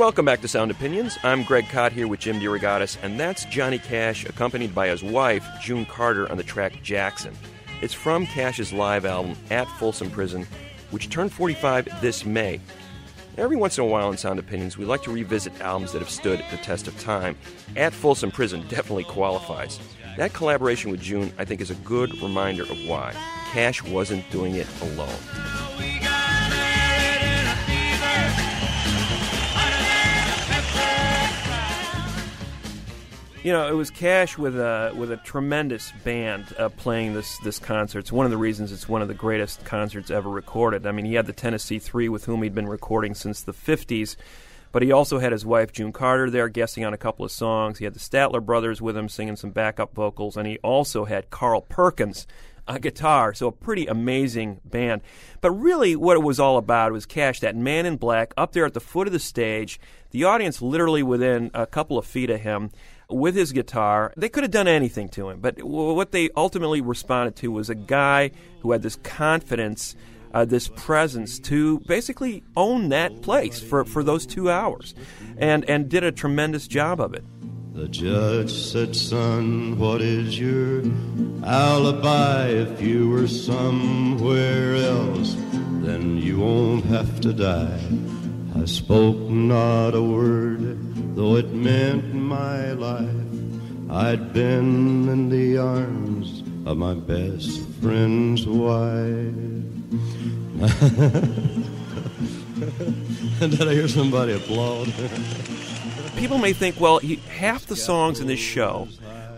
Welcome 0.00 0.24
back 0.24 0.40
to 0.40 0.48
Sound 0.48 0.70
Opinions. 0.70 1.18
I'm 1.22 1.42
Greg 1.42 1.68
Kot 1.68 1.92
here 1.92 2.08
with 2.08 2.20
Jim 2.20 2.40
DeRogatis, 2.40 2.96
and 3.02 3.20
that's 3.20 3.44
Johnny 3.44 3.78
Cash, 3.78 4.24
accompanied 4.24 4.74
by 4.74 4.88
his 4.88 5.02
wife, 5.02 5.46
June 5.60 5.84
Carter, 5.84 6.26
on 6.30 6.38
the 6.38 6.42
track 6.42 6.82
Jackson. 6.82 7.36
It's 7.82 7.92
from 7.92 8.24
Cash's 8.24 8.72
live 8.72 9.04
album, 9.04 9.36
At 9.50 9.68
Folsom 9.78 10.10
Prison, 10.10 10.46
which 10.90 11.10
turned 11.10 11.34
45 11.34 12.00
this 12.00 12.24
May. 12.24 12.62
Every 13.36 13.58
once 13.58 13.76
in 13.76 13.84
a 13.84 13.86
while 13.86 14.10
in 14.10 14.16
Sound 14.16 14.38
Opinions, 14.38 14.78
we 14.78 14.86
like 14.86 15.02
to 15.02 15.12
revisit 15.12 15.60
albums 15.60 15.92
that 15.92 15.98
have 15.98 16.08
stood 16.08 16.42
the 16.50 16.56
test 16.56 16.88
of 16.88 16.98
time. 16.98 17.36
At 17.76 17.92
Folsom 17.92 18.30
Prison 18.30 18.64
definitely 18.68 19.04
qualifies. 19.04 19.78
That 20.16 20.32
collaboration 20.32 20.90
with 20.90 21.02
June, 21.02 21.30
I 21.36 21.44
think, 21.44 21.60
is 21.60 21.70
a 21.70 21.74
good 21.74 22.22
reminder 22.22 22.62
of 22.62 22.88
why. 22.88 23.12
Cash 23.52 23.82
wasn't 23.84 24.24
doing 24.30 24.54
it 24.54 24.66
alone. 24.80 25.99
You 33.42 33.54
know, 33.54 33.66
it 33.68 33.74
was 33.74 33.90
Cash 33.90 34.36
with 34.36 34.54
a 34.58 34.92
with 34.94 35.10
a 35.10 35.16
tremendous 35.16 35.92
band 36.04 36.44
uh, 36.58 36.68
playing 36.68 37.14
this 37.14 37.38
this 37.38 37.58
concert. 37.58 38.00
It's 38.00 38.12
one 38.12 38.26
of 38.26 38.30
the 38.30 38.36
reasons 38.36 38.70
it's 38.70 38.86
one 38.86 39.00
of 39.00 39.08
the 39.08 39.14
greatest 39.14 39.64
concerts 39.64 40.10
ever 40.10 40.28
recorded. 40.28 40.86
I 40.86 40.92
mean, 40.92 41.06
he 41.06 41.14
had 41.14 41.24
the 41.24 41.32
Tennessee 41.32 41.78
Three 41.78 42.10
with 42.10 42.26
whom 42.26 42.42
he'd 42.42 42.54
been 42.54 42.68
recording 42.68 43.14
since 43.14 43.40
the 43.40 43.54
'50s, 43.54 44.16
but 44.72 44.82
he 44.82 44.92
also 44.92 45.20
had 45.20 45.32
his 45.32 45.46
wife 45.46 45.72
June 45.72 45.90
Carter 45.90 46.28
there 46.28 46.50
guessing 46.50 46.84
on 46.84 46.92
a 46.92 46.98
couple 46.98 47.24
of 47.24 47.32
songs. 47.32 47.78
He 47.78 47.86
had 47.86 47.94
the 47.94 47.98
Statler 47.98 48.44
brothers 48.44 48.82
with 48.82 48.94
him 48.94 49.08
singing 49.08 49.36
some 49.36 49.52
backup 49.52 49.94
vocals, 49.94 50.36
and 50.36 50.46
he 50.46 50.58
also 50.58 51.06
had 51.06 51.30
Carl 51.30 51.62
Perkins 51.62 52.26
on 52.68 52.82
guitar. 52.82 53.32
So 53.32 53.46
a 53.46 53.52
pretty 53.52 53.86
amazing 53.86 54.60
band. 54.66 55.00
But 55.40 55.52
really, 55.52 55.96
what 55.96 56.18
it 56.18 56.22
was 56.22 56.38
all 56.38 56.58
about 56.58 56.92
was 56.92 57.06
Cash, 57.06 57.40
that 57.40 57.56
man 57.56 57.86
in 57.86 57.96
black, 57.96 58.34
up 58.36 58.52
there 58.52 58.66
at 58.66 58.74
the 58.74 58.80
foot 58.80 59.06
of 59.06 59.14
the 59.14 59.18
stage. 59.18 59.80
The 60.10 60.24
audience 60.24 60.60
literally 60.60 61.02
within 61.02 61.50
a 61.54 61.66
couple 61.66 61.96
of 61.96 62.04
feet 62.04 62.28
of 62.28 62.42
him 62.42 62.70
with 63.10 63.34
his 63.34 63.52
guitar. 63.52 64.12
They 64.16 64.28
could 64.28 64.44
have 64.44 64.50
done 64.50 64.68
anything 64.68 65.08
to 65.10 65.28
him, 65.28 65.40
but 65.40 65.62
what 65.62 66.12
they 66.12 66.30
ultimately 66.36 66.80
responded 66.80 67.36
to 67.36 67.50
was 67.50 67.70
a 67.70 67.74
guy 67.74 68.30
who 68.60 68.72
had 68.72 68.82
this 68.82 68.96
confidence, 68.96 69.96
uh, 70.32 70.44
this 70.44 70.68
presence 70.68 71.38
to 71.40 71.80
basically 71.80 72.42
own 72.56 72.88
that 72.90 73.22
place 73.22 73.60
for, 73.60 73.84
for 73.84 74.02
those 74.02 74.26
two 74.26 74.50
hours, 74.50 74.94
and 75.38 75.68
and 75.68 75.88
did 75.88 76.04
a 76.04 76.12
tremendous 76.12 76.66
job 76.66 77.00
of 77.00 77.14
it. 77.14 77.24
The 77.72 77.88
judge 77.88 78.52
said, 78.52 78.94
Son, 78.94 79.78
what 79.78 80.02
is 80.02 80.38
your 80.38 80.82
alibi? 81.44 82.48
If 82.48 82.82
you 82.82 83.08
were 83.08 83.28
somewhere 83.28 84.74
else, 84.74 85.34
then 85.80 86.18
you 86.18 86.40
won't 86.40 86.84
have 86.86 87.20
to 87.20 87.32
die. 87.32 87.80
I 88.60 88.64
spoke 88.66 89.16
not 89.16 89.94
a 89.94 90.02
word, 90.02 90.89
though 91.14 91.36
it 91.36 91.52
meant 91.52 92.14
my 92.14 92.72
life. 92.72 93.08
I'd 93.90 94.32
been 94.32 95.08
in 95.08 95.28
the 95.28 95.58
arms 95.58 96.42
of 96.66 96.76
my 96.76 96.94
best 96.94 97.60
friend's 97.80 98.46
wife. 98.46 99.34
Did 103.40 103.68
I 103.68 103.74
hear 103.74 103.88
somebody 103.88 104.32
applaud? 104.32 104.92
People 106.16 106.38
may 106.38 106.52
think, 106.52 106.78
well, 106.78 107.00
half 107.28 107.66
the 107.66 107.76
songs 107.76 108.20
in 108.20 108.26
this 108.26 108.38
show 108.38 108.88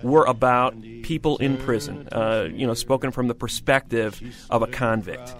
were 0.03 0.25
about 0.25 0.75
people 1.03 1.37
in 1.39 1.57
prison, 1.57 2.09
uh, 2.13 2.49
you 2.53 2.67
know, 2.67 2.75
spoken 2.75 3.11
from 3.11 3.29
the 3.29 3.35
perspective 3.35 4.21
of 4.51 4.63
a 4.63 4.67
convict. 4.67 5.35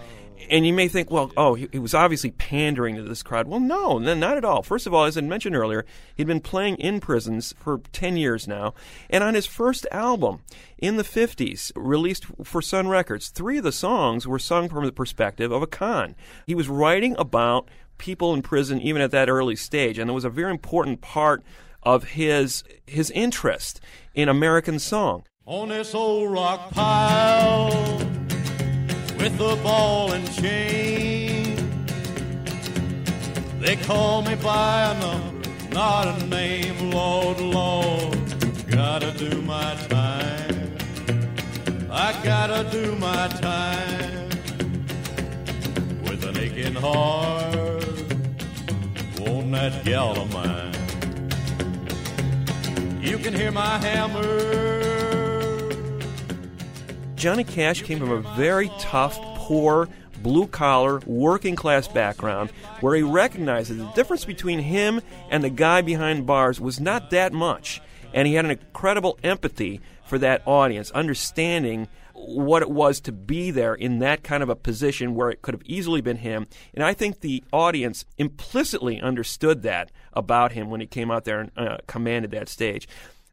And 0.49 0.65
you 0.65 0.73
may 0.73 0.87
think, 0.87 1.11
well, 1.11 1.31
oh, 1.37 1.55
he, 1.55 1.67
he, 1.71 1.79
was 1.79 1.93
obviously 1.93 2.31
pandering 2.31 2.95
to 2.95 3.03
this 3.03 3.23
crowd. 3.23 3.47
Well, 3.47 3.59
no, 3.59 3.97
no, 3.97 4.13
not 4.13 4.37
at 4.37 4.45
all. 4.45 4.63
First 4.63 4.87
of 4.87 4.93
all, 4.93 5.05
as 5.05 5.17
I 5.17 5.21
mentioned 5.21 5.55
earlier, 5.55 5.85
he'd 6.15 6.27
been 6.27 6.39
playing 6.39 6.77
in 6.77 6.99
prisons 6.99 7.53
for 7.59 7.79
10 7.91 8.17
years 8.17 8.47
now. 8.47 8.73
And 9.09 9.23
on 9.23 9.33
his 9.33 9.45
first 9.45 9.85
album 9.91 10.41
in 10.77 10.97
the 10.97 11.03
50s, 11.03 11.71
released 11.75 12.25
for 12.43 12.61
Sun 12.61 12.87
Records, 12.87 13.29
three 13.29 13.57
of 13.57 13.63
the 13.63 13.71
songs 13.71 14.27
were 14.27 14.39
sung 14.39 14.69
from 14.69 14.85
the 14.85 14.91
perspective 14.91 15.51
of 15.51 15.61
a 15.61 15.67
con. 15.67 16.15
He 16.45 16.55
was 16.55 16.69
writing 16.69 17.15
about 17.17 17.69
people 17.97 18.33
in 18.33 18.41
prison 18.41 18.81
even 18.81 19.01
at 19.01 19.11
that 19.11 19.29
early 19.29 19.55
stage. 19.55 19.97
And 19.97 20.09
it 20.09 20.13
was 20.13 20.25
a 20.25 20.29
very 20.29 20.51
important 20.51 21.01
part 21.01 21.43
of 21.83 22.03
his, 22.03 22.63
his 22.85 23.11
interest 23.11 23.79
in 24.13 24.29
American 24.29 24.79
song. 24.79 25.23
On 25.45 25.69
this 25.69 25.93
old 25.93 26.31
rock 26.31 26.71
pile 26.71 28.22
with 29.23 29.37
the 29.37 29.55
ball 29.63 30.11
and 30.11 30.29
chain. 30.33 31.55
They 33.61 33.77
call 33.77 34.21
me 34.21 34.35
by 34.35 34.91
a 34.91 34.99
number, 34.99 35.49
not 35.69 36.09
a 36.09 36.25
name, 36.27 36.91
Lord, 36.91 37.39
Lord. 37.39 38.17
Gotta 38.67 39.11
do 39.17 39.41
my 39.43 39.75
time. 39.87 40.75
I 41.89 42.13
gotta 42.21 42.69
do 42.69 42.97
my 42.97 43.29
time 43.29 44.29
with 46.03 46.25
an 46.25 46.37
aching 46.37 46.75
heart. 46.75 47.85
Won't 49.19 49.53
that 49.53 49.85
gal 49.85 50.19
of 50.19 50.33
mine? 50.33 50.75
You 53.01 53.17
can 53.19 53.33
hear 53.33 53.51
my 53.51 53.77
hammer. 53.77 55.12
Johnny 57.23 57.45
Cash 57.45 57.83
came 57.83 57.99
from 57.99 58.11
a 58.11 58.35
very 58.35 58.69
tough, 58.79 59.17
poor, 59.37 59.87
blue 60.21 60.45
collar, 60.45 60.99
working 61.05 61.55
class 61.55 61.87
background 61.87 62.49
where 62.81 62.97
he 62.97 63.01
recognized 63.01 63.71
that 63.71 63.75
the 63.75 63.89
difference 63.93 64.25
between 64.25 64.59
him 64.59 64.99
and 65.29 65.41
the 65.41 65.49
guy 65.49 65.81
behind 65.81 66.25
bars 66.25 66.59
was 66.59 66.81
not 66.81 67.11
that 67.11 67.31
much. 67.31 67.81
And 68.13 68.27
he 68.27 68.33
had 68.33 68.43
an 68.43 68.51
incredible 68.51 69.17
empathy 69.23 69.79
for 70.05 70.17
that 70.17 70.45
audience, 70.45 70.91
understanding 70.91 71.87
what 72.13 72.61
it 72.61 72.69
was 72.69 72.99
to 72.99 73.13
be 73.13 73.51
there 73.51 73.73
in 73.73 73.99
that 73.99 74.23
kind 74.23 74.43
of 74.43 74.49
a 74.49 74.55
position 74.57 75.15
where 75.15 75.29
it 75.29 75.41
could 75.41 75.53
have 75.53 75.63
easily 75.63 76.01
been 76.01 76.17
him. 76.17 76.45
And 76.73 76.83
I 76.83 76.93
think 76.93 77.21
the 77.21 77.41
audience 77.53 78.03
implicitly 78.17 78.99
understood 78.99 79.61
that 79.63 79.91
about 80.11 80.51
him 80.51 80.69
when 80.69 80.81
he 80.81 80.87
came 80.87 81.09
out 81.09 81.23
there 81.23 81.39
and 81.39 81.51
uh, 81.55 81.77
commanded 81.87 82.31
that 82.31 82.49
stage. 82.49 82.85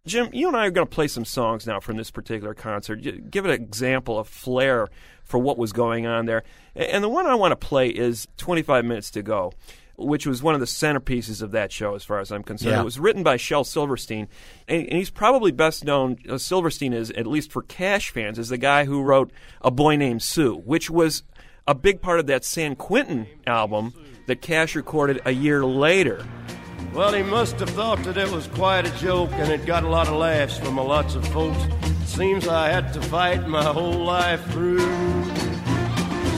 Jim, 0.06 0.30
you 0.32 0.48
and 0.48 0.56
I 0.56 0.66
are 0.66 0.70
going 0.70 0.86
to 0.86 0.94
play 0.94 1.08
some 1.08 1.24
songs 1.24 1.66
now 1.66 1.78
from 1.78 1.96
this 1.96 2.10
particular 2.10 2.54
concert. 2.54 3.30
Give 3.30 3.44
an 3.44 3.50
example 3.50 4.18
of 4.18 4.28
flair 4.28 4.88
for 5.24 5.38
what 5.38 5.58
was 5.58 5.72
going 5.72 6.06
on 6.06 6.26
there. 6.26 6.42
And 6.74 7.04
the 7.04 7.08
one 7.08 7.26
I 7.26 7.34
want 7.34 7.52
to 7.52 7.56
play 7.56 7.88
is 7.88 8.26
25 8.38 8.84
Minutes 8.84 9.10
to 9.12 9.22
Go, 9.22 9.52
which 9.96 10.26
was 10.26 10.42
one 10.42 10.54
of 10.54 10.60
the 10.60 10.66
centerpieces 10.66 11.42
of 11.42 11.50
that 11.50 11.70
show, 11.70 11.94
as 11.94 12.02
far 12.02 12.18
as 12.18 12.32
I'm 12.32 12.42
concerned. 12.42 12.72
Yeah. 12.72 12.80
It 12.80 12.84
was 12.84 12.98
written 12.98 13.22
by 13.22 13.36
Shel 13.36 13.62
Silverstein, 13.62 14.28
and, 14.66 14.86
and 14.86 14.96
he's 14.96 15.10
probably 15.10 15.52
best 15.52 15.84
known, 15.84 16.16
uh, 16.28 16.38
Silverstein 16.38 16.94
is, 16.94 17.10
at 17.10 17.26
least 17.26 17.52
for 17.52 17.62
Cash 17.62 18.10
fans, 18.10 18.38
as 18.38 18.48
the 18.48 18.58
guy 18.58 18.86
who 18.86 19.02
wrote 19.02 19.30
A 19.60 19.70
Boy 19.70 19.96
Named 19.96 20.22
Sue, 20.22 20.56
which 20.56 20.88
was 20.88 21.24
a 21.66 21.74
big 21.74 22.00
part 22.00 22.20
of 22.20 22.26
that 22.26 22.44
San 22.44 22.74
Quentin 22.74 23.26
album 23.46 23.92
that 24.26 24.40
Cash 24.40 24.74
recorded 24.74 25.20
a 25.26 25.32
year 25.32 25.64
later. 25.64 26.26
Well, 26.92 27.12
he 27.12 27.22
must 27.22 27.60
have 27.60 27.70
thought 27.70 28.02
that 28.02 28.16
it 28.16 28.30
was 28.30 28.48
quite 28.48 28.86
a 28.86 28.98
joke, 28.98 29.30
and 29.34 29.50
it 29.50 29.64
got 29.64 29.84
a 29.84 29.88
lot 29.88 30.08
of 30.08 30.14
laughs 30.14 30.58
from 30.58 30.76
a 30.76 30.82
lots 30.82 31.14
of 31.14 31.26
folks. 31.28 31.58
Seems 32.04 32.48
I 32.48 32.68
had 32.68 32.92
to 32.94 33.02
fight 33.02 33.46
my 33.46 33.64
whole 33.64 34.04
life 34.04 34.44
through. 34.50 34.80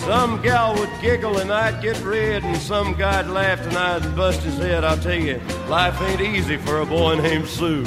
Some 0.00 0.42
gal 0.42 0.74
would 0.74 0.90
giggle 1.00 1.38
and 1.38 1.50
I'd 1.52 1.80
get 1.80 1.98
red, 2.02 2.42
and 2.44 2.56
some 2.56 2.92
guy'd 2.94 3.28
laugh 3.28 3.60
and 3.60 3.76
I'd 3.76 4.14
bust 4.14 4.40
his 4.40 4.58
head. 4.58 4.84
I'll 4.84 4.98
tell 4.98 5.18
you, 5.18 5.40
life 5.68 6.00
ain't 6.02 6.20
easy 6.20 6.58
for 6.58 6.80
a 6.80 6.86
boy 6.86 7.14
named 7.16 7.48
Sue. 7.48 7.84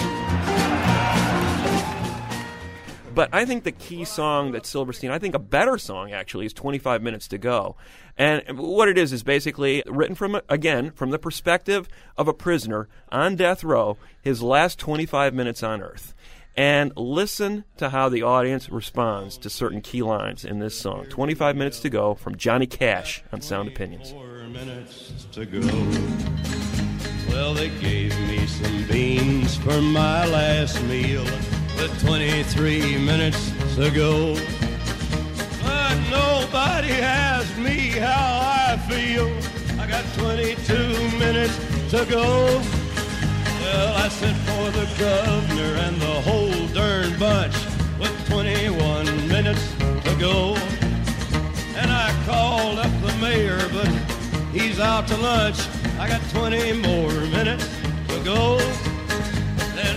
But 3.16 3.30
I 3.32 3.46
think 3.46 3.64
the 3.64 3.72
key 3.72 4.04
song 4.04 4.52
that 4.52 4.66
Silverstein, 4.66 5.10
I 5.10 5.20
think 5.20 5.36
a 5.36 5.40
better 5.40 5.78
song 5.78 6.12
actually, 6.12 6.46
is 6.46 6.54
25 6.54 7.02
Minutes 7.02 7.30
to 7.30 7.38
Go. 7.38 7.78
And 8.18 8.60
what 8.60 8.90
it 8.90 8.98
is 8.98 9.14
is 9.14 9.24
basically 9.24 9.84
written 9.86 10.16
from, 10.16 10.42
again, 10.50 10.92
from 10.92 11.12
the 11.12 11.20
perspective 11.20 11.88
of 12.18 12.28
a 12.28 12.34
prisoner 12.34 12.90
on 13.10 13.38
death 13.38 13.64
row, 13.64 13.98
his 14.22 14.44
last 14.44 14.80
25 14.80 15.34
minutes 15.34 15.64
on 15.64 15.82
earth. 15.82 16.14
And 16.58 16.92
listen 16.98 17.64
to 17.78 17.90
how 17.90 18.10
the 18.10 18.22
audience 18.22 18.70
responds 18.70 19.38
to 19.40 19.50
certain 19.50 19.82
key 19.82 20.02
lines 20.02 20.44
in 20.44 20.60
this 20.60 20.78
song. 20.78 21.06
25 21.06 21.56
Minutes 21.56 21.80
to 21.82 21.90
Go 21.90 22.16
from 22.16 22.36
Johnny 22.36 22.68
Cash 22.68 23.24
on 23.32 23.40
Sound 23.40 23.70
Opinions. 23.70 24.14
minutes 24.50 25.26
to 25.32 25.46
go. 25.46 25.60
Well, 27.30 27.54
they 27.54 27.70
gave 27.82 28.18
me 28.28 28.46
some 28.46 28.86
beans 28.88 29.56
for 29.58 29.82
my 29.82 30.26
last 30.28 30.82
meal 30.84 31.26
with 31.76 32.02
23 32.06 32.98
minutes 32.98 33.52
to 33.76 33.92
go. 33.92 34.36
But 35.64 35.96
nobody 36.10 36.92
asked 36.92 37.58
me 37.58 37.90
how 37.90 38.40
I 38.68 38.78
feel. 38.90 39.28
I 39.80 39.88
got 39.88 40.04
22 40.16 40.74
minutes 41.18 41.58
to 41.92 42.06
go. 42.06 42.62
Well, 43.62 43.96
I 43.98 44.08
sent 44.10 44.38
for 44.48 44.72
the 44.72 44.88
governor 45.00 45.74
and 45.86 46.02
the 46.02 46.22
whole 46.28 46.68
darn 46.74 47.18
bunch 47.20 47.56
with 48.00 48.30
21 48.30 49.28
minutes 49.28 49.74
to 50.06 50.16
go. 50.20 50.56
And 51.76 51.92
I 51.92 52.14
called 52.26 52.80
up 52.80 52.92
the 53.02 53.16
mayor, 53.22 53.60
but 53.74 53.88
he's 54.52 54.80
out 54.80 55.08
to 55.08 55.18
lunch. 55.18 55.60
I 56.00 56.08
got 56.08 56.22
20 56.32 56.74
more 56.74 57.12
minutes 57.32 57.68
to 58.08 58.24
go. 58.24 58.85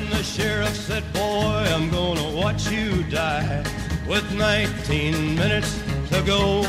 Then 0.08 0.16
the 0.16 0.24
sheriff 0.24 0.74
said, 0.74 1.12
Boy, 1.12 1.20
I'm 1.20 1.90
gonna 1.90 2.34
watch 2.34 2.70
you 2.70 3.02
die 3.04 3.62
with 4.08 4.24
19 4.32 5.34
minutes 5.34 5.82
to 6.10 6.22
go. 6.22 6.62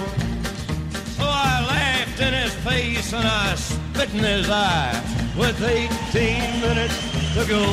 So 1.15 1.23
I 1.23 1.65
laughed 1.67 2.19
in 2.19 2.33
his 2.33 2.53
face 2.55 3.13
and 3.13 3.25
I 3.25 3.55
spit 3.55 4.13
in 4.13 4.23
his 4.23 4.49
eye 4.49 5.01
with 5.37 5.61
18 5.61 6.59
minutes 6.59 6.97
to 7.35 7.45
go. 7.47 7.63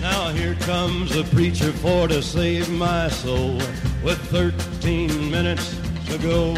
Now 0.00 0.28
here 0.28 0.54
comes 0.66 1.16
a 1.16 1.24
preacher 1.24 1.72
for 1.72 2.06
to 2.08 2.22
save 2.22 2.70
my 2.70 3.08
soul 3.08 3.56
with 4.04 4.18
13 4.30 5.30
minutes 5.30 5.76
to 6.06 6.18
go. 6.18 6.54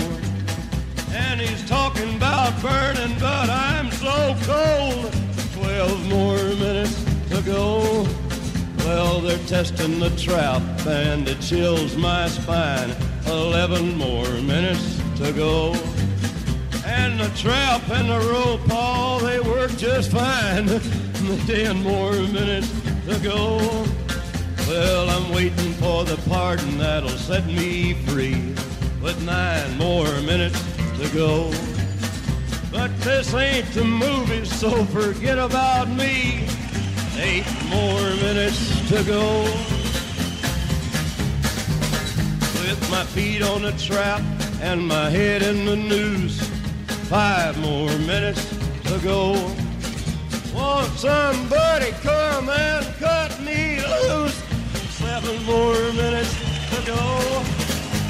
And 1.12 1.40
he's 1.40 1.66
talking 1.66 2.16
about 2.16 2.60
burning, 2.60 3.18
but 3.18 3.48
I'm 3.48 3.90
so 3.92 4.36
cold. 4.42 5.25
12 5.76 6.08
more 6.08 6.36
minutes 6.56 7.04
to 7.28 7.42
go. 7.42 8.06
Well, 8.78 9.20
they're 9.20 9.46
testing 9.46 10.00
the 10.00 10.08
trap 10.16 10.62
and 10.86 11.28
it 11.28 11.38
chills 11.42 11.98
my 11.98 12.28
spine. 12.28 12.96
11 13.26 13.94
more 13.98 14.26
minutes 14.40 14.98
to 15.16 15.34
go. 15.34 15.74
And 16.86 17.20
the 17.20 17.30
trap 17.36 17.82
and 17.90 18.08
the 18.08 18.18
rope, 18.20 18.72
all 18.72 19.18
they 19.18 19.38
work 19.38 19.70
just 19.76 20.12
fine. 20.12 20.66
10 21.46 21.82
more 21.82 22.12
minutes 22.12 22.72
to 23.06 23.18
go. 23.22 23.58
Well, 24.66 25.10
I'm 25.10 25.30
waiting 25.30 25.74
for 25.74 26.04
the 26.04 26.16
pardon 26.26 26.78
that'll 26.78 27.10
set 27.10 27.44
me 27.44 27.92
free. 28.06 28.54
With 29.02 29.22
nine 29.26 29.76
more 29.76 30.08
minutes 30.22 30.58
to 30.98 31.14
go. 31.14 31.75
But 32.76 32.94
this 33.00 33.32
ain't 33.32 33.72
the 33.72 33.84
movies, 33.84 34.54
so 34.54 34.84
forget 34.84 35.38
about 35.38 35.88
me. 35.88 36.46
Eight 37.16 37.46
more 37.70 38.10
minutes 38.20 38.86
to 38.90 39.02
go. 39.02 39.44
With 42.60 42.80
my 42.90 43.02
feet 43.14 43.40
on 43.40 43.62
the 43.62 43.72
trap 43.78 44.20
and 44.60 44.86
my 44.86 45.08
head 45.08 45.42
in 45.42 45.64
the 45.64 45.74
noose. 45.74 46.38
Five 47.08 47.58
more 47.60 47.96
minutes 48.00 48.44
to 48.84 49.00
go. 49.02 49.32
Won't 50.54 50.92
somebody 50.98 51.92
come 52.02 52.50
and 52.50 52.84
cut 52.96 53.40
me 53.40 53.80
loose? 53.80 54.36
Seven 55.00 55.42
more 55.44 55.80
minutes 55.94 56.34
to 56.76 56.86
go. 56.86 57.02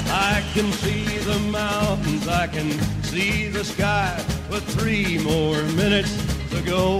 I 0.09 0.43
can 0.53 0.73
see 0.73 1.05
the 1.19 1.39
mountains, 1.39 2.27
I 2.27 2.47
can 2.47 2.96
see 3.17 3.47
the 3.47 3.63
sky 3.63 4.23
with 4.47 4.63
three 4.77 5.17
more 5.17 5.63
minutes 5.73 6.13
to 6.51 6.61
go. 6.61 6.99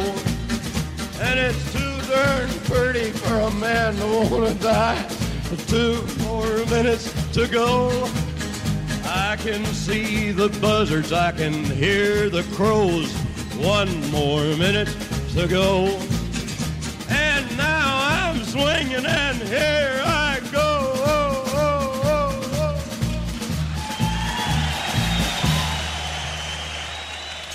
And 1.21 1.39
it's 1.39 1.71
too 1.71 1.95
darn 2.11 2.49
pretty 2.65 3.11
for 3.11 3.35
a 3.35 3.51
man 3.51 3.95
to 3.97 4.05
want 4.31 4.47
to 4.47 4.55
die. 4.55 4.99
Two 5.67 6.01
more 6.23 6.65
minutes 6.75 7.13
to 7.33 7.47
go. 7.47 7.91
I 9.05 9.37
can 9.43 9.63
see 9.65 10.31
the 10.31 10.49
buzzards, 10.59 11.13
I 11.13 11.33
can 11.33 11.53
hear 11.63 12.31
the 12.31 12.43
crows. 12.55 13.13
One 13.61 13.91
more 14.09 14.43
minute 14.57 14.89
to 15.35 15.47
go. 15.47 16.06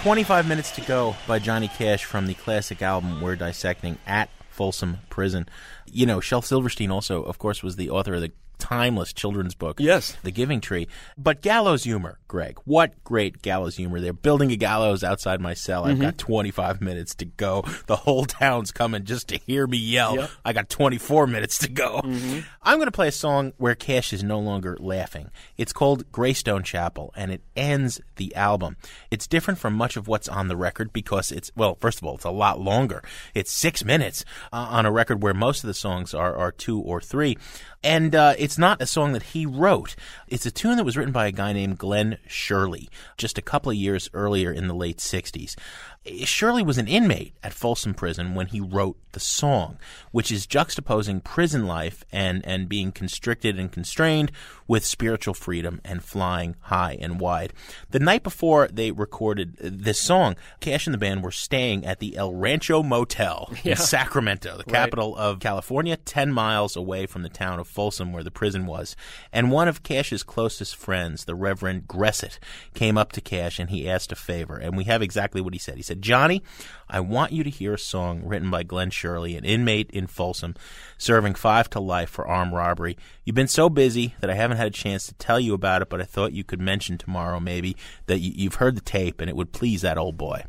25 0.03 0.49
Minutes 0.49 0.73
to 0.73 0.81
Go 0.81 1.15
by 1.29 1.38
Johnny 1.38 1.69
Cash 1.69 2.05
from 2.05 2.27
the 2.27 2.35
classic 2.35 2.83
album 2.83 3.21
We're 3.21 3.37
Dissecting 3.37 3.99
at 4.05 4.31
Folsom 4.51 4.99
Prison. 5.09 5.49
You 5.87 6.07
know, 6.07 6.19
Shel 6.19 6.43
Silverstein 6.43 6.91
also, 6.91 7.23
of 7.23 7.38
course, 7.38 7.62
was 7.62 7.77
the 7.77 7.88
author 7.88 8.15
of 8.15 8.21
the 8.21 8.33
timeless 8.62 9.12
children's 9.12 9.55
book, 9.57 9.81
Yes. 9.81 10.16
The 10.22 10.31
Giving 10.31 10.61
Tree. 10.61 10.87
But 11.18 11.42
gallows 11.42 11.83
humor, 11.83 12.18
Greg. 12.29 12.59
What 12.64 13.03
great 13.03 13.42
gallows 13.42 13.77
humor. 13.77 14.01
They're 14.01 14.12
building 14.12 14.53
a 14.53 14.57
gallows 14.57 15.03
outside 15.03 15.40
my 15.40 15.53
cell. 15.55 15.85
I've 15.85 15.98
got 16.01 16.16
25 16.16 16.81
minutes 16.81 17.14
to 17.16 17.25
go. 17.25 17.64
The 17.87 17.96
whole 17.96 18.25
town's 18.25 18.70
coming 18.70 19.05
just 19.05 19.29
to 19.29 19.37
hear 19.38 19.66
me 19.66 19.77
yell. 19.79 20.14
Yep. 20.16 20.31
I 20.44 20.53
got 20.53 20.68
24 20.70 21.27
minutes 21.27 21.59
to 21.59 21.68
go. 21.68 22.01
Mhm. 22.05 22.44
I'm 22.62 22.79
going 22.79 22.87
to 22.87 22.92
play 22.92 23.09
a 23.09 23.12
song 23.12 23.53
where 23.59 23.75
Cash 23.75 24.12
is 24.12 24.22
no 24.22 24.38
longer 24.38 24.77
laughing. 24.79 25.31
It's 25.59 25.72
called 25.72 26.11
Greystone 26.12 26.62
Chapel, 26.62 27.12
and 27.16 27.33
it 27.33 27.42
ends 27.57 28.01
the 28.16 28.35
album. 28.37 28.77
It's 29.11 29.27
different 29.27 29.59
from 29.59 29.75
much 29.75 29.96
of 29.96 30.07
what's 30.07 30.29
on 30.29 30.46
the 30.48 30.57
record 30.57 30.92
because 30.92 31.33
it's, 31.33 31.51
well, 31.57 31.75
first 31.81 31.98
of 31.98 32.05
all, 32.05 32.14
it's 32.14 32.25
a 32.25 32.31
lot 32.31 32.61
longer. 32.61 33.03
It's 33.35 33.51
six 33.53 33.85
minutes 33.85 34.25
uh, 34.53 34.68
on 34.70 34.87
a 34.87 34.92
record 34.92 35.22
where 35.22 35.35
most 35.35 35.64
of 35.64 35.68
the 35.68 35.75
songs 35.75 36.14
are, 36.14 36.37
are 36.37 36.53
two 36.53 36.79
or 36.81 37.01
three. 37.01 37.37
And 37.85 38.14
uh, 38.14 38.35
it's 38.38 38.59
not 38.59 38.81
a 38.81 38.87
song 38.87 39.12
that 39.12 39.23
he 39.23 39.45
wrote. 39.45 39.97
It's 40.29 40.47
a 40.47 40.51
tune 40.51 40.77
that 40.77 40.85
was 40.85 40.97
written 40.97 41.12
by 41.12 41.27
a 41.27 41.33
guy 41.33 41.53
named 41.53 41.79
Glen 41.79 42.18
Sherley 42.29 42.88
just 43.16 43.38
a 43.38 43.42
couple 43.42 43.71
of 43.71 43.77
years 43.77 44.09
earlier 44.14 44.53
in 44.53 44.68
the 44.68 44.75
late 44.75 44.99
60s. 44.99 45.57
Sherley 46.05 46.65
was 46.67 46.79
an 46.79 46.88
inmate 46.88 47.33
at 47.45 47.53
Folsom 47.53 47.95
Prison 47.95 48.35
when 48.35 48.49
he 48.49 48.61
wrote 48.61 48.97
the 49.12 49.21
song, 49.21 49.77
which 50.11 50.33
is 50.33 50.47
juxtaposing 50.47 51.23
prison 51.23 51.67
life 51.67 52.03
and, 52.11 52.45
and 52.47 52.69
being 52.69 52.91
constricted 52.91 53.59
and 53.59 53.71
constrained 53.71 54.33
with 54.67 54.85
spiritual 54.87 55.35
freedom 55.35 55.81
and 55.85 56.03
flying 56.03 56.57
high 56.62 56.97
and 57.01 57.21
wide. 57.21 57.53
The 57.91 57.99
night 58.01 58.23
before 58.23 58.69
they 58.69 58.91
recorded 58.91 59.57
this 59.61 60.01
song, 60.01 60.35
Cash 60.61 60.87
and 60.87 60.95
the 60.95 60.99
band 60.99 61.23
were 61.23 61.31
staying 61.31 61.85
at 61.85 62.01
the 62.01 62.17
El 62.17 62.35
Rancho 62.35 62.83
Motel 62.83 63.53
Yeah. 63.62 63.73
in 63.73 63.77
Sacramento, 63.77 64.53
the 64.57 64.65
Right. 64.67 64.73
capital 64.85 65.15
of 65.17 65.41
California, 65.41 65.97
10 65.99 66.33
miles 66.33 66.75
away 66.75 67.07
from 67.07 67.23
the 67.23 67.29
town 67.29 67.59
of 67.61 67.69
Folsom 67.69 68.12
where 68.12 68.25
the 68.25 68.31
Prison 68.31 68.65
was. 68.67 68.97
And 69.33 69.51
one 69.53 69.69
of 69.69 69.83
Cash's 69.83 70.23
closest 70.23 70.75
friends, 70.75 71.27
the 71.27 71.35
Reverend 71.35 71.87
Gressett, 71.87 72.38
came 72.75 72.97
up 72.97 73.12
to 73.12 73.21
Cash 73.21 73.59
and 73.59 73.69
he 73.71 73.88
asked 73.88 74.11
a 74.11 74.17
favor. 74.17 74.57
And 74.57 74.75
we 74.77 74.85
have 74.85 75.03
exactly 75.03 75.41
what 75.43 75.53
he 75.53 75.59
said. 75.59 75.77
He 75.77 75.83
said, 75.83 75.91
Johnny, 76.00 76.42
I 76.88 77.00
want 77.00 77.33
you 77.33 77.42
to 77.42 77.50
hear 77.50 77.74
a 77.74 77.78
song 77.78 78.22
written 78.24 78.50
by 78.50 78.62
Glen 78.62 78.90
Sherley, 78.90 79.37
an 79.37 79.44
inmate 79.44 79.90
in 79.90 80.07
Folsom, 80.07 80.55
serving 80.98 81.35
five 81.35 81.70
to 81.70 81.81
life 81.81 82.11
for 82.11 82.26
armed 82.26 82.52
robbery. 82.52 82.98
You've 83.24 83.35
been 83.35 83.48
so 83.48 83.68
busy 83.68 84.14
that 84.20 84.28
I 84.28 84.35
haven't 84.35 84.59
had 84.59 84.66
a 84.66 84.70
chance 84.70 85.07
to 85.07 85.14
tell 85.14 85.40
you 85.40 85.55
about 85.55 85.83
it, 85.83 85.88
but 85.88 86.00
I 86.00 86.05
thought 86.05 86.33
you 86.33 86.44
could 86.44 86.61
mention 86.61 86.98
tomorrow 86.98 87.40
maybe 87.40 87.76
that 88.07 88.18
you, 88.18 88.33
you've 88.35 88.57
heard 88.57 88.76
the 88.76 88.83
tape 88.83 89.20
and 89.20 89.31
it 89.31 89.37
would 89.37 89.52
please 89.52 89.83
that 89.83 89.98
old 89.98 90.16
boy. 90.16 90.44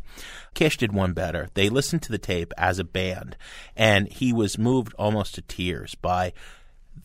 Cash 0.53 0.77
did 0.77 0.91
one 0.91 1.13
better. 1.13 1.49
They 1.53 1.69
listened 1.69 2.01
to 2.03 2.11
the 2.11 2.17
tape 2.17 2.53
as 2.57 2.77
a 2.77 2.83
band, 2.83 3.37
and 3.75 4.07
he 4.07 4.33
was 4.33 4.57
moved 4.57 4.93
almost 4.95 5.35
to 5.35 5.41
tears 5.41 5.95
by 5.95 6.33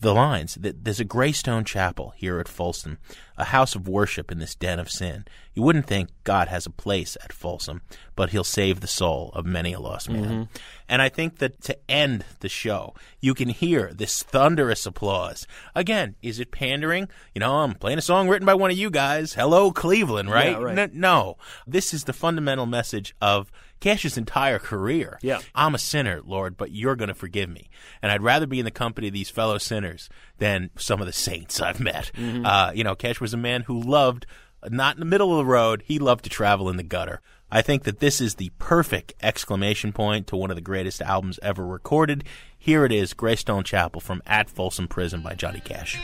the 0.01 0.13
lines 0.13 0.55
that 0.55 0.83
there's 0.83 0.99
a 0.99 1.05
Greystone 1.05 1.65
Chapel 1.65 2.13
here 2.15 2.39
at 2.39 2.47
Folsom, 2.47 2.99
a 3.37 3.45
house 3.45 3.75
of 3.75 3.87
worship 3.87 4.31
in 4.31 4.39
this 4.39 4.55
den 4.55 4.79
of 4.79 4.89
sin. 4.89 5.25
You 5.53 5.63
wouldn't 5.63 5.87
think 5.87 6.09
God 6.23 6.47
has 6.47 6.65
a 6.65 6.71
place 6.71 7.17
at 7.23 7.33
Folsom, 7.33 7.81
but 8.15 8.29
he'll 8.29 8.43
save 8.43 8.79
the 8.79 8.87
soul 8.87 9.31
of 9.33 9.45
many 9.45 9.73
a 9.73 9.79
lost 9.79 10.09
man. 10.09 10.23
Mm-hmm. 10.23 10.43
And 10.87 11.01
I 11.01 11.09
think 11.09 11.39
that 11.39 11.61
to 11.63 11.77
end 11.89 12.23
the 12.39 12.49
show, 12.49 12.93
you 13.19 13.33
can 13.33 13.49
hear 13.49 13.91
this 13.93 14.23
thunderous 14.23 14.85
applause. 14.85 15.45
Again, 15.75 16.15
is 16.21 16.39
it 16.39 16.51
pandering? 16.51 17.09
You 17.35 17.39
know, 17.39 17.57
I'm 17.57 17.73
playing 17.73 17.97
a 17.97 18.01
song 18.01 18.29
written 18.29 18.45
by 18.45 18.53
one 18.53 18.71
of 18.71 18.77
you 18.77 18.89
guys. 18.89 19.33
Hello, 19.33 19.71
Cleveland, 19.71 20.31
right? 20.31 20.51
Yeah, 20.51 20.63
right. 20.63 20.93
No. 20.93 21.37
This 21.67 21.93
is 21.93 22.05
the 22.05 22.13
fundamental 22.13 22.65
message 22.65 23.15
of 23.21 23.51
Cash's 23.79 24.17
entire 24.17 24.59
career. 24.59 25.17
Yeah. 25.21 25.39
I'm 25.55 25.73
a 25.75 25.79
sinner, 25.79 26.21
Lord, 26.25 26.57
but 26.57 26.71
you're 26.71 26.95
going 26.95 27.07
to 27.07 27.13
forgive 27.13 27.49
me. 27.49 27.69
And 28.01 28.11
I'd 28.11 28.21
rather 28.21 28.45
be 28.47 28.59
in 28.59 28.65
the 28.65 28.71
company 28.71 29.07
of 29.07 29.13
these 29.13 29.29
fellow 29.29 29.57
sinners 29.57 30.09
than 30.37 30.69
some 30.77 30.99
of 30.99 31.07
the 31.07 31.13
saints 31.13 31.61
I've 31.61 31.79
met. 31.79 32.11
Mhm. 32.15 32.45
Uh, 32.45 32.71
you 32.73 32.83
know, 32.83 32.95
Cash 32.95 33.21
was 33.21 33.33
a 33.33 33.37
man 33.37 33.61
who 33.63 33.79
loved, 33.81 34.25
not 34.69 34.95
in 34.95 34.99
the 34.99 35.05
middle 35.05 35.31
of 35.31 35.37
the 35.37 35.51
road, 35.51 35.83
he 35.85 35.99
loved 35.99 36.23
to 36.25 36.29
travel 36.29 36.69
in 36.69 36.77
the 36.77 36.83
gutter. 36.83 37.21
I 37.51 37.61
think 37.63 37.83
that 37.83 37.99
this 37.99 38.21
is 38.21 38.35
the 38.35 38.51
perfect 38.59 39.13
exclamation 39.23 39.91
point 39.91 40.27
to 40.27 40.35
one 40.35 40.51
of 40.51 40.55
the 40.55 40.61
greatest 40.61 41.01
albums 41.01 41.39
ever 41.41 41.65
recorded. 41.65 42.23
Here 42.57 42.85
it 42.85 42.91
is, 42.91 43.13
Greystone 43.13 43.63
Chapel 43.63 44.01
from 44.01 44.21
At 44.27 44.49
Folsom 44.49 44.87
Prison 44.87 45.21
by 45.21 45.33
Johnny 45.33 45.61
Cash. 45.61 45.97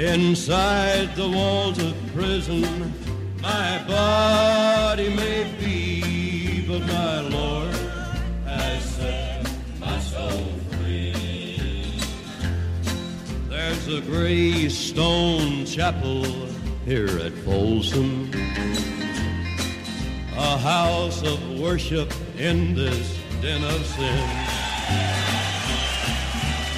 Inside 0.00 1.14
the 1.14 1.28
walls 1.28 1.78
of 1.78 1.94
prison, 2.14 2.94
my 3.42 3.84
body 3.86 5.14
may 5.14 5.54
be, 5.60 6.64
but 6.66 6.80
my 6.86 7.20
Lord 7.20 7.74
has 8.46 8.82
set 8.82 9.46
my 9.78 10.00
soul 10.00 10.46
free. 10.70 11.92
There's 13.50 13.88
a 13.88 14.00
gray 14.00 14.70
stone 14.70 15.66
chapel 15.66 16.24
here 16.86 17.18
at 17.18 17.32
Folsom, 17.44 18.30
a 20.34 20.56
house 20.56 21.22
of 21.22 21.60
worship 21.60 22.10
in 22.38 22.74
this 22.74 23.18
den 23.42 23.62
of 23.64 23.84
sin. 23.84 24.30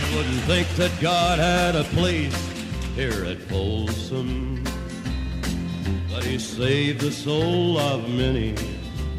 You 0.01 0.17
wouldn't 0.17 0.43
think 0.47 0.67
that 0.71 0.91
God 1.01 1.39
had 1.39 1.77
a 1.77 1.85
place 1.85 2.53
here 2.95 3.25
at 3.25 3.39
Folsom. 3.39 4.63
But 6.11 6.25
he 6.25 6.39
saved 6.39 7.01
the 7.01 7.11
soul 7.11 7.79
of 7.79 8.09
many 8.09 8.55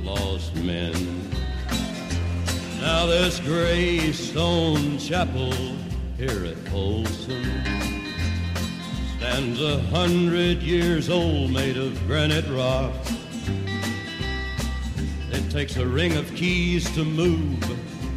lost 0.04 0.56
men. 0.56 0.94
Now 2.80 3.06
this 3.08 3.40
gray 3.40 4.12
stone 4.12 4.98
chapel 5.00 5.52
here 6.18 6.46
at 6.46 6.58
Folsom 6.70 7.44
stands 9.18 9.62
a 9.62 9.80
hundred 9.84 10.62
years 10.62 11.10
old 11.10 11.52
made 11.52 11.78
of 11.78 11.98
granite 12.06 12.48
rock. 12.50 12.94
It 15.32 15.50
takes 15.50 15.78
a 15.78 15.88
ring 15.88 16.16
of 16.18 16.34
keys 16.36 16.94
to 16.94 17.04
move 17.04 17.64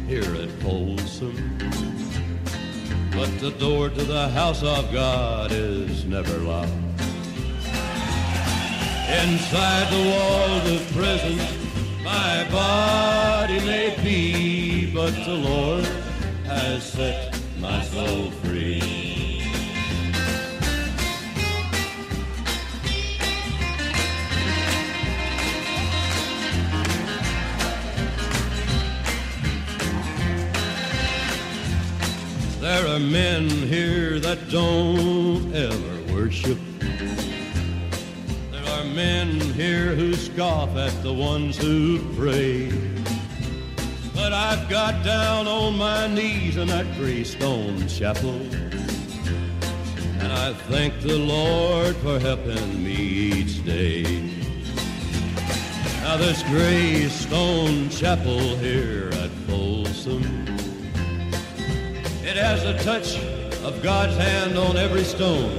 here 0.07 0.35
at 0.35 0.49
Folsom. 0.61 1.86
But 3.17 3.39
the 3.39 3.49
door 3.49 3.89
to 3.89 4.03
the 4.03 4.29
house 4.29 4.61
of 4.61 4.93
God 4.93 5.51
is 5.51 6.05
never 6.05 6.37
locked. 6.37 6.69
Inside 9.09 9.87
the 9.89 10.03
walls 10.11 10.71
of 10.71 10.91
prison, 10.95 11.39
my 12.03 12.47
body 12.51 13.59
may 13.65 13.97
be, 14.03 14.93
but 14.93 15.15
the 15.25 15.33
Lord 15.33 15.85
has 16.45 16.83
set 16.83 17.35
my 17.59 17.81
soul 17.81 18.29
free. 18.43 18.96
There 32.77 32.95
are 32.95 32.99
men 32.99 33.49
here 33.49 34.19
that 34.19 34.49
don't 34.51 35.51
ever 35.51 36.13
worship. 36.13 36.59
There 38.51 38.65
are 38.67 38.83
men 38.83 39.39
here 39.39 39.95
who 39.95 40.13
scoff 40.13 40.75
at 40.77 40.93
the 41.01 41.11
ones 41.11 41.57
who 41.57 41.97
pray. 42.13 42.71
But 44.13 44.31
I've 44.31 44.69
got 44.69 45.03
down 45.03 45.47
on 45.47 45.75
my 45.75 46.05
knees 46.05 46.57
in 46.57 46.67
that 46.67 46.85
gray 46.97 47.23
stone 47.23 47.87
chapel. 47.87 48.39
And 50.19 50.31
I 50.31 50.53
thank 50.69 51.01
the 51.01 51.17
Lord 51.17 51.95
for 51.95 52.19
helping 52.19 52.83
me 52.83 52.93
each 52.93 53.65
day. 53.65 54.03
Now 56.01 56.17
this 56.17 56.43
gray 56.43 57.07
stone 57.09 57.89
chapel 57.89 58.55
here 58.57 59.09
at 59.13 59.31
Folsom. 59.47 60.36
It 62.37 62.43
has 62.43 62.63
a 62.65 62.77
touch 62.83 63.17
of 63.63 63.81
God's 63.81 64.15
hand 64.15 64.59
on 64.59 64.77
every 64.77 65.03
stone. 65.03 65.49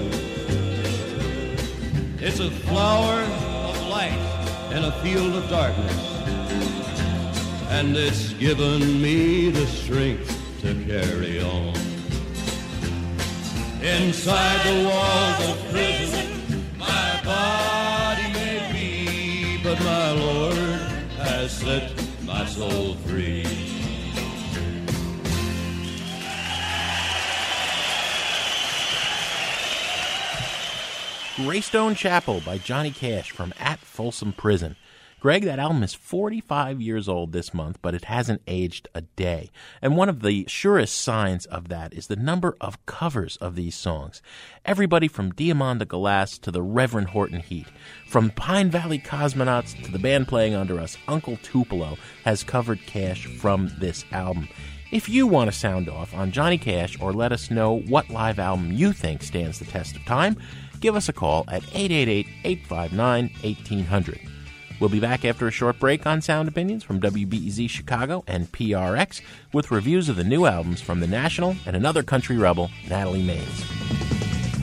It's 2.21 2.39
a 2.39 2.53
flower 2.53 3.23
of 3.67 3.89
light 3.89 4.71
in 4.71 4.85
a 4.85 4.93
field 5.03 5.35
of 5.35 5.51
darkness. 5.51 6.07
And 7.71 7.97
it's 7.97 8.33
given 8.35 9.03
me 9.03 9.51
the 9.51 9.67
strength 9.67 10.31
to 10.61 10.73
carry 10.85 11.43
on. 11.43 11.75
Inside 13.83 14.61
the 14.65 14.89
walls 14.89 15.51
of 15.51 15.71
prison, 15.73 16.79
my 16.79 17.21
body 17.25 18.33
may 18.35 18.71
be, 18.73 19.61
but 19.65 19.81
my 19.81 20.13
Lord 20.13 20.55
has 21.27 21.51
set 21.51 21.91
my 22.23 22.47
soul 22.47 22.95
free. 22.95 23.68
Greystone 31.39 31.95
Chapel 31.95 32.41
by 32.45 32.59
Johnny 32.59 32.91
Cash 32.91 33.31
from 33.31 33.55
At 33.61 33.79
Folsom 33.79 34.33
Prison. 34.33 34.75
Greg, 35.21 35.45
that 35.45 35.61
album 35.61 35.85
is 35.85 35.95
45 35.95 36.81
years 36.81 37.09
old 37.09 37.31
this 37.31 37.55
month, 37.55 37.79
but 37.81 37.95
it 37.95 38.07
hasn't 38.07 38.43
aged 38.49 38.89
a 38.93 39.03
day. 39.03 39.53
And 39.81 39.97
one 39.97 40.09
of 40.09 40.23
the 40.23 40.47
surest 40.49 41.01
signs 41.01 41.47
of 41.47 41.69
that 41.69 41.95
is 41.95 42.09
the 42.09 42.17
number 42.17 42.57
of 42.61 42.85
covers 42.87 43.37
of 43.37 43.55
these 43.55 43.77
songs. 43.77 44.21
Everybody 44.65 45.07
from 45.07 45.31
Diamanda 45.31 45.87
Galas 45.87 46.39
to 46.39 46.51
the 46.51 46.61
Reverend 46.61 47.11
Horton 47.11 47.39
Heat, 47.39 47.69
from 48.09 48.31
Pine 48.31 48.69
Valley 48.69 48.99
Cosmonauts 48.99 49.81
to 49.85 49.93
the 49.93 50.01
band 50.01 50.27
playing 50.27 50.57
under 50.57 50.81
us, 50.81 50.99
Uncle 51.07 51.39
Tupelo 51.45 51.99
has 52.25 52.43
covered 52.43 52.81
Cash 52.85 53.27
from 53.27 53.71
this 53.79 54.05
album. 54.11 54.49
If 54.91 55.07
you 55.07 55.27
want 55.27 55.53
to 55.53 55.57
sound 55.57 55.91
off 55.91 56.15
on 56.15 56.33
Johnny 56.33 56.57
Cash 56.57 56.99
or 56.99 57.13
let 57.13 57.31
us 57.31 57.51
know 57.51 57.81
what 57.81 58.09
live 58.09 58.39
album 58.39 58.73
you 58.73 58.95
think 58.95 59.23
stands 59.23 59.59
the 59.59 59.67
test 59.67 59.95
of 59.95 60.05
time, 60.07 60.39
give 60.81 60.97
us 60.97 61.09
a 61.09 61.13
call 61.13 61.45
at 61.49 61.63
888 61.75 62.27
859 62.45 63.31
1800. 63.43 64.21
We'll 64.81 64.91
be 64.91 65.01
back 65.01 65.25
after 65.25 65.49
a 65.49 65.51
short 65.51 65.81
break 65.81 66.07
on 66.07 66.23
Sound 66.23 66.49
Opinions 66.49 66.85
from 66.85 67.01
WBEZ 67.01 67.69
Chicago 67.69 68.23
and 68.29 68.51
PRX 68.53 69.21
with 69.53 69.73
reviews 69.73 70.09
of 70.09 70.17
the 70.17 70.25
new 70.25 70.47
albums 70.47 70.81
from 70.81 71.01
The 71.01 71.09
National 71.09 71.57
and 71.67 71.75
another 71.75 72.03
country 72.03 72.37
rebel, 72.37 72.71
Natalie 72.89 73.27
Maines. 73.27 73.65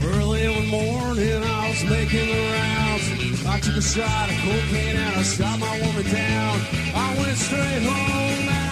Early 0.03 0.47
one 0.47 0.67
morning, 0.67 1.43
I 1.43 1.69
was 1.69 1.83
making 1.83 2.27
the 2.27 2.51
rounds. 2.53 3.45
I 3.45 3.59
took 3.59 3.75
a 3.75 3.81
shot 3.81 4.29
of 4.29 4.35
cocaine 4.37 4.95
and 4.95 5.19
I 5.19 5.23
shot 5.23 5.59
my 5.59 5.81
woman 5.81 6.11
down. 6.11 6.61
I 6.95 7.15
went 7.17 7.37
straight 7.37 7.83
home 7.83 8.64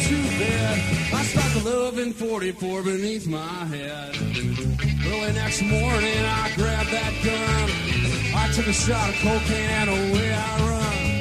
and 0.00 0.16
I 0.16 0.24
went 0.24 0.30
to 0.30 0.38
bed. 0.38 1.14
I 1.14 1.22
start 1.24 1.52
to 1.52 1.68
loving 1.68 2.12
44 2.12 2.82
beneath 2.82 3.26
my 3.26 3.64
head. 3.66 4.16
Early 5.06 5.32
next 5.32 5.62
morning, 5.62 6.24
I 6.24 6.52
grabbed 6.56 6.90
that 6.90 7.14
gun. 7.24 7.70
I 8.34 8.52
took 8.52 8.66
a 8.66 8.72
shot 8.72 9.08
of 9.08 9.16
cocaine 9.16 9.70
and 9.70 9.90
away 9.90 10.32
I 10.32 10.58
run. 10.68 11.20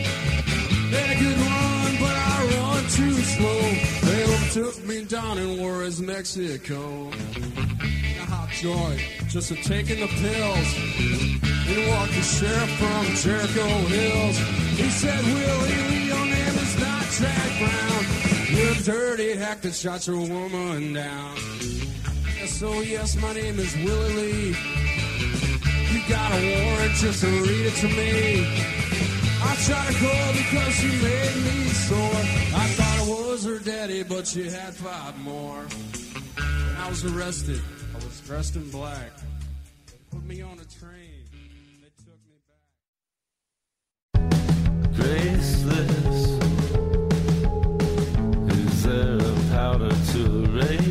Had 0.91 1.15
a 1.15 1.19
good 1.19 1.37
run, 1.37 1.97
but 1.99 2.15
I 2.15 2.37
run 2.55 2.83
too 2.89 3.13
slow. 3.13 3.61
They 4.09 4.23
overtook 4.23 4.85
me 4.85 5.05
down 5.05 5.37
in 5.37 5.61
Juarez, 5.61 6.01
Mexico. 6.01 7.11
A 7.11 8.25
hot 8.25 8.49
joy, 8.49 8.99
just 9.27 9.51
a 9.51 9.55
taking 9.55 9.99
the 9.99 10.07
pills. 10.07 10.69
And 11.69 11.87
walked 11.89 12.13
the 12.13 12.21
sheriff 12.21 12.71
from 12.79 13.05
Jericho 13.15 13.67
Hills. 13.87 14.37
He 14.77 14.89
said, 14.89 15.23
Willie 15.23 15.99
your 16.09 16.25
name 16.25 16.55
is 16.57 16.79
not 16.79 17.03
Jack 17.11 17.59
Brown. 17.59 18.28
You're 18.51 18.71
a 18.71 18.75
dirty 18.83 19.35
hack 19.35 19.61
that 19.61 19.73
shot 19.75 20.07
your 20.07 20.17
woman 20.17 20.93
down. 20.93 21.35
Yes, 22.37 22.51
so 22.51 22.81
yes, 22.81 23.15
my 23.15 23.33
name 23.33 23.59
is 23.59 23.75
Willie 23.75 24.13
Lee. 24.13 24.55
You 25.91 26.01
got 26.09 26.31
a 26.31 26.65
warrant 26.65 26.93
just 26.95 27.21
to 27.21 27.27
read 27.27 27.65
it 27.67 27.75
to 27.75 27.87
me. 27.87 28.47
I 29.41 29.55
tried 29.65 29.93
to 29.93 30.01
go 30.01 30.31
because 30.33 30.73
she 30.73 30.87
made 30.87 31.35
me 31.43 31.69
sore. 31.69 31.99
I 31.99 32.67
thought 32.75 33.07
it 33.07 33.09
was 33.09 33.45
her 33.45 33.59
daddy, 33.59 34.03
but 34.03 34.25
she 34.25 34.49
had 34.49 34.73
five 34.73 35.17
more. 35.19 35.65
I 36.79 36.89
was 36.89 37.05
arrested, 37.05 37.61
I 37.93 37.97
was 37.97 38.19
dressed 38.21 38.55
in 38.55 38.69
black. 38.71 39.11
They 39.87 39.97
put 40.09 40.25
me 40.25 40.41
on 40.41 40.59
a 40.59 40.65
train. 40.65 41.23
They 41.81 41.91
took 42.03 42.19
me 42.25 42.39
back. 44.13 44.95
graceless. 44.95 46.48
A 48.99 49.49
powder 49.49 49.89
to 50.11 50.43
erase? 50.43 50.88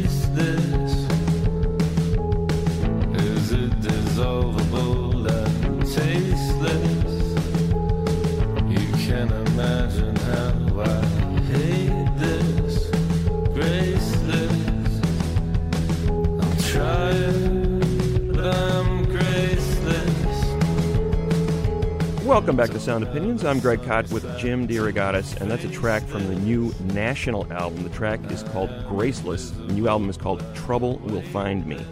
Welcome 22.28 22.56
back 22.56 22.68
to 22.72 22.78
Sound 22.78 23.04
Opinions. 23.04 23.42
I'm 23.42 23.58
Greg 23.58 23.82
Kot 23.82 24.10
with 24.10 24.38
Jim 24.38 24.68
DeRogatis, 24.68 25.40
and 25.40 25.50
that's 25.50 25.64
a 25.64 25.70
track 25.70 26.02
from 26.02 26.28
the 26.28 26.34
new 26.34 26.74
National 26.92 27.50
album. 27.50 27.82
The 27.82 27.88
track 27.88 28.20
is 28.30 28.42
called 28.42 28.68
Graceless. 28.86 29.50
The 29.66 29.72
new 29.72 29.88
album 29.88 30.10
is 30.10 30.18
called 30.18 30.44
Trouble 30.54 30.98
Will 30.98 31.22
Find 31.22 31.64
Me. 31.64 31.82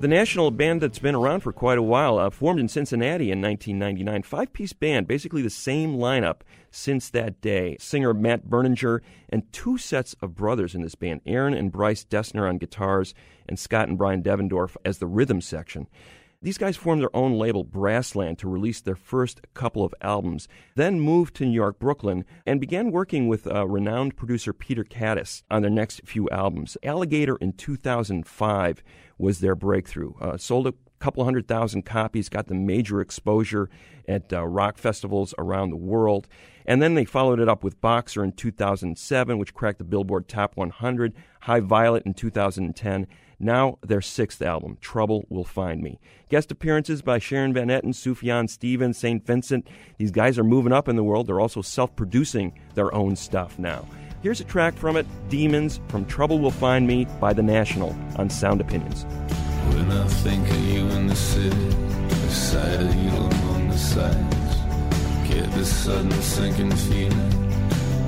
The 0.00 0.08
National 0.08 0.50
band 0.50 0.80
that's 0.80 0.98
been 0.98 1.14
around 1.14 1.42
for 1.42 1.52
quite 1.52 1.78
a 1.78 1.82
while, 1.82 2.18
uh, 2.18 2.30
formed 2.30 2.58
in 2.58 2.66
Cincinnati 2.66 3.30
in 3.30 3.40
1999, 3.40 4.24
five 4.24 4.52
piece 4.52 4.72
band, 4.72 5.06
basically 5.06 5.42
the 5.42 5.50
same 5.50 5.98
lineup 5.98 6.40
since 6.72 7.08
that 7.10 7.40
day. 7.40 7.76
Singer 7.78 8.12
Matt 8.12 8.48
Berninger 8.48 9.02
and 9.28 9.50
two 9.52 9.78
sets 9.78 10.16
of 10.20 10.34
brothers 10.34 10.74
in 10.74 10.82
this 10.82 10.96
band, 10.96 11.20
Aaron 11.26 11.54
and 11.54 11.70
Bryce 11.70 12.04
Dessner 12.04 12.48
on 12.48 12.58
guitars, 12.58 13.14
and 13.48 13.56
Scott 13.56 13.88
and 13.88 13.96
Brian 13.96 14.20
Devendorf 14.20 14.76
as 14.84 14.98
the 14.98 15.06
rhythm 15.06 15.40
section. 15.40 15.86
These 16.40 16.58
guys 16.58 16.76
formed 16.76 17.02
their 17.02 17.16
own 17.16 17.36
label, 17.36 17.64
Brassland, 17.64 18.38
to 18.38 18.48
release 18.48 18.80
their 18.80 18.94
first 18.94 19.40
couple 19.54 19.84
of 19.84 19.92
albums, 20.00 20.46
then 20.76 21.00
moved 21.00 21.34
to 21.36 21.44
New 21.44 21.50
York, 21.50 21.80
Brooklyn, 21.80 22.24
and 22.46 22.60
began 22.60 22.92
working 22.92 23.26
with 23.26 23.48
uh, 23.48 23.66
renowned 23.66 24.16
producer 24.16 24.52
Peter 24.52 24.84
Katis 24.84 25.42
on 25.50 25.62
their 25.62 25.70
next 25.70 26.02
few 26.04 26.30
albums. 26.30 26.76
Alligator 26.84 27.34
in 27.38 27.54
2005 27.54 28.84
was 29.18 29.40
their 29.40 29.56
breakthrough. 29.56 30.14
Uh, 30.20 30.36
sold 30.36 30.68
a 30.68 30.74
couple 31.00 31.24
hundred 31.24 31.48
thousand 31.48 31.82
copies, 31.82 32.28
got 32.28 32.46
the 32.46 32.54
major 32.54 33.00
exposure 33.00 33.68
at 34.06 34.32
uh, 34.32 34.46
rock 34.46 34.78
festivals 34.78 35.34
around 35.38 35.70
the 35.70 35.76
world. 35.76 36.28
And 36.64 36.80
then 36.80 36.94
they 36.94 37.04
followed 37.04 37.40
it 37.40 37.48
up 37.48 37.64
with 37.64 37.80
Boxer 37.80 38.22
in 38.22 38.30
2007, 38.30 39.38
which 39.38 39.54
cracked 39.54 39.78
the 39.78 39.84
Billboard 39.84 40.28
Top 40.28 40.56
100, 40.56 41.14
High 41.40 41.60
Violet 41.60 42.06
in 42.06 42.14
2010. 42.14 43.08
Now 43.40 43.78
their 43.82 44.00
sixth 44.00 44.42
album, 44.42 44.78
Trouble 44.80 45.24
Will 45.28 45.44
Find 45.44 45.82
Me. 45.82 46.00
Guest 46.28 46.50
appearances 46.50 47.02
by 47.02 47.18
Sharon 47.18 47.52
Van 47.52 47.68
Etten, 47.68 47.94
Sufjan 47.94 48.48
Stevens, 48.48 48.98
St. 48.98 49.24
Vincent. 49.24 49.68
These 49.96 50.10
guys 50.10 50.38
are 50.38 50.44
moving 50.44 50.72
up 50.72 50.88
in 50.88 50.96
the 50.96 51.04
world. 51.04 51.26
They're 51.26 51.40
also 51.40 51.62
self 51.62 51.94
producing 51.94 52.58
their 52.74 52.92
own 52.94 53.16
stuff 53.16 53.58
now. 53.58 53.86
Here's 54.22 54.40
a 54.40 54.44
track 54.44 54.74
from 54.74 54.96
it 54.96 55.06
Demons 55.28 55.80
from 55.88 56.04
Trouble 56.04 56.40
Will 56.40 56.50
Find 56.50 56.86
Me 56.86 57.06
by 57.20 57.32
The 57.32 57.42
National 57.42 57.96
on 58.16 58.28
Sound 58.28 58.60
Opinions. 58.60 59.04
When 59.74 59.92
I 59.92 60.06
think 60.08 60.48
of 60.48 60.60
you 60.66 60.88
in 60.88 61.06
the 61.06 61.14
city, 61.14 61.56
the 61.56 62.30
sight 62.30 62.80
of 62.80 62.94
you 62.94 63.10
the 63.78 64.58
get 65.28 65.52
this 65.52 65.84
sudden 65.84 66.10
sinking 66.20 66.72
feeling 66.72 67.52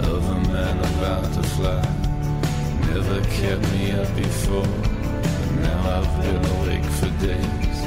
of 0.01 0.29
a 0.29 0.53
man 0.53 0.79
about 0.79 1.33
to 1.35 1.43
fly. 1.55 1.81
Never 2.89 3.21
kept 3.37 3.63
me 3.73 3.93
up 3.93 4.17
before, 4.17 5.00
now 5.57 6.01
I've 6.01 6.23
been 6.23 6.45
awake 6.57 6.85
for 6.99 7.11
days. 7.25 7.79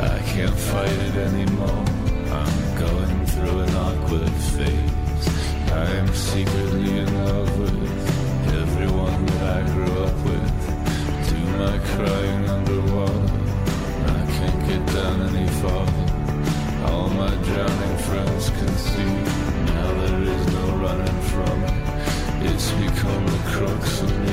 I 0.00 0.18
can't 0.32 0.58
fight 0.70 0.98
it 1.08 1.16
anymore. 1.16 1.84
I'm 2.40 2.78
going 2.78 3.26
through 3.26 3.58
an 3.60 3.74
awkward 3.74 4.32
phase. 4.54 5.24
I 5.72 5.86
am 6.00 6.12
secretly 6.14 6.98
in 6.98 7.24
love 7.24 7.58
with 7.58 8.54
everyone 8.62 9.26
that 9.26 9.42
I 9.58 9.72
grew 9.72 9.94
up 10.06 10.16
with. 10.28 10.52
Do 11.28 11.38
my 11.62 11.78
crying 11.94 12.48
underwater. 12.48 13.26
I 14.06 14.26
can't 14.36 14.60
get 14.68 14.86
down 14.94 15.22
any 15.28 15.48
farther. 15.60 16.06
All 16.88 17.08
my 17.10 17.34
drowning 17.48 17.96
friends 18.08 18.50
can 18.50 18.74
see. 18.88 19.14
Now 19.72 19.88
there 20.00 20.22
is 20.22 20.46
no 20.52 20.64
running 20.84 21.20
from 21.32 21.64
it. 21.64 21.74
It's 22.50 22.70
become 22.72 23.26
the 23.26 23.42
crux 23.52 24.02
of 24.02 24.23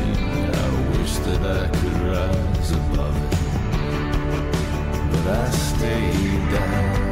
I 5.92 6.12
stay 6.12 6.38
down 6.52 7.11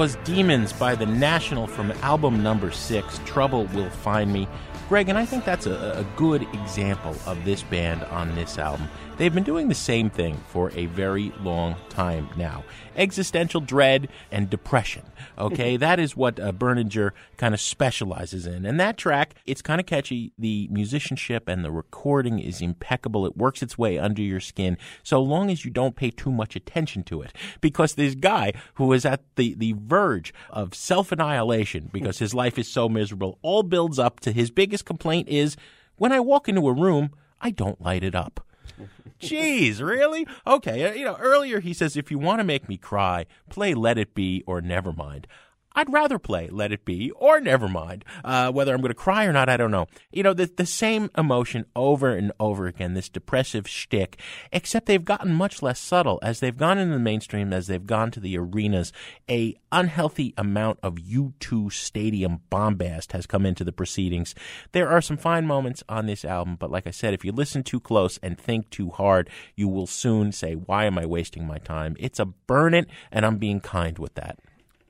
was 0.00 0.16
Demons 0.24 0.72
by 0.72 0.94
The 0.94 1.04
National 1.04 1.66
from 1.66 1.92
album 2.00 2.42
number 2.42 2.70
six, 2.70 3.20
Trouble 3.26 3.66
Will 3.66 3.90
Find 3.90 4.32
Me. 4.32 4.48
Greg, 4.88 5.10
and 5.10 5.18
I 5.18 5.26
think 5.26 5.44
that's 5.44 5.66
a, 5.66 5.74
a 5.74 6.06
good 6.16 6.40
example 6.54 7.14
of 7.26 7.44
this 7.44 7.62
band 7.64 8.04
on 8.04 8.34
this 8.34 8.58
album. 8.58 8.88
They've 9.18 9.34
been 9.34 9.44
doing 9.44 9.68
the 9.68 9.74
same 9.74 10.08
thing 10.08 10.38
for 10.48 10.72
a 10.72 10.86
very 10.86 11.34
long 11.42 11.76
time 11.90 12.30
now 12.34 12.64
existential 12.96 13.60
dread 13.60 14.08
and 14.32 14.48
depression. 14.48 15.02
Okay, 15.38 15.76
that 15.76 16.00
is 16.00 16.16
what 16.16 16.40
uh, 16.40 16.52
Berninger 16.52 17.10
kind 17.36 17.52
of 17.52 17.60
specializes 17.60 18.46
in. 18.46 18.64
And 18.64 18.80
that 18.80 18.96
track, 18.96 19.29
it's 19.50 19.62
kind 19.62 19.80
of 19.80 19.86
catchy. 19.86 20.32
The 20.38 20.68
musicianship 20.70 21.48
and 21.48 21.64
the 21.64 21.72
recording 21.72 22.38
is 22.38 22.60
impeccable. 22.60 23.26
It 23.26 23.36
works 23.36 23.62
its 23.62 23.76
way 23.76 23.98
under 23.98 24.22
your 24.22 24.40
skin 24.40 24.78
so 25.02 25.20
long 25.20 25.50
as 25.50 25.64
you 25.64 25.70
don't 25.70 25.96
pay 25.96 26.10
too 26.10 26.30
much 26.30 26.54
attention 26.54 27.02
to 27.04 27.22
it. 27.22 27.34
Because 27.60 27.94
this 27.94 28.14
guy 28.14 28.52
who 28.74 28.92
is 28.92 29.04
at 29.04 29.22
the, 29.36 29.54
the 29.54 29.74
verge 29.76 30.32
of 30.50 30.74
self 30.74 31.10
annihilation 31.10 31.90
because 31.92 32.18
his 32.18 32.32
life 32.32 32.58
is 32.58 32.68
so 32.68 32.88
miserable 32.88 33.38
all 33.42 33.62
builds 33.62 33.98
up 33.98 34.20
to 34.20 34.32
his 34.32 34.50
biggest 34.50 34.84
complaint 34.84 35.28
is 35.28 35.56
when 35.96 36.12
I 36.12 36.20
walk 36.20 36.48
into 36.48 36.68
a 36.68 36.72
room, 36.72 37.10
I 37.40 37.50
don't 37.50 37.80
light 37.80 38.04
it 38.04 38.14
up. 38.14 38.46
Jeez, 39.20 39.80
really? 39.82 40.26
Okay, 40.46 40.84
uh, 40.84 40.92
you 40.92 41.04
know, 41.04 41.16
earlier 41.16 41.60
he 41.60 41.74
says 41.74 41.96
if 41.96 42.10
you 42.10 42.18
want 42.18 42.40
to 42.40 42.44
make 42.44 42.68
me 42.68 42.76
cry, 42.76 43.26
play 43.48 43.74
Let 43.74 43.98
It 43.98 44.14
Be 44.14 44.42
or 44.46 44.60
Nevermind. 44.60 45.24
I'd 45.72 45.92
rather 45.92 46.18
play 46.18 46.48
Let 46.50 46.72
It 46.72 46.84
Be 46.84 47.10
or 47.12 47.40
Nevermind. 47.40 48.02
Uh, 48.24 48.50
whether 48.50 48.74
I'm 48.74 48.80
going 48.80 48.90
to 48.90 48.94
cry 48.94 49.24
or 49.24 49.32
not, 49.32 49.48
I 49.48 49.56
don't 49.56 49.70
know. 49.70 49.86
You 50.12 50.22
know, 50.22 50.34
the, 50.34 50.46
the 50.46 50.66
same 50.66 51.10
emotion 51.16 51.64
over 51.76 52.10
and 52.10 52.32
over 52.40 52.66
again, 52.66 52.94
this 52.94 53.08
depressive 53.08 53.68
shtick, 53.68 54.18
except 54.52 54.86
they've 54.86 55.04
gotten 55.04 55.32
much 55.32 55.62
less 55.62 55.78
subtle. 55.78 56.18
As 56.22 56.40
they've 56.40 56.56
gone 56.56 56.78
into 56.78 56.94
the 56.94 57.00
mainstream, 57.00 57.52
as 57.52 57.68
they've 57.68 57.86
gone 57.86 58.10
to 58.10 58.20
the 58.20 58.36
arenas, 58.36 58.92
a 59.28 59.56
unhealthy 59.70 60.34
amount 60.36 60.80
of 60.82 60.96
U2 60.96 61.72
stadium 61.72 62.40
bombast 62.50 63.12
has 63.12 63.26
come 63.26 63.46
into 63.46 63.62
the 63.62 63.72
proceedings. 63.72 64.34
There 64.72 64.88
are 64.88 65.00
some 65.00 65.16
fine 65.16 65.46
moments 65.46 65.84
on 65.88 66.06
this 66.06 66.24
album, 66.24 66.56
but 66.56 66.70
like 66.70 66.86
I 66.86 66.90
said, 66.90 67.14
if 67.14 67.24
you 67.24 67.30
listen 67.30 67.62
too 67.62 67.80
close 67.80 68.18
and 68.22 68.36
think 68.36 68.70
too 68.70 68.90
hard, 68.90 69.30
you 69.54 69.68
will 69.68 69.86
soon 69.86 70.32
say, 70.32 70.54
why 70.54 70.86
am 70.86 70.98
I 70.98 71.06
wasting 71.06 71.46
my 71.46 71.58
time? 71.58 71.96
It's 72.00 72.18
a 72.18 72.26
burn 72.26 72.74
it, 72.74 72.88
and 73.12 73.24
I'm 73.24 73.38
being 73.38 73.60
kind 73.60 73.98
with 73.98 74.14
that. 74.14 74.38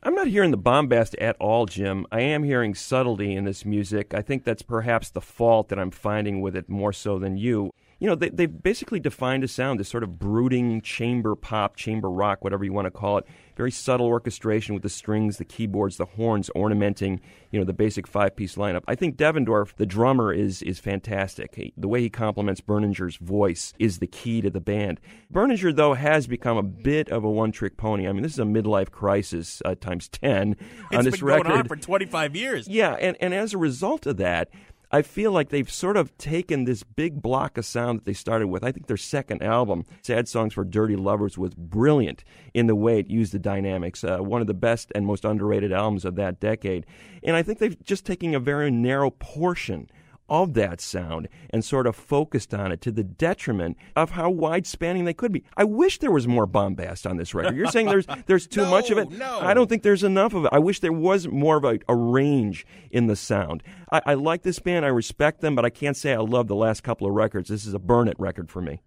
I'm 0.03 0.15
not 0.15 0.29
hearing 0.29 0.51
the 0.51 0.57
bombast 0.57 1.15
at 1.17 1.37
all, 1.39 1.67
Jim. 1.67 2.07
I 2.11 2.23
am 2.23 2.43
hearing 2.43 2.75
subtlety 2.75 3.35
in 3.35 3.45
this 3.45 3.67
music. 3.67 4.15
I 4.15 4.23
think 4.23 4.45
that's 4.45 4.63
perhaps 4.63 5.11
the 5.11 5.21
fault 5.21 5.69
that 5.69 5.79
I'm 5.79 5.91
finding 5.91 6.41
with 6.41 6.57
it 6.57 6.71
more 6.71 6.95
so 6.95 7.19
than 7.19 7.37
you. 7.37 7.71
You 7.99 8.09
know, 8.09 8.15
they, 8.15 8.31
they've 8.31 8.63
basically 8.63 8.99
defined 8.99 9.45
a 9.45 9.49
sound, 9.49 9.79
this 9.79 9.91
sort 9.91 10.03
of 10.03 10.19
brooding 10.19 10.81
chamber 10.81 11.35
pop, 11.37 11.77
chamber 11.77 12.11
rock, 12.11 12.43
whatever 12.43 12.65
you 12.65 12.73
want 12.73 12.87
to 12.87 12.91
call 12.91 13.19
it. 13.19 13.27
Very 13.61 13.71
subtle 13.71 14.07
orchestration 14.07 14.73
with 14.73 14.83
the 14.83 14.89
strings, 14.89 15.37
the 15.37 15.45
keyboards, 15.45 15.99
the 15.99 16.07
horns 16.07 16.49
ornamenting, 16.57 17.21
you 17.51 17.61
know, 17.61 17.67
the 17.67 17.75
basic 17.75 18.07
five-piece 18.07 18.55
lineup. 18.55 18.83
I 18.89 18.95
think 18.95 19.19
Devendorf, 19.19 19.75
the 19.77 19.85
drummer, 19.85 20.33
is 20.33 20.63
is 20.63 20.79
fantastic. 20.79 21.55
He, 21.57 21.75
the 21.77 21.87
way 21.87 22.01
he 22.01 22.09
complements 22.09 22.63
Berninger's 22.63 23.17
voice 23.17 23.75
is 23.79 23.99
the 23.99 24.07
key 24.07 24.41
to 24.41 24.49
the 24.49 24.63
band. 24.63 24.99
Berninger, 25.31 25.77
though, 25.77 25.93
has 25.93 26.27
become 26.27 26.57
a 26.57 26.63
bit 26.63 27.11
of 27.11 27.23
a 27.23 27.29
one-trick 27.29 27.77
pony. 27.77 28.09
I 28.09 28.13
mean, 28.13 28.23
this 28.23 28.33
is 28.33 28.39
a 28.39 28.45
midlife 28.45 28.91
crisis 28.91 29.61
uh, 29.67 29.75
times 29.75 30.09
ten 30.09 30.57
It's 30.91 30.97
on 30.97 31.05
this 31.05 31.19
been 31.19 31.27
record. 31.27 31.47
going 31.49 31.59
on 31.59 31.69
for 31.69 31.77
25 31.77 32.35
years. 32.35 32.67
Yeah, 32.67 32.95
and, 32.95 33.15
and 33.21 33.35
as 33.35 33.53
a 33.53 33.59
result 33.59 34.07
of 34.07 34.17
that, 34.17 34.49
I 34.93 35.03
feel 35.03 35.31
like 35.31 35.51
they've 35.51 35.71
sort 35.71 35.97
of 35.97 36.17
taken 36.19 36.65
this 36.65 36.83
big 36.83 37.23
block 37.23 37.57
of 37.57 37.65
sound 37.65 38.01
that 38.01 38.05
they 38.07 38.13
started 38.13 38.49
with. 38.49 38.65
I 38.65 38.73
think 38.73 38.89
their 38.89 38.97
second 38.97 39.43
album, 39.43 39.85
Sad 40.03 40.29
Songs 40.29 40.55
for 40.55 40.65
Dirty 40.65 40.97
Lovers, 40.97 41.39
was 41.39 41.55
brilliant 41.55 42.25
in 42.55 42.67
the 42.67 42.75
way 42.75 42.99
it 42.99 43.09
used 43.09 43.33
the 43.33 43.39
dynamics. 43.39 44.03
Uh, 44.03 44.19
one 44.19 44.41
of 44.41 44.49
the 44.49 44.55
best 44.55 44.91
and 44.95 45.07
most 45.07 45.25
underrated 45.25 45.73
albums 45.73 46.05
of 46.05 46.17
that 46.17 46.41
decade. 46.41 46.87
And 47.23 47.37
I 47.37 47.43
think 47.43 47.61
they've 47.61 47.81
just 47.85 48.05
taken 48.05 48.35
a 48.35 48.41
very 48.41 48.71
narrow 48.71 49.11
portion 49.11 49.89
of 50.31 50.55
that 50.55 50.81
sound 50.81 51.29
and 51.51 51.65
sort 51.65 51.87
of 51.87 51.97
focused 51.97 52.55
on 52.55 52.73
it 52.73 52.81
to 52.83 52.93
the 52.93 53.05
detriment 53.05 53.77
of 53.97 54.11
how 54.11 54.31
wide 54.31 54.67
spanning 54.67 55.05
they 55.05 55.13
could 55.13 55.33
be. 55.33 55.45
I 55.57 55.65
wish 55.65 55.99
there 55.99 56.13
was 56.13 56.27
more 56.27 56.47
bombast 56.47 57.07
on 57.07 57.17
this 57.17 57.35
record. 57.35 57.57
You're 57.57 57.67
saying 57.67 57.87
there's 57.87 58.07
there's 58.27 58.47
too 58.47 58.65
much 58.67 58.91
of 58.91 58.99
it. 58.99 59.11
no. 59.11 59.41
I 59.41 59.53
don't 59.53 59.69
think 59.69 59.83
there's 59.83 60.05
enough 60.05 60.33
of 60.33 60.45
it. 60.45 60.51
I 60.53 60.59
wish 60.61 60.81
there 60.81 60.93
was 60.93 61.29
more 61.29 61.57
of 61.57 61.65
a, 61.65 61.79
a 61.89 61.95
range 61.95 62.65
in 62.91 63.09
the 63.09 63.17
sound. 63.17 63.63
I, 63.93 64.01
I 64.07 64.15
like 64.15 64.43
this 64.43 64.59
band. 64.61 64.85
I 64.85 64.89
respect 64.89 65.41
them, 65.41 65.55
but 65.55 65.65
I 65.65 65.71
can't 65.71 65.97
say 65.97 66.15
I 66.15 66.19
love 66.19 66.47
the 66.47 66.55
last 66.55 66.83
couple 66.83 67.07
of 67.07 67.13
records. 67.13 67.49
This 67.49 67.67
is 67.67 67.75
a 67.75 67.79
burn 67.79 68.09
it 68.09 68.17
record 68.19 68.51
for 68.51 68.63
me. 68.63 68.81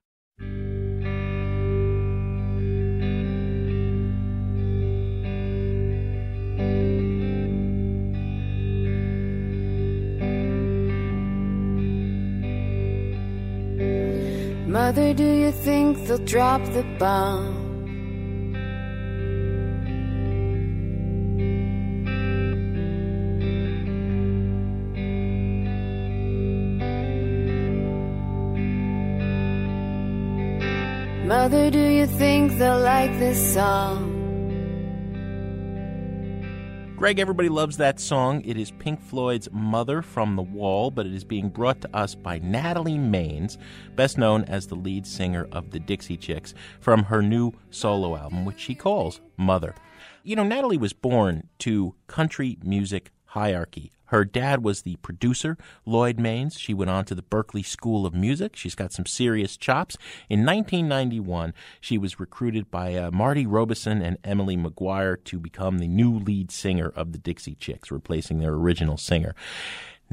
Mother, 14.84 15.13
do 15.13 15.23
you 15.23 15.51
think 15.53 15.97
they'll 16.07 16.17
drop 16.25 16.61
the 16.73 16.84
bomb? 16.99 17.55
Mother, 31.29 31.71
do 31.71 31.79
you 31.79 32.05
think 32.05 32.57
they'll 32.57 32.81
like 32.81 33.17
this 33.19 33.53
song? 33.53 34.12
Greg, 37.04 37.20
everybody 37.20 37.49
loves 37.49 37.76
that 37.76 37.99
song. 37.99 38.41
It 38.45 38.56
is 38.56 38.72
Pink 38.72 39.01
Floyd's 39.01 39.49
Mother 39.51 40.01
from 40.01 40.38
the 40.38 40.41
Wall, 40.41 40.89
but 40.89 41.06
it 41.06 41.14
is 41.14 41.26
being 41.26 41.49
brought 41.49 41.82
to 41.82 41.93
us 41.93 42.16
by 42.16 42.39
Natalie 42.39 42.93
Maines, 42.97 43.58
best 43.97 44.18
known 44.18 44.45
as 44.45 44.68
the 44.68 44.76
lead 44.76 45.06
singer 45.06 45.49
of 45.51 45.72
the 45.72 45.82
Dixie 45.82 46.16
Chicks, 46.16 46.54
from 46.80 47.04
her 47.04 47.22
new 47.22 47.51
solo 47.72 48.16
album, 48.16 48.45
which 48.45 48.58
she 48.58 48.74
calls 48.74 49.20
Mother. 49.36 49.76
You 50.24 50.38
know, 50.38 50.45
Natalie 50.45 50.78
was 50.78 50.93
born 50.93 51.49
to 51.60 51.93
country 52.08 52.58
music 52.64 53.12
hierarchy. 53.34 53.91
Her 54.13 54.25
dad 54.25 54.63
was 54.63 54.84
the 54.84 54.97
producer, 54.97 55.57
Lloyd 55.88 56.17
Maines. 56.17 56.59
She 56.59 56.71
went 56.71 56.91
on 56.91 57.03
to 57.05 57.15
the 57.15 57.23
Berklee 57.23 57.65
School 57.65 58.05
of 58.05 58.13
Music. 58.13 58.55
She's 58.55 58.75
got 58.75 58.93
some 58.93 59.07
serious 59.07 59.57
chops. 59.57 59.97
In 60.29 60.45
1991, 60.45 61.55
she 61.81 61.97
was 61.97 62.19
recruited 62.19 62.69
by 62.69 62.93
uh, 62.93 63.09
Marty 63.09 63.47
Robison 63.47 64.03
and 64.03 64.19
Emily 64.23 64.55
Maguire 64.55 65.17
to 65.17 65.39
become 65.39 65.79
the 65.79 65.88
new 65.88 66.19
lead 66.19 66.51
singer 66.51 66.89
of 66.95 67.11
the 67.11 67.17
Dixie 67.17 67.55
Chicks, 67.55 67.89
replacing 67.89 68.38
their 68.38 68.53
original 68.53 68.97
singer. 68.97 69.34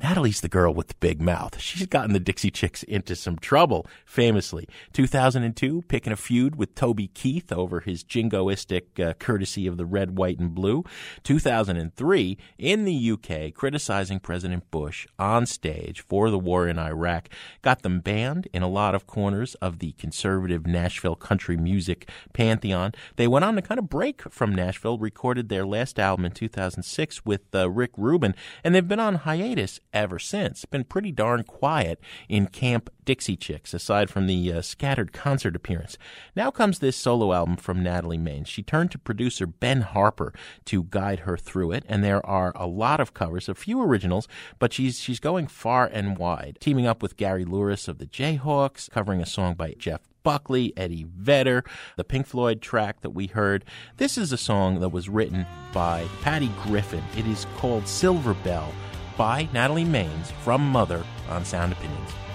Natalie's 0.03 0.41
the 0.41 0.49
girl 0.49 0.73
with 0.73 0.89
the 0.89 0.95
big 0.99 1.21
mouth. 1.21 1.61
She's 1.61 1.87
gotten 1.87 2.15
the 2.15 2.21
Dixie 2.21 2.51
Chicks 2.51 2.83
into 2.85 3.15
some 3.15 3.39
trouble, 3.39 3.87
famously. 4.07 4.67
2002, 4.95 5.83
picking 5.89 6.13
a 6.13 6.17
feud 6.17 6.57
with 6.57 6.75
Toby 6.75 7.09
Keith 7.09 7.53
over 7.53 7.81
his 7.81 8.03
jingoistic 8.03 8.99
uh, 8.99 9.13
courtesy 9.15 9.67
of 9.67 9.77
the 9.77 9.85
red, 9.85 10.17
white, 10.17 10.39
and 10.39 10.55
blue. 10.55 10.85
2003, 11.23 12.39
in 12.57 12.85
the 12.87 13.11
UK, 13.11 13.53
criticizing 13.53 14.21
President 14.21 14.71
Bush 14.71 15.07
on 15.19 15.45
stage 15.45 16.01
for 16.01 16.31
the 16.31 16.39
war 16.39 16.67
in 16.67 16.79
Iraq. 16.79 17.29
Got 17.61 17.83
them 17.83 18.01
banned 18.01 18.49
in 18.55 18.63
a 18.63 18.69
lot 18.69 18.95
of 18.95 19.07
corners 19.07 19.55
of 19.57 19.81
the 19.81 19.93
conservative 19.93 20.67
Nashville 20.67 21.15
country 21.15 21.59
music 21.59 22.09
pantheon. 22.33 22.93
They 23.17 23.29
went 23.29 23.45
on 23.45 23.55
to 23.57 23.63
kind 23.63 23.79
of 23.79 23.91
break 23.91 24.23
from 24.31 24.55
Nashville, 24.55 24.99
recorded 24.99 25.51
their 25.51 25.67
last 25.67 25.99
album 25.99 26.25
in 26.25 26.33
2006 26.33 27.27
with 27.27 27.55
uh, 27.55 27.69
Rick 27.69 27.91
Rubin, 27.99 28.35
and 28.65 28.75
they've 28.75 28.87
been 28.87 28.99
on 28.99 29.17
hiatus 29.17 29.79
ever 29.93 30.19
since. 30.19 30.65
Been 30.65 30.85
pretty 30.85 31.13
darn 31.13 31.43
quiet 31.43 32.01
in 32.29 32.47
Camp 32.47 32.91
Dixie 33.05 33.37
Chicks, 33.37 33.75
aside 33.75 34.11
from 34.11 34.27
the 34.27 34.53
uh, 34.53 34.63
scattered 34.63 35.13
concert 35.13 35.57
appearance. 35.57 35.99
Now 36.37 36.51
comes 36.51 36.79
this 36.79 36.97
solo 36.97 37.33
album 37.33 37.57
from 37.57 37.83
Natalie 37.83 38.19
Maines. 38.19 38.47
She 38.47 38.63
turned 38.63 38.91
to 38.93 38.99
producer 38.99 39.47
Ben 39.47 39.81
Harper 39.81 40.33
to 40.67 40.85
guide 40.85 41.21
her 41.21 41.37
through 41.37 41.73
it, 41.73 41.85
and 41.89 42.05
there 42.05 42.25
are 42.25 42.53
a 42.55 42.67
lot 42.67 43.01
of 43.01 43.15
covers, 43.15 43.49
a 43.49 43.55
few 43.55 43.83
originals, 43.83 44.29
but 44.59 44.73
she's 44.73 44.99
she's 45.01 45.21
going 45.21 45.47
far 45.47 45.87
and 45.87 46.19
wide, 46.19 46.59
teaming 46.61 46.87
up 46.87 47.03
with 47.03 47.17
Gary 47.17 47.45
Louris 47.45 47.89
of 47.89 47.99
the 47.99 48.07
Jayhawks, 48.07 48.91
covering 48.91 49.21
a 49.21 49.27
song 49.27 49.55
by 49.55 49.75
Jeff 49.79 50.03
Buckley, 50.23 50.73
Eddie 50.77 51.07
Vedder, 51.09 51.65
the 51.97 52.05
Pink 52.05 52.27
Floyd 52.27 52.61
track 52.61 53.01
that 53.01 53.11
we 53.11 53.27
heard. 53.27 53.65
This 53.97 54.19
is 54.19 54.33
a 54.33 54.37
song 54.37 54.81
that 54.81 54.91
was 54.91 55.09
written 55.09 55.47
by 55.73 56.07
Patty 56.23 56.51
Griffin. 56.63 57.03
It 57.17 57.27
is 57.27 57.47
called 57.57 57.89
Silver 57.89 58.35
Bell 58.35 58.73
by 59.17 59.49
Natalie 59.53 59.85
Maines 59.85 60.33
from 60.43 60.63
Mother 60.63 61.05
on 61.29 61.45
Sound 61.45 61.73
Opinions. 61.73 62.30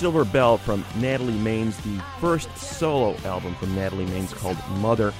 Silver 0.00 0.24
Bell 0.24 0.56
from 0.56 0.82
Natalie 0.96 1.34
Maines, 1.34 1.76
the 1.82 2.02
first 2.22 2.48
solo 2.56 3.14
album 3.26 3.54
from 3.56 3.74
Natalie 3.74 4.06
Maines 4.06 4.34
called 4.34 4.56
Mother. 4.78 5.12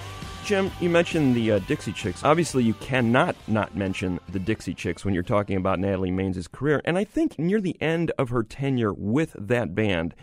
Jim, 0.47 0.71
you 0.81 0.89
mentioned 0.89 1.35
the 1.35 1.53
uh, 1.53 1.59
Dixie 1.59 1.93
Chicks. 1.93 2.25
Obviously, 2.25 2.65
you 2.65 2.73
cannot 2.73 3.37
not 3.47 3.77
mention 3.77 4.19
the 4.31 4.39
Dixie 4.39 4.73
Chicks 4.73 5.05
when 5.05 5.13
you're 5.13 5.23
talking 5.23 5.59
about 5.59 5.79
Natalie 5.79 6.11
Maines' 6.11 6.51
career. 6.51 6.81
And 6.87 6.97
I 6.97 7.05
think 7.05 7.39
near 7.39 7.61
the 7.61 7.77
end 7.83 8.11
of 8.17 8.31
her 8.31 8.43
tenure 8.43 8.95
with 8.95 9.37
that 9.39 9.75
band, 9.75 10.15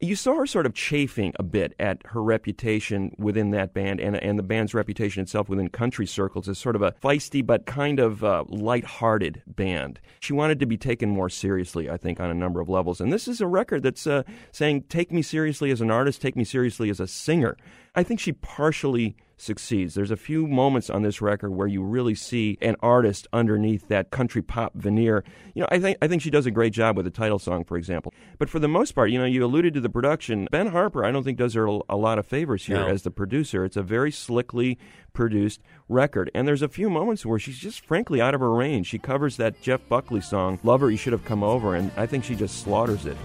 you 0.00 0.14
saw 0.14 0.34
her 0.34 0.46
sort 0.46 0.66
of 0.66 0.74
chafing 0.74 1.32
a 1.38 1.42
bit 1.42 1.74
at 1.78 2.02
her 2.06 2.22
reputation 2.22 3.14
within 3.18 3.50
that 3.50 3.72
band 3.72 4.00
and, 4.00 4.16
and 4.16 4.38
the 4.38 4.42
band's 4.42 4.74
reputation 4.74 5.22
itself 5.22 5.48
within 5.48 5.68
country 5.68 6.06
circles 6.06 6.48
as 6.48 6.58
sort 6.58 6.76
of 6.76 6.82
a 6.82 6.92
feisty 6.92 7.44
but 7.44 7.66
kind 7.66 7.98
of 7.98 8.22
uh, 8.22 8.44
light-hearted 8.48 9.42
band. 9.46 10.00
She 10.20 10.32
wanted 10.32 10.60
to 10.60 10.66
be 10.66 10.76
taken 10.76 11.08
more 11.08 11.30
seriously, 11.30 11.88
I 11.88 11.96
think, 11.96 12.20
on 12.20 12.30
a 12.30 12.34
number 12.34 12.60
of 12.60 12.68
levels. 12.68 13.00
And 13.00 13.12
this 13.12 13.26
is 13.26 13.40
a 13.40 13.46
record 13.46 13.82
that's 13.82 14.06
uh, 14.06 14.22
saying, 14.52 14.84
take 14.88 15.10
me 15.12 15.22
seriously 15.22 15.70
as 15.70 15.80
an 15.80 15.90
artist, 15.90 16.20
take 16.20 16.36
me 16.36 16.44
seriously 16.44 16.90
as 16.90 17.00
a 17.00 17.06
singer. 17.06 17.56
I 17.94 18.02
think 18.02 18.20
she 18.20 18.32
partially 18.32 19.16
succeeds. 19.36 19.94
There's 19.94 20.10
a 20.10 20.16
few 20.16 20.46
moments 20.46 20.88
on 20.88 21.02
this 21.02 21.20
record 21.20 21.50
where 21.50 21.66
you 21.66 21.82
really 21.82 22.14
see 22.14 22.56
an 22.62 22.76
artist 22.80 23.26
underneath 23.32 23.88
that 23.88 24.10
country 24.10 24.40
pop 24.42 24.72
veneer. 24.74 25.24
You 25.54 25.62
know, 25.62 25.68
I 25.70 25.78
think 25.78 25.98
I 26.00 26.08
think 26.08 26.22
she 26.22 26.30
does 26.30 26.46
a 26.46 26.50
great 26.50 26.72
job 26.72 26.96
with 26.96 27.04
the 27.04 27.10
title 27.10 27.38
song, 27.38 27.64
for 27.64 27.76
example. 27.76 28.14
But 28.38 28.48
for 28.48 28.58
the 28.58 28.68
most 28.68 28.92
part, 28.92 29.10
you 29.10 29.18
know, 29.18 29.24
you 29.26 29.44
alluded 29.44 29.74
to 29.74 29.80
the 29.80 29.90
production. 29.90 30.48
Ben 30.50 30.68
Harper, 30.68 31.04
I 31.04 31.10
don't 31.10 31.22
think 31.22 31.38
does 31.38 31.54
her 31.54 31.66
a 31.66 31.96
lot 31.96 32.18
of 32.18 32.26
favors 32.26 32.66
here 32.66 32.76
No. 32.76 32.86
as 32.86 33.02
the 33.02 33.10
producer. 33.10 33.64
It's 33.64 33.76
a 33.76 33.82
very 33.82 34.10
slickly 34.10 34.78
produced 35.12 35.60
record, 35.88 36.30
and 36.34 36.46
there's 36.46 36.62
a 36.62 36.68
few 36.68 36.88
moments 36.90 37.24
where 37.26 37.38
she's 37.38 37.58
just 37.58 37.80
frankly 37.80 38.20
out 38.20 38.34
of 38.34 38.40
her 38.40 38.52
range. 38.52 38.86
She 38.86 38.98
covers 38.98 39.36
that 39.36 39.60
Jeff 39.62 39.80
Buckley 39.88 40.20
song, 40.20 40.58
"Lover, 40.62 40.90
You 40.90 40.96
Should 40.96 41.12
Have 41.12 41.24
Come 41.24 41.42
Over," 41.42 41.74
and 41.74 41.90
I 41.96 42.06
think 42.06 42.24
she 42.24 42.34
just 42.34 42.60
slaughters 42.62 43.06
it. 43.06 43.16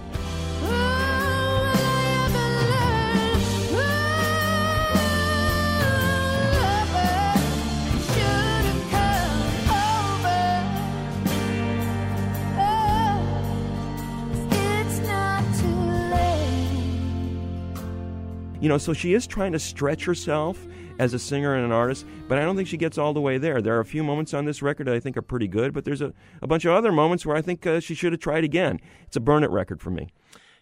You 18.62 18.70
know, 18.70 18.78
so 18.78 18.94
she 18.94 19.14
is 19.14 19.28
trying 19.28 19.52
to 19.52 19.60
stretch 19.60 20.06
herself 20.06 20.66
as 21.00 21.16
a 21.16 21.20
singer 21.20 21.56
and 21.56 21.66
an 21.66 21.72
artist, 21.72 22.06
but 22.28 22.38
I 22.38 22.42
don't 22.42 22.56
think 22.56 22.68
she 22.68 22.78
gets 22.78 22.98
all 23.00 23.12
the 23.12 23.20
way 23.20 23.40
there. 23.40 23.60
There 23.60 23.76
are 23.76 23.80
a 23.80 23.86
few 23.86 24.04
moments 24.04 24.36
on 24.36 24.46
this 24.46 24.62
record 24.62 24.86
that 24.86 24.94
I 24.94 25.00
think 25.00 25.18
are 25.18 25.24
pretty 25.24 25.48
good, 25.48 25.74
but 25.74 25.84
there's 25.84 26.02
a, 26.02 26.14
a 26.44 26.48
bunch 26.48 26.64
of 26.64 26.74
other 26.74 26.92
moments 26.92 27.26
where 27.26 27.36
I 27.36 27.42
think 27.42 27.66
uh, 27.66 27.80
she 27.80 27.96
should 27.96 28.14
have 28.14 28.22
tried 28.22 28.44
again. 28.44 28.80
It's 29.08 29.18
a 29.18 29.20
burn 29.20 29.44
it 29.44 29.50
record 29.50 29.82
for 29.82 29.90
me. 29.90 30.10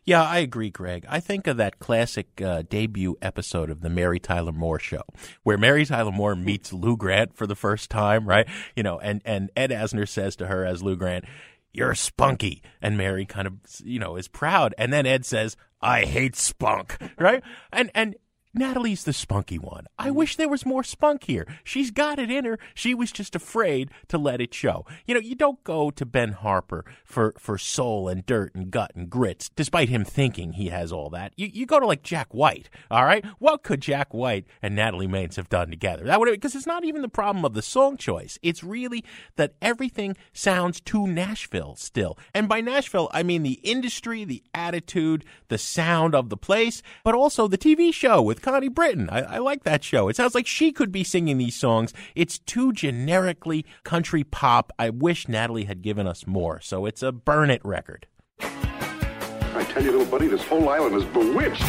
Yeah, 0.05 0.23
I 0.23 0.39
agree, 0.39 0.69
Greg. 0.69 1.05
I 1.09 1.19
think 1.19 1.45
of 1.45 1.57
that 1.57 1.77
classic 1.79 2.41
uh, 2.41 2.63
debut 2.67 3.17
episode 3.21 3.69
of 3.69 3.81
the 3.81 3.89
Mary 3.89 4.19
Tyler 4.19 4.53
Moore 4.53 4.79
show, 4.79 5.03
where 5.43 5.57
Mary 5.57 5.85
Tyler 5.85 6.11
Moore 6.11 6.35
meets 6.35 6.73
Lou 6.73 6.95
Grant 6.95 7.35
for 7.35 7.45
the 7.45 7.55
first 7.55 7.91
time, 7.91 8.25
right? 8.27 8.47
You 8.75 8.81
know, 8.81 8.97
and, 8.99 9.21
and 9.25 9.51
Ed 9.55 9.71
Asner 9.71 10.07
says 10.07 10.35
to 10.37 10.47
her 10.47 10.65
as 10.65 10.81
Lou 10.81 10.95
Grant, 10.95 11.25
you're 11.73 11.95
spunky. 11.95 12.61
And 12.81 12.97
Mary 12.97 13.25
kind 13.25 13.47
of, 13.47 13.53
you 13.83 13.99
know, 13.99 14.15
is 14.15 14.27
proud. 14.27 14.73
And 14.77 14.91
then 14.91 15.05
Ed 15.05 15.25
says, 15.25 15.55
I 15.81 16.05
hate 16.05 16.35
spunk, 16.35 16.97
right? 17.19 17.43
And, 17.71 17.91
and, 17.93 18.15
Natalie's 18.53 19.03
the 19.03 19.13
spunky 19.13 19.59
one. 19.59 19.85
I 19.97 20.07
mm-hmm. 20.07 20.15
wish 20.15 20.35
there 20.35 20.49
was 20.49 20.65
more 20.65 20.83
spunk 20.83 21.25
here. 21.25 21.45
She's 21.63 21.91
got 21.91 22.17
it 22.17 22.31
in 22.31 22.45
her. 22.45 22.57
She 22.73 22.95
was 22.95 23.11
just 23.11 23.35
afraid 23.35 23.91
to 24.07 24.17
let 24.17 24.41
it 24.41 24.53
show. 24.53 24.85
You 25.05 25.13
know, 25.13 25.19
you 25.19 25.35
don't 25.35 25.63
go 25.63 25.91
to 25.91 26.05
Ben 26.05 26.31
Harper 26.31 26.83
for, 27.03 27.35
for 27.37 27.59
soul 27.59 28.07
and 28.07 28.25
dirt 28.25 28.55
and 28.55 28.71
gut 28.71 28.91
and 28.95 29.07
grits, 29.09 29.49
despite 29.55 29.89
him 29.89 30.03
thinking 30.03 30.53
he 30.53 30.69
has 30.69 30.91
all 30.91 31.11
that. 31.11 31.33
You, 31.35 31.47
you 31.47 31.67
go 31.67 31.79
to 31.79 31.85
like 31.85 32.01
Jack 32.01 32.33
White, 32.33 32.69
all 32.89 33.05
right? 33.05 33.23
What 33.37 33.61
could 33.61 33.81
Jack 33.81 34.13
White 34.15 34.45
and 34.63 34.75
Natalie 34.75 35.07
Maines 35.07 35.35
have 35.35 35.49
done 35.49 35.69
together? 35.69 36.05
That 36.05 36.19
would 36.19 36.31
because 36.31 36.55
it's 36.55 36.65
not 36.65 36.83
even 36.83 37.03
the 37.03 37.09
problem 37.09 37.45
of 37.45 37.53
the 37.53 37.61
song 37.61 37.97
choice. 37.97 38.39
It's 38.41 38.63
really 38.63 39.03
that 39.35 39.53
everything 39.61 40.17
sounds 40.33 40.81
too 40.81 41.05
Nashville 41.05 41.75
still. 41.75 42.17
And 42.33 42.49
by 42.49 42.61
Nashville, 42.61 43.09
I 43.13 43.21
mean 43.21 43.43
the 43.43 43.59
industry, 43.63 44.23
the 44.23 44.43
attitude, 44.55 45.23
the 45.49 45.57
sound 45.59 46.15
of 46.15 46.29
the 46.29 46.37
place, 46.37 46.81
but 47.03 47.13
also 47.13 47.47
the 47.47 47.57
TV 47.57 47.93
show 47.93 48.21
with 48.21 48.38
Connie 48.39 48.69
Britton. 48.69 49.09
I, 49.09 49.35
I 49.35 49.37
like 49.37 49.63
that 49.63 49.83
show. 49.83 50.09
It 50.09 50.15
sounds 50.15 50.35
like 50.35 50.47
she 50.47 50.71
could 50.71 50.91
be 50.91 51.03
singing 51.03 51.37
these 51.37 51.55
songs. 51.55 51.93
It's 52.15 52.39
too 52.39 52.73
generically 52.73 53.65
country 53.83 54.23
pop. 54.23 54.71
I 54.79 54.89
wish 54.89 55.27
Natalie 55.27 55.65
had 55.65 55.81
given 55.81 56.07
us 56.07 56.25
more. 56.25 56.61
So 56.61 56.85
it's 56.85 57.03
a 57.03 57.11
burn 57.11 57.49
it 57.49 57.63
record. 57.63 58.07
I 58.39 59.65
tell 59.69 59.83
you, 59.83 59.91
little 59.91 60.05
buddy, 60.05 60.27
this 60.27 60.43
whole 60.43 60.69
island 60.69 60.95
is 60.95 61.05
bewitched. 61.05 61.63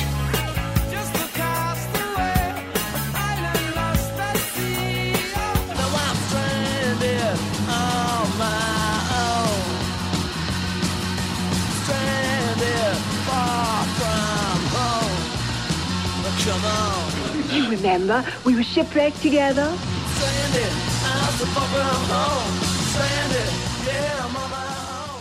Remember, 17.70 18.24
we 18.44 18.54
were 18.54 18.62
shipwrecked 18.62 19.22
together. 19.22 19.72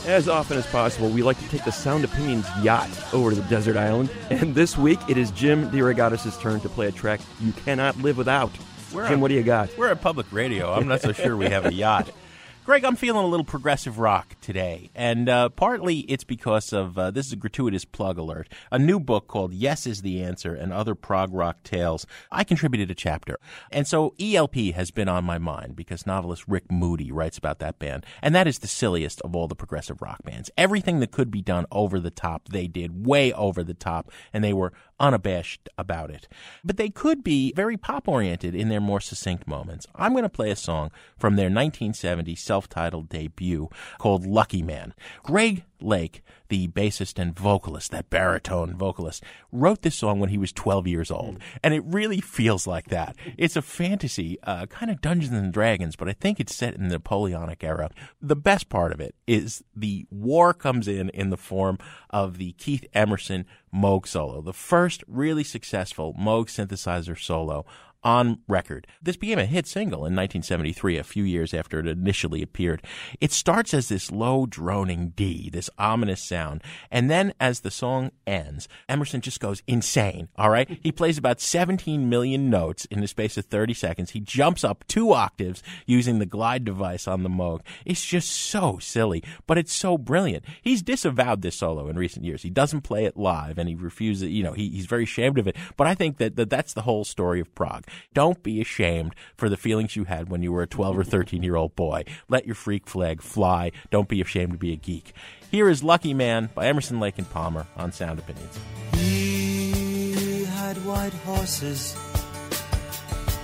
As 0.06 0.28
often 0.28 0.58
as 0.58 0.66
possible, 0.68 1.10
we 1.10 1.22
like 1.22 1.38
to 1.40 1.48
take 1.50 1.64
the 1.66 1.72
Sound 1.72 2.04
Opinions 2.04 2.48
yacht 2.64 2.90
over 3.14 3.30
to 3.30 3.36
the 3.36 3.48
desert 3.48 3.78
island. 3.78 4.10
And 4.32 4.56
this 4.56 4.76
week, 4.78 5.00
it 5.08 5.18
is 5.18 5.30
Jim 5.32 5.70
DeRogatis' 5.70 6.40
turn 6.42 6.60
to 6.62 6.70
play 6.70 6.88
a 6.88 6.92
track 6.92 7.22
you 7.40 7.52
cannot 7.52 7.96
live 7.98 8.18
without. 8.18 8.52
We're 8.92 9.04
Jim, 9.06 9.16
on- 9.16 9.22
what 9.22 9.28
do 9.28 9.36
you 9.36 9.44
got? 9.44 9.70
We're 9.78 9.90
at 9.90 10.02
public 10.02 10.26
radio. 10.32 10.74
I'm 10.74 10.88
not 10.88 11.02
so 11.02 11.12
sure 11.12 11.38
we 11.38 11.46
have 11.50 11.66
a 11.66 11.74
yacht. 11.74 12.10
Greg, 12.70 12.86
I'm 12.86 12.96
feeling 12.96 13.26
a 13.26 13.28
little 13.28 13.48
progressive 13.48 13.98
rock 13.98 14.36
today, 14.42 14.92
and 14.94 15.28
uh, 15.28 15.50
partly 15.50 16.02
it's 16.02 16.24
because 16.24 16.72
of 16.72 17.00
uh, 17.00 17.10
this 17.10 17.26
is 17.26 17.34
a 17.34 17.36
gratuitous 17.36 17.84
plug 17.84 18.20
alert. 18.20 18.48
A 18.72 18.78
new 18.78 19.00
book 19.00 19.28
called 19.28 19.56
"Yes 19.56 19.88
Is 19.88 20.04
the 20.04 20.22
Answer" 20.22 20.54
and 20.54 20.72
other 20.72 20.94
prog 20.94 21.34
rock 21.34 21.64
tales. 21.64 22.06
I 22.32 22.44
contributed 22.44 22.92
a 22.92 22.94
chapter, 22.94 23.40
and 23.72 23.88
so 23.88 24.14
ELP 24.20 24.54
has 24.76 24.92
been 24.92 25.10
on 25.10 25.24
my 25.24 25.40
mind 25.40 25.76
because 25.76 26.06
novelist 26.06 26.44
Rick 26.48 26.72
Moody 26.72 27.12
writes 27.12 27.40
about 27.40 27.58
that 27.58 27.80
band, 27.80 28.06
and 28.22 28.36
that 28.36 28.46
is 28.46 28.60
the 28.60 28.68
silliest 28.68 29.20
of 29.22 29.36
all 29.36 29.48
the 29.48 29.56
progressive 29.56 30.00
rock 30.00 30.22
bands. 30.24 30.52
Everything 30.56 31.00
that 31.00 31.10
could 31.10 31.32
be 31.32 31.42
done 31.42 31.66
over 31.72 32.00
the 32.00 32.12
top, 32.12 32.50
they 32.50 32.68
did 32.68 33.08
way 33.08 33.34
over 33.34 33.64
the 33.64 33.74
top, 33.74 34.12
and 34.32 34.44
they 34.44 34.54
were 34.54 34.74
unabashed 35.00 35.70
about 35.78 36.10
it. 36.10 36.28
But 36.64 36.78
they 36.78 36.90
could 36.90 37.24
be 37.24 37.54
very 37.56 37.78
pop 37.78 38.08
oriented 38.08 38.56
in 38.56 38.70
their 38.70 38.82
more 38.82 39.00
succinct 39.02 39.48
moments. 39.48 39.88
I'm 39.96 40.12
going 40.14 40.24
to 40.24 40.30
play 40.30 40.52
a 40.52 40.56
song 40.56 40.92
from 41.18 41.36
their 41.36 41.46
1970 41.46 42.36
self 42.36 42.70
titled 42.70 43.10
debut 43.10 43.70
called 43.98 44.26
Lucky 44.26 44.62
Man. 44.62 44.94
Greg 45.24 45.64
Lake, 45.82 46.24
the 46.50 46.68
bassist 46.68 47.20
and 47.20 47.38
vocalist, 47.38 47.92
that 47.92 48.10
baritone 48.10 48.78
vocalist, 48.78 49.24
wrote 49.52 49.82
this 49.82 49.96
song 49.96 50.20
when 50.20 50.30
he 50.30 50.38
was 50.38 50.52
12 50.52 50.88
years 50.88 51.12
old. 51.12 51.40
And 51.64 51.74
it 51.74 51.84
really 51.86 52.22
feels 52.22 52.68
like 52.68 52.90
that. 52.90 53.16
It's 53.38 53.56
a 53.56 53.62
fantasy, 53.62 54.38
uh, 54.44 54.66
kind 54.68 54.92
of 54.92 55.02
Dungeons 55.02 55.34
and 55.34 55.54
Dragons, 55.54 55.96
but 55.96 56.10
I 56.10 56.14
think 56.14 56.40
it's 56.40 56.56
set 56.56 56.76
in 56.76 56.88
the 56.88 56.96
Napoleonic 56.96 57.64
era. 57.64 57.90
The 58.22 58.36
best 58.36 58.70
part 58.70 58.92
of 58.92 59.00
it 59.00 59.16
is 59.28 59.64
the 59.76 60.06
war 60.10 60.54
comes 60.54 60.88
in 60.88 61.10
in 61.10 61.30
the 61.30 61.38
form 61.38 61.78
of 62.10 62.38
the 62.38 62.54
Keith 62.54 62.86
Emerson 62.94 63.46
Moog 63.74 64.08
solo, 64.08 64.42
the 64.42 64.54
first 64.54 65.04
really 65.08 65.44
successful 65.44 66.14
Moog 66.20 66.48
synthesizer 66.48 67.20
solo 67.20 67.66
on 68.04 68.40
record. 68.48 68.88
This 69.02 69.18
became 69.18 69.40
a 69.40 69.46
hit 69.46 69.68
single 69.68 70.00
in 70.00 70.16
1973, 70.16 70.98
a 70.98 71.04
few 71.04 71.24
years 71.24 71.54
after 71.54 71.80
it 71.80 71.88
initially 71.88 72.42
appeared. 72.42 72.84
It 73.20 73.32
starts 73.32 73.74
as 73.74 73.90
this 73.90 74.12
low 74.12 74.46
droning 74.46 75.14
D, 75.16 75.50
this 75.50 75.70
ominous 75.78 76.22
sound, 76.22 76.64
and 76.92 77.10
then 77.10 77.34
as 77.40 77.60
the 77.60 77.72
song 77.72 78.12
ends, 78.26 78.68
Emerson 78.88 79.22
just 79.22 79.40
goes 79.40 79.62
insane, 79.68 80.30
all 80.38 80.50
right? 80.50 80.80
He 80.82 80.92
plays 80.92 81.18
about 81.18 81.42
17 81.42 82.10
million 82.10 82.50
notes 82.50 82.86
in 82.86 83.02
the 83.02 83.08
space 83.08 83.38
of 83.38 83.46
30 83.46 83.74
seconds. 83.74 84.12
He 84.12 84.20
jumps 84.20 84.64
up 84.64 84.86
two 84.88 85.14
octaves 85.14 85.62
using 85.86 86.20
the 86.20 86.26
glide 86.26 86.64
device 86.64 87.08
on 87.08 87.24
the 87.24 87.30
Moog. 87.30 87.62
It's 87.86 88.06
just 88.06 88.30
so 88.30 88.78
silly, 88.80 89.24
but 89.46 89.58
it's 89.58 89.74
so 89.74 89.98
brilliant. 89.98 90.46
He's 90.62 90.82
disavowed 90.82 91.42
this 91.42 91.58
solo 91.58 91.90
in 91.90 91.98
recent 91.98 92.26
years. 92.26 92.44
He 92.44 92.50
doesn't 92.50 92.82
play 92.82 93.06
it 93.06 93.18
live 93.18 93.58
and 93.58 93.68
he 93.68 93.76
refuses, 93.76 94.30
you 94.30 94.44
know, 94.44 94.54
he, 94.54 94.70
he's 94.70 94.86
very 94.86 95.04
ashamed 95.04 95.38
of 95.38 95.48
it. 95.48 95.56
But 95.76 95.88
I 95.88 95.96
think 95.96 96.18
that, 96.18 96.36
that 96.38 96.50
that's 96.50 96.74
the 96.74 96.84
whole 96.84 97.04
story 97.04 97.40
of 97.40 97.54
prog. 97.56 97.86
Don't 98.14 98.42
be 98.44 98.62
ashamed 98.62 99.16
for 99.36 99.50
the 99.50 99.58
feelings 99.58 99.96
you 99.96 100.06
had 100.06 100.30
when 100.30 100.44
you 100.44 100.52
were 100.52 100.62
a 100.62 100.68
12 100.68 100.98
or 100.98 101.04
13 101.04 101.44
year 101.44 101.56
old 101.56 101.76
boy. 101.76 102.04
Let 102.28 102.46
your 102.46 102.56
freak 102.56 102.88
flag 102.88 103.22
fly. 103.22 103.72
Don't 103.90 104.08
be 104.08 104.22
ashamed 104.22 104.54
to 104.54 104.58
be 104.58 104.74
a 104.74 104.78
geek. 104.78 105.14
Here 105.52 105.70
is 105.70 105.84
Lucky 105.84 106.14
Man 106.14 106.50
by 106.54 106.68
Emerson, 106.68 107.00
Lake 107.00 107.18
and 107.18 107.30
Palmer 107.30 107.66
on 107.76 107.92
Sound 107.92 108.20
Opinions. 108.20 108.60
He 108.94 110.46
had 110.46 110.78
white 110.86 111.14
horses 111.26 111.96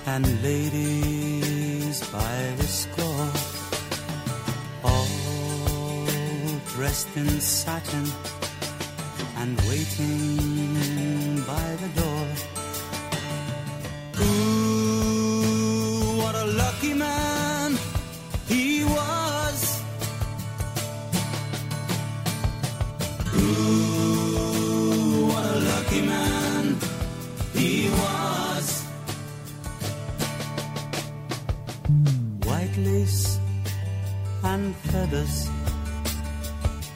and 0.05 0.43
ladies 0.43 2.07
by 2.11 2.53
the 2.57 2.67
score, 2.67 3.31
all 4.83 5.07
dressed 6.75 7.07
in 7.17 7.27
satin 7.41 8.05
and 9.37 9.59
waiting 9.61 11.41
by 11.47 11.75
the 11.81 12.01
door. 12.01 12.04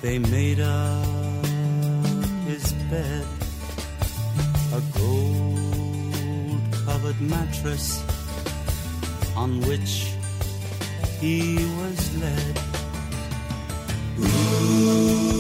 They 0.02 0.20
made 0.20 0.60
up 0.60 1.46
his 2.46 2.74
bed. 2.90 3.26
A 4.74 4.82
gold 4.98 6.62
covered 6.86 7.20
mattress 7.22 8.04
on 9.36 9.60
which 9.62 10.14
he 11.20 11.56
was 11.80 12.00
led. 12.18 12.60
Ooh, 14.20 15.39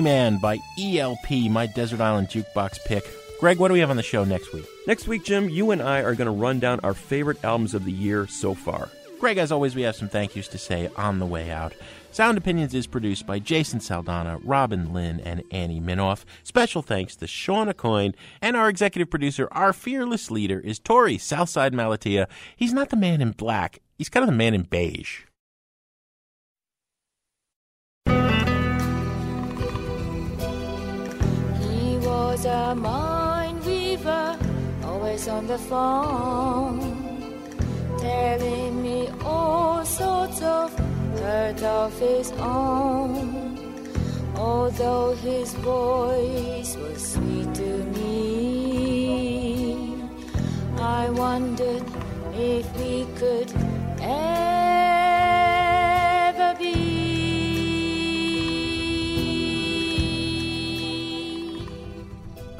Man 0.00 0.38
by 0.38 0.58
ELP, 0.78 1.30
my 1.50 1.66
Desert 1.66 2.00
Island 2.00 2.28
Jukebox 2.28 2.82
pick. 2.86 3.04
Greg, 3.38 3.58
what 3.58 3.68
do 3.68 3.74
we 3.74 3.80
have 3.80 3.90
on 3.90 3.96
the 3.96 4.02
show 4.02 4.24
next 4.24 4.52
week? 4.54 4.64
Next 4.86 5.06
week, 5.06 5.24
Jim, 5.24 5.50
you 5.50 5.70
and 5.70 5.82
I 5.82 6.00
are 6.00 6.14
going 6.14 6.26
to 6.26 6.30
run 6.30 6.60
down 6.60 6.80
our 6.80 6.94
favorite 6.94 7.44
albums 7.44 7.74
of 7.74 7.84
the 7.84 7.92
year 7.92 8.26
so 8.26 8.54
far. 8.54 8.88
Greg, 9.20 9.36
as 9.36 9.52
always, 9.52 9.74
we 9.74 9.82
have 9.82 9.94
some 9.94 10.08
thank 10.08 10.34
yous 10.34 10.48
to 10.48 10.58
say 10.58 10.88
on 10.96 11.18
the 11.18 11.26
way 11.26 11.50
out. 11.50 11.74
Sound 12.10 12.38
Opinions 12.38 12.74
is 12.74 12.86
produced 12.86 13.26
by 13.26 13.38
Jason 13.38 13.80
Saldanha, 13.80 14.40
Robin 14.44 14.92
Linn, 14.92 15.20
and 15.20 15.42
Annie 15.50 15.80
Minoff. 15.80 16.24
Special 16.42 16.82
thanks 16.82 17.16
to 17.16 17.26
Shauna 17.26 17.76
Coyne, 17.76 18.14
and 18.40 18.56
our 18.56 18.68
executive 18.68 19.10
producer, 19.10 19.48
our 19.52 19.72
fearless 19.72 20.30
leader, 20.30 20.60
is 20.60 20.80
Torey 20.80 21.20
Southside 21.20 21.72
Malatia. 21.72 22.28
He's 22.56 22.72
not 22.72 22.90
the 22.90 22.96
man 22.96 23.20
in 23.20 23.32
black, 23.32 23.80
he's 23.98 24.08
kind 24.08 24.24
of 24.24 24.30
the 24.30 24.36
man 24.36 24.54
in 24.54 24.62
beige. 24.62 25.22
A 32.44 32.74
mind 32.74 33.64
weaver, 33.64 34.36
always 34.84 35.28
on 35.28 35.46
the 35.46 35.58
phone, 35.58 36.80
telling 37.98 38.82
me 38.82 39.08
all 39.24 39.84
sorts 39.84 40.42
of 40.42 40.76
hurt 41.18 41.62
of 41.62 41.98
his 41.98 42.32
own. 42.32 43.58
Although 44.36 45.14
his 45.16 45.54
voice 45.54 46.76
was 46.76 47.12
sweet 47.12 47.54
to 47.54 47.84
me, 47.96 48.88
I 50.78 51.10
wondered 51.10 51.84
if 52.34 52.66
we 52.76 53.06
could 53.18 53.52
ever 54.00 54.61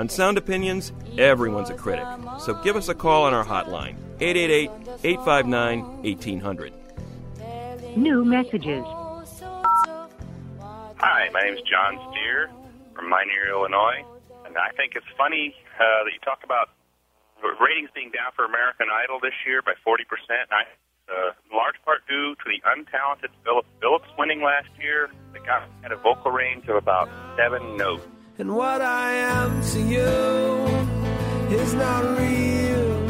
On 0.03 0.09
Sound 0.09 0.37
Opinions, 0.37 0.91
everyone's 1.17 1.71
a 1.71 1.75
critic. 1.75 2.05
So 2.41 2.55
give 2.65 2.75
us 2.75 2.89
a 2.89 2.95
call 2.95 3.23
on 3.23 3.33
our 3.33 3.45
hotline, 3.45 3.95
888 4.19 4.69
859 5.05 6.03
1800. 6.03 6.73
New 7.97 8.25
messages. 8.25 8.83
Hi, 10.99 11.31
my 11.31 11.43
name 11.43 11.55
is 11.55 11.63
John 11.63 12.03
Steer 12.11 12.51
from 12.97 13.11
Minier, 13.11 13.47
Illinois, 13.49 14.03
and 14.45 14.59
I 14.59 14.75
think 14.75 14.95
it's 14.97 15.07
funny 15.17 15.55
uh, 15.79 16.03
that 16.03 16.11
you 16.13 16.19
talk 16.25 16.43
about 16.43 16.71
ratings 17.63 17.91
being 17.95 18.11
down 18.11 18.33
for 18.35 18.45
American 18.45 18.89
Idol 18.91 19.21
this 19.23 19.39
year 19.47 19.63
by 19.63 19.75
40%. 19.87 20.03
And 20.31 20.51
I 20.51 20.67
uh, 21.15 21.31
in 21.49 21.57
large 21.57 21.77
part 21.85 22.03
due 22.09 22.35
to 22.35 22.45
the 22.51 22.59
untalented 22.67 23.31
Phillip 23.45 23.67
Phillips 23.81 24.09
winning 24.19 24.43
last 24.43 24.71
year. 24.83 25.13
The 25.33 25.39
guy 25.39 25.65
had 25.83 25.93
a 25.93 25.97
vocal 25.97 26.33
range 26.33 26.67
of 26.67 26.75
about 26.75 27.09
seven 27.37 27.77
notes. 27.77 28.03
And 28.39 28.57
what 28.57 28.80
I 28.80 29.12
am 29.12 29.62
to 29.72 29.78
you 29.78 30.09
is 31.55 31.74
not 31.74 32.03
real. 32.18 33.07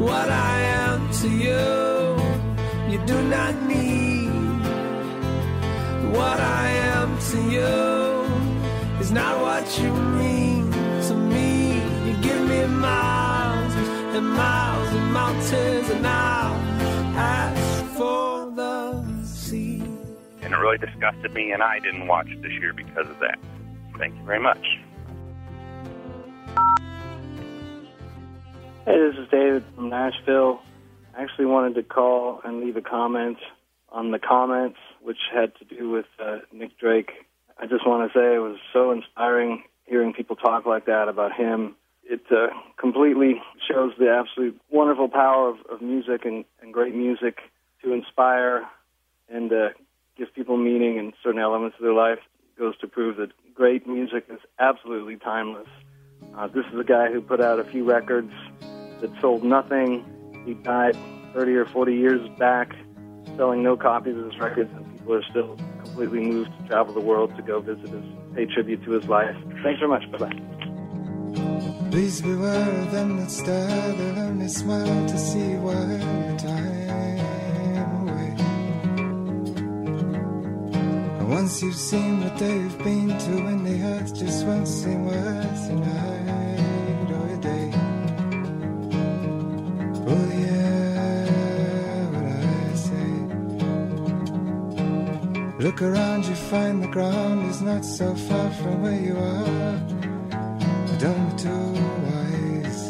What 0.00 0.28
I 0.28 0.58
am 0.82 1.08
to 1.20 1.28
you, 1.28 2.92
you 2.92 2.98
do 3.06 3.22
not 3.28 3.54
need. 3.62 4.30
What 6.10 6.40
I 6.40 6.68
am 6.90 7.18
to 7.30 7.40
you 7.56 9.00
is 9.00 9.12
not 9.12 9.40
what 9.40 9.78
you 9.78 9.92
mean 9.92 10.72
to 10.72 11.14
me. 11.14 11.76
You 12.08 12.20
give 12.20 12.42
me 12.48 12.66
miles 12.66 13.74
and 14.16 14.28
miles 14.28 14.88
and 14.88 15.12
mountains, 15.12 15.90
and 15.90 16.04
I'll 16.04 16.54
ask 17.16 17.84
for 17.96 18.50
the 18.50 19.04
sea. 19.24 19.84
And 20.42 20.52
it 20.52 20.56
really 20.56 20.78
disgusted 20.78 21.32
me, 21.32 21.52
and 21.52 21.62
I 21.62 21.78
didn't 21.78 22.08
watch 22.08 22.28
this 22.42 22.52
year 22.60 22.72
because 22.72 23.08
of 23.08 23.20
that. 23.20 23.38
Thank 23.98 24.16
you 24.16 24.24
very 24.24 24.40
much. 24.40 24.64
Hey, 28.86 28.96
this 28.96 29.16
is 29.18 29.28
David 29.30 29.64
from 29.74 29.90
Nashville. 29.90 30.60
I 31.16 31.22
actually 31.22 31.46
wanted 31.46 31.74
to 31.74 31.82
call 31.82 32.40
and 32.44 32.60
leave 32.60 32.76
a 32.76 32.80
comment 32.80 33.38
on 33.90 34.12
the 34.12 34.18
comments, 34.20 34.78
which 35.02 35.18
had 35.32 35.52
to 35.56 35.64
do 35.64 35.90
with 35.90 36.06
uh, 36.24 36.38
Nick 36.52 36.78
Drake. 36.78 37.10
I 37.58 37.66
just 37.66 37.86
want 37.86 38.10
to 38.10 38.18
say 38.18 38.36
it 38.36 38.38
was 38.38 38.56
so 38.72 38.92
inspiring 38.92 39.64
hearing 39.86 40.12
people 40.12 40.36
talk 40.36 40.64
like 40.64 40.86
that 40.86 41.08
about 41.08 41.32
him. 41.32 41.74
It 42.04 42.22
uh, 42.30 42.48
completely 42.78 43.42
shows 43.68 43.92
the 43.98 44.10
absolute 44.10 44.60
wonderful 44.70 45.08
power 45.08 45.50
of, 45.50 45.56
of 45.70 45.82
music 45.82 46.24
and, 46.24 46.44
and 46.62 46.72
great 46.72 46.94
music 46.94 47.38
to 47.82 47.92
inspire 47.92 48.66
and 49.28 49.52
uh, 49.52 49.68
give 50.16 50.32
people 50.34 50.56
meaning 50.56 50.98
in 50.98 51.12
certain 51.22 51.40
elements 51.40 51.76
of 51.78 51.82
their 51.82 51.94
life. 51.94 52.20
Goes 52.58 52.76
to 52.78 52.88
prove 52.88 53.18
that 53.18 53.30
great 53.54 53.86
music 53.86 54.24
is 54.28 54.40
absolutely 54.58 55.16
timeless. 55.16 55.68
Uh, 56.36 56.48
this 56.48 56.64
is 56.72 56.78
a 56.80 56.82
guy 56.84 57.08
who 57.12 57.20
put 57.20 57.40
out 57.40 57.60
a 57.60 57.64
few 57.64 57.84
records 57.84 58.32
that 59.00 59.10
sold 59.20 59.44
nothing. 59.44 60.04
He 60.44 60.54
died 60.54 60.96
30 61.34 61.54
or 61.54 61.66
40 61.66 61.94
years 61.94 62.28
back, 62.36 62.74
selling 63.36 63.62
no 63.62 63.76
copies 63.76 64.16
of 64.16 64.24
his 64.24 64.38
records, 64.40 64.70
and 64.74 64.98
people 64.98 65.14
are 65.14 65.22
still 65.30 65.56
completely 65.84 66.20
moved 66.20 66.50
to 66.58 66.66
travel 66.66 66.92
the 66.94 67.00
world 67.00 67.36
to 67.36 67.42
go 67.42 67.60
visit 67.60 67.90
his, 67.90 68.04
pay 68.34 68.46
tribute 68.46 68.82
to 68.84 68.90
his 68.90 69.04
life. 69.04 69.36
Thanks 69.62 69.78
very 69.78 69.88
much. 69.88 70.10
Bye 70.10 70.18
bye. 70.18 71.90
Please 71.92 72.20
beware 72.20 72.80
of 72.80 72.90
them 72.90 73.18
that 73.18 73.30
stare, 73.30 73.92
they 73.92 74.20
only 74.20 74.48
smile 74.48 75.08
to 75.08 75.18
see 75.18 75.54
why 75.54 76.36
time 76.38 76.87
once 81.28 81.62
you've 81.62 81.76
seen 81.76 82.24
what 82.24 82.38
they've 82.38 82.78
been 82.78 83.08
to, 83.08 83.46
and 83.48 83.66
the 83.66 83.82
earth 83.82 84.14
just 84.14 84.46
won't 84.46 84.66
seem 84.66 85.04
worth 85.04 85.68
your 85.68 85.78
night 85.80 87.10
or 87.16 87.28
your 87.28 87.40
day. 87.40 87.70
Oh 90.08 90.28
yeah, 90.44 92.06
what 92.14 92.24
I 92.24 92.74
say. 92.86 93.10
Look 95.62 95.82
around, 95.82 96.24
you 96.24 96.34
find 96.34 96.82
the 96.82 96.88
ground 96.88 97.50
is 97.50 97.60
not 97.60 97.84
so 97.84 98.14
far 98.14 98.50
from 98.52 98.80
where 98.80 98.98
you 98.98 99.18
are. 99.18 99.78
Don't 100.98 101.28
be 101.30 101.36
too 101.42 101.74
wise. 102.08 102.82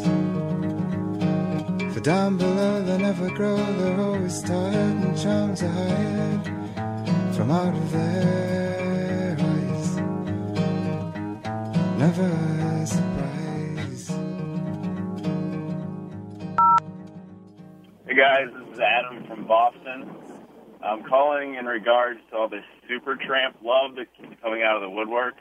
For 1.93 1.99
down 1.99 2.37
below 2.37 2.83
they 2.83 2.97
never 2.99 3.29
grow, 3.31 3.57
they're 3.57 3.99
always 3.99 4.41
tired 4.41 4.97
and 5.03 5.17
charms 5.21 5.61
are 5.61 5.67
hired 5.67 6.58
of 7.51 7.91
their. 7.91 9.35
Never. 11.97 12.29
Hey 18.05 18.15
guys, 18.15 18.47
this 18.53 18.73
is 18.73 18.79
Adam 18.79 19.25
from 19.27 19.47
Boston. 19.47 20.09
I'm 20.83 21.03
calling 21.03 21.55
in 21.55 21.65
regards 21.65 22.19
to 22.29 22.37
all 22.37 22.49
this 22.49 22.63
Supertramp 22.89 23.55
love 23.63 23.95
that 23.95 24.07
keeps 24.15 24.39
coming 24.41 24.63
out 24.63 24.75
of 24.75 24.81
the 24.81 24.89
woodwork. 24.89 25.35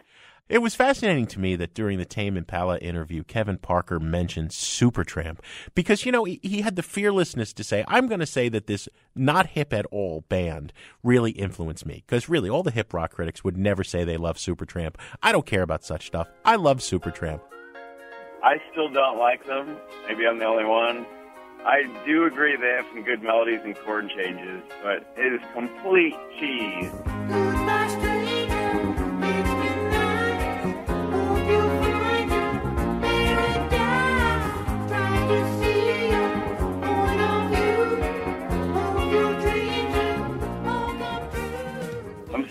It 0.48 0.62
was 0.62 0.74
fascinating 0.74 1.26
to 1.26 1.40
me 1.40 1.56
that 1.56 1.74
during 1.74 1.98
the 1.98 2.06
Tame 2.06 2.36
Impala 2.38 2.78
interview, 2.78 3.22
Kevin 3.22 3.58
Parker 3.58 4.00
mentioned 4.00 4.48
Supertramp 4.48 5.40
because, 5.74 6.06
you 6.06 6.12
know, 6.12 6.24
he, 6.24 6.40
he 6.42 6.62
had 6.62 6.74
the 6.74 6.82
fearlessness 6.82 7.52
to 7.52 7.62
say, 7.62 7.84
I'm 7.86 8.06
going 8.06 8.20
to 8.20 8.26
say 8.26 8.48
that 8.48 8.66
this 8.66 8.88
not 9.14 9.48
hip 9.48 9.74
at 9.74 9.84
all 9.86 10.24
band 10.30 10.72
really 11.02 11.32
influenced 11.32 11.84
me. 11.84 12.02
Because 12.06 12.30
really, 12.30 12.48
all 12.48 12.62
the 12.62 12.70
hip 12.70 12.94
rock 12.94 13.12
critics 13.12 13.44
would 13.44 13.58
never 13.58 13.84
say 13.84 14.04
they 14.04 14.16
love 14.16 14.38
Supertramp. 14.38 14.94
I 15.22 15.32
don't 15.32 15.44
care 15.44 15.62
about 15.62 15.84
such 15.84 16.06
stuff. 16.06 16.28
I 16.46 16.56
love 16.56 16.78
Supertramp. 16.78 17.42
I 18.42 18.56
still 18.72 18.88
don't 18.88 19.18
like 19.18 19.46
them. 19.46 19.76
Maybe 20.06 20.26
I'm 20.26 20.38
the 20.38 20.46
only 20.46 20.64
one. 20.64 21.04
I 21.66 21.82
do 22.06 22.24
agree 22.24 22.56
they 22.56 22.68
have 22.68 22.86
some 22.94 23.02
good 23.02 23.22
melodies 23.22 23.60
and 23.64 23.76
chord 23.80 24.08
changes, 24.16 24.62
but 24.82 25.12
it 25.18 25.32
is 25.34 25.40
complete 25.52 26.14
cheese. 26.40 26.90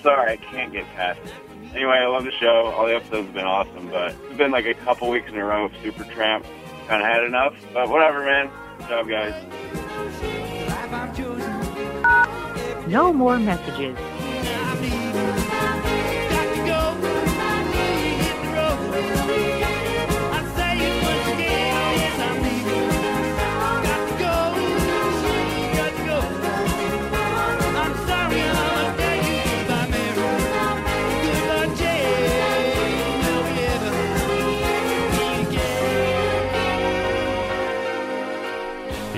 Sorry, 0.07 0.31
I 0.31 0.37
can't 0.37 0.71
get 0.71 0.85
past 0.95 1.19
it. 1.25 1.33
Anyway, 1.75 1.91
I 1.91 2.07
love 2.07 2.23
the 2.23 2.31
show. 2.31 2.67
All 2.67 2.87
the 2.87 2.95
episodes 2.95 3.25
have 3.25 3.33
been 3.33 3.43
awesome, 3.43 3.89
but 3.89 4.15
it's 4.23 4.37
been 4.37 4.51
like 4.51 4.65
a 4.65 4.73
couple 4.73 5.09
weeks 5.09 5.27
in 5.27 5.35
a 5.35 5.43
row 5.43 5.65
of 5.65 5.73
Supertramp. 5.73 6.45
Kind 6.87 7.01
of 7.03 7.09
had 7.09 7.25
enough, 7.25 7.53
but 7.73 7.89
whatever, 7.89 8.23
man. 8.23 8.49
Good 8.77 8.87
job, 8.87 9.09
guys. 9.09 9.35
No 12.87 13.11
more 13.11 13.37
messages. 13.37 13.97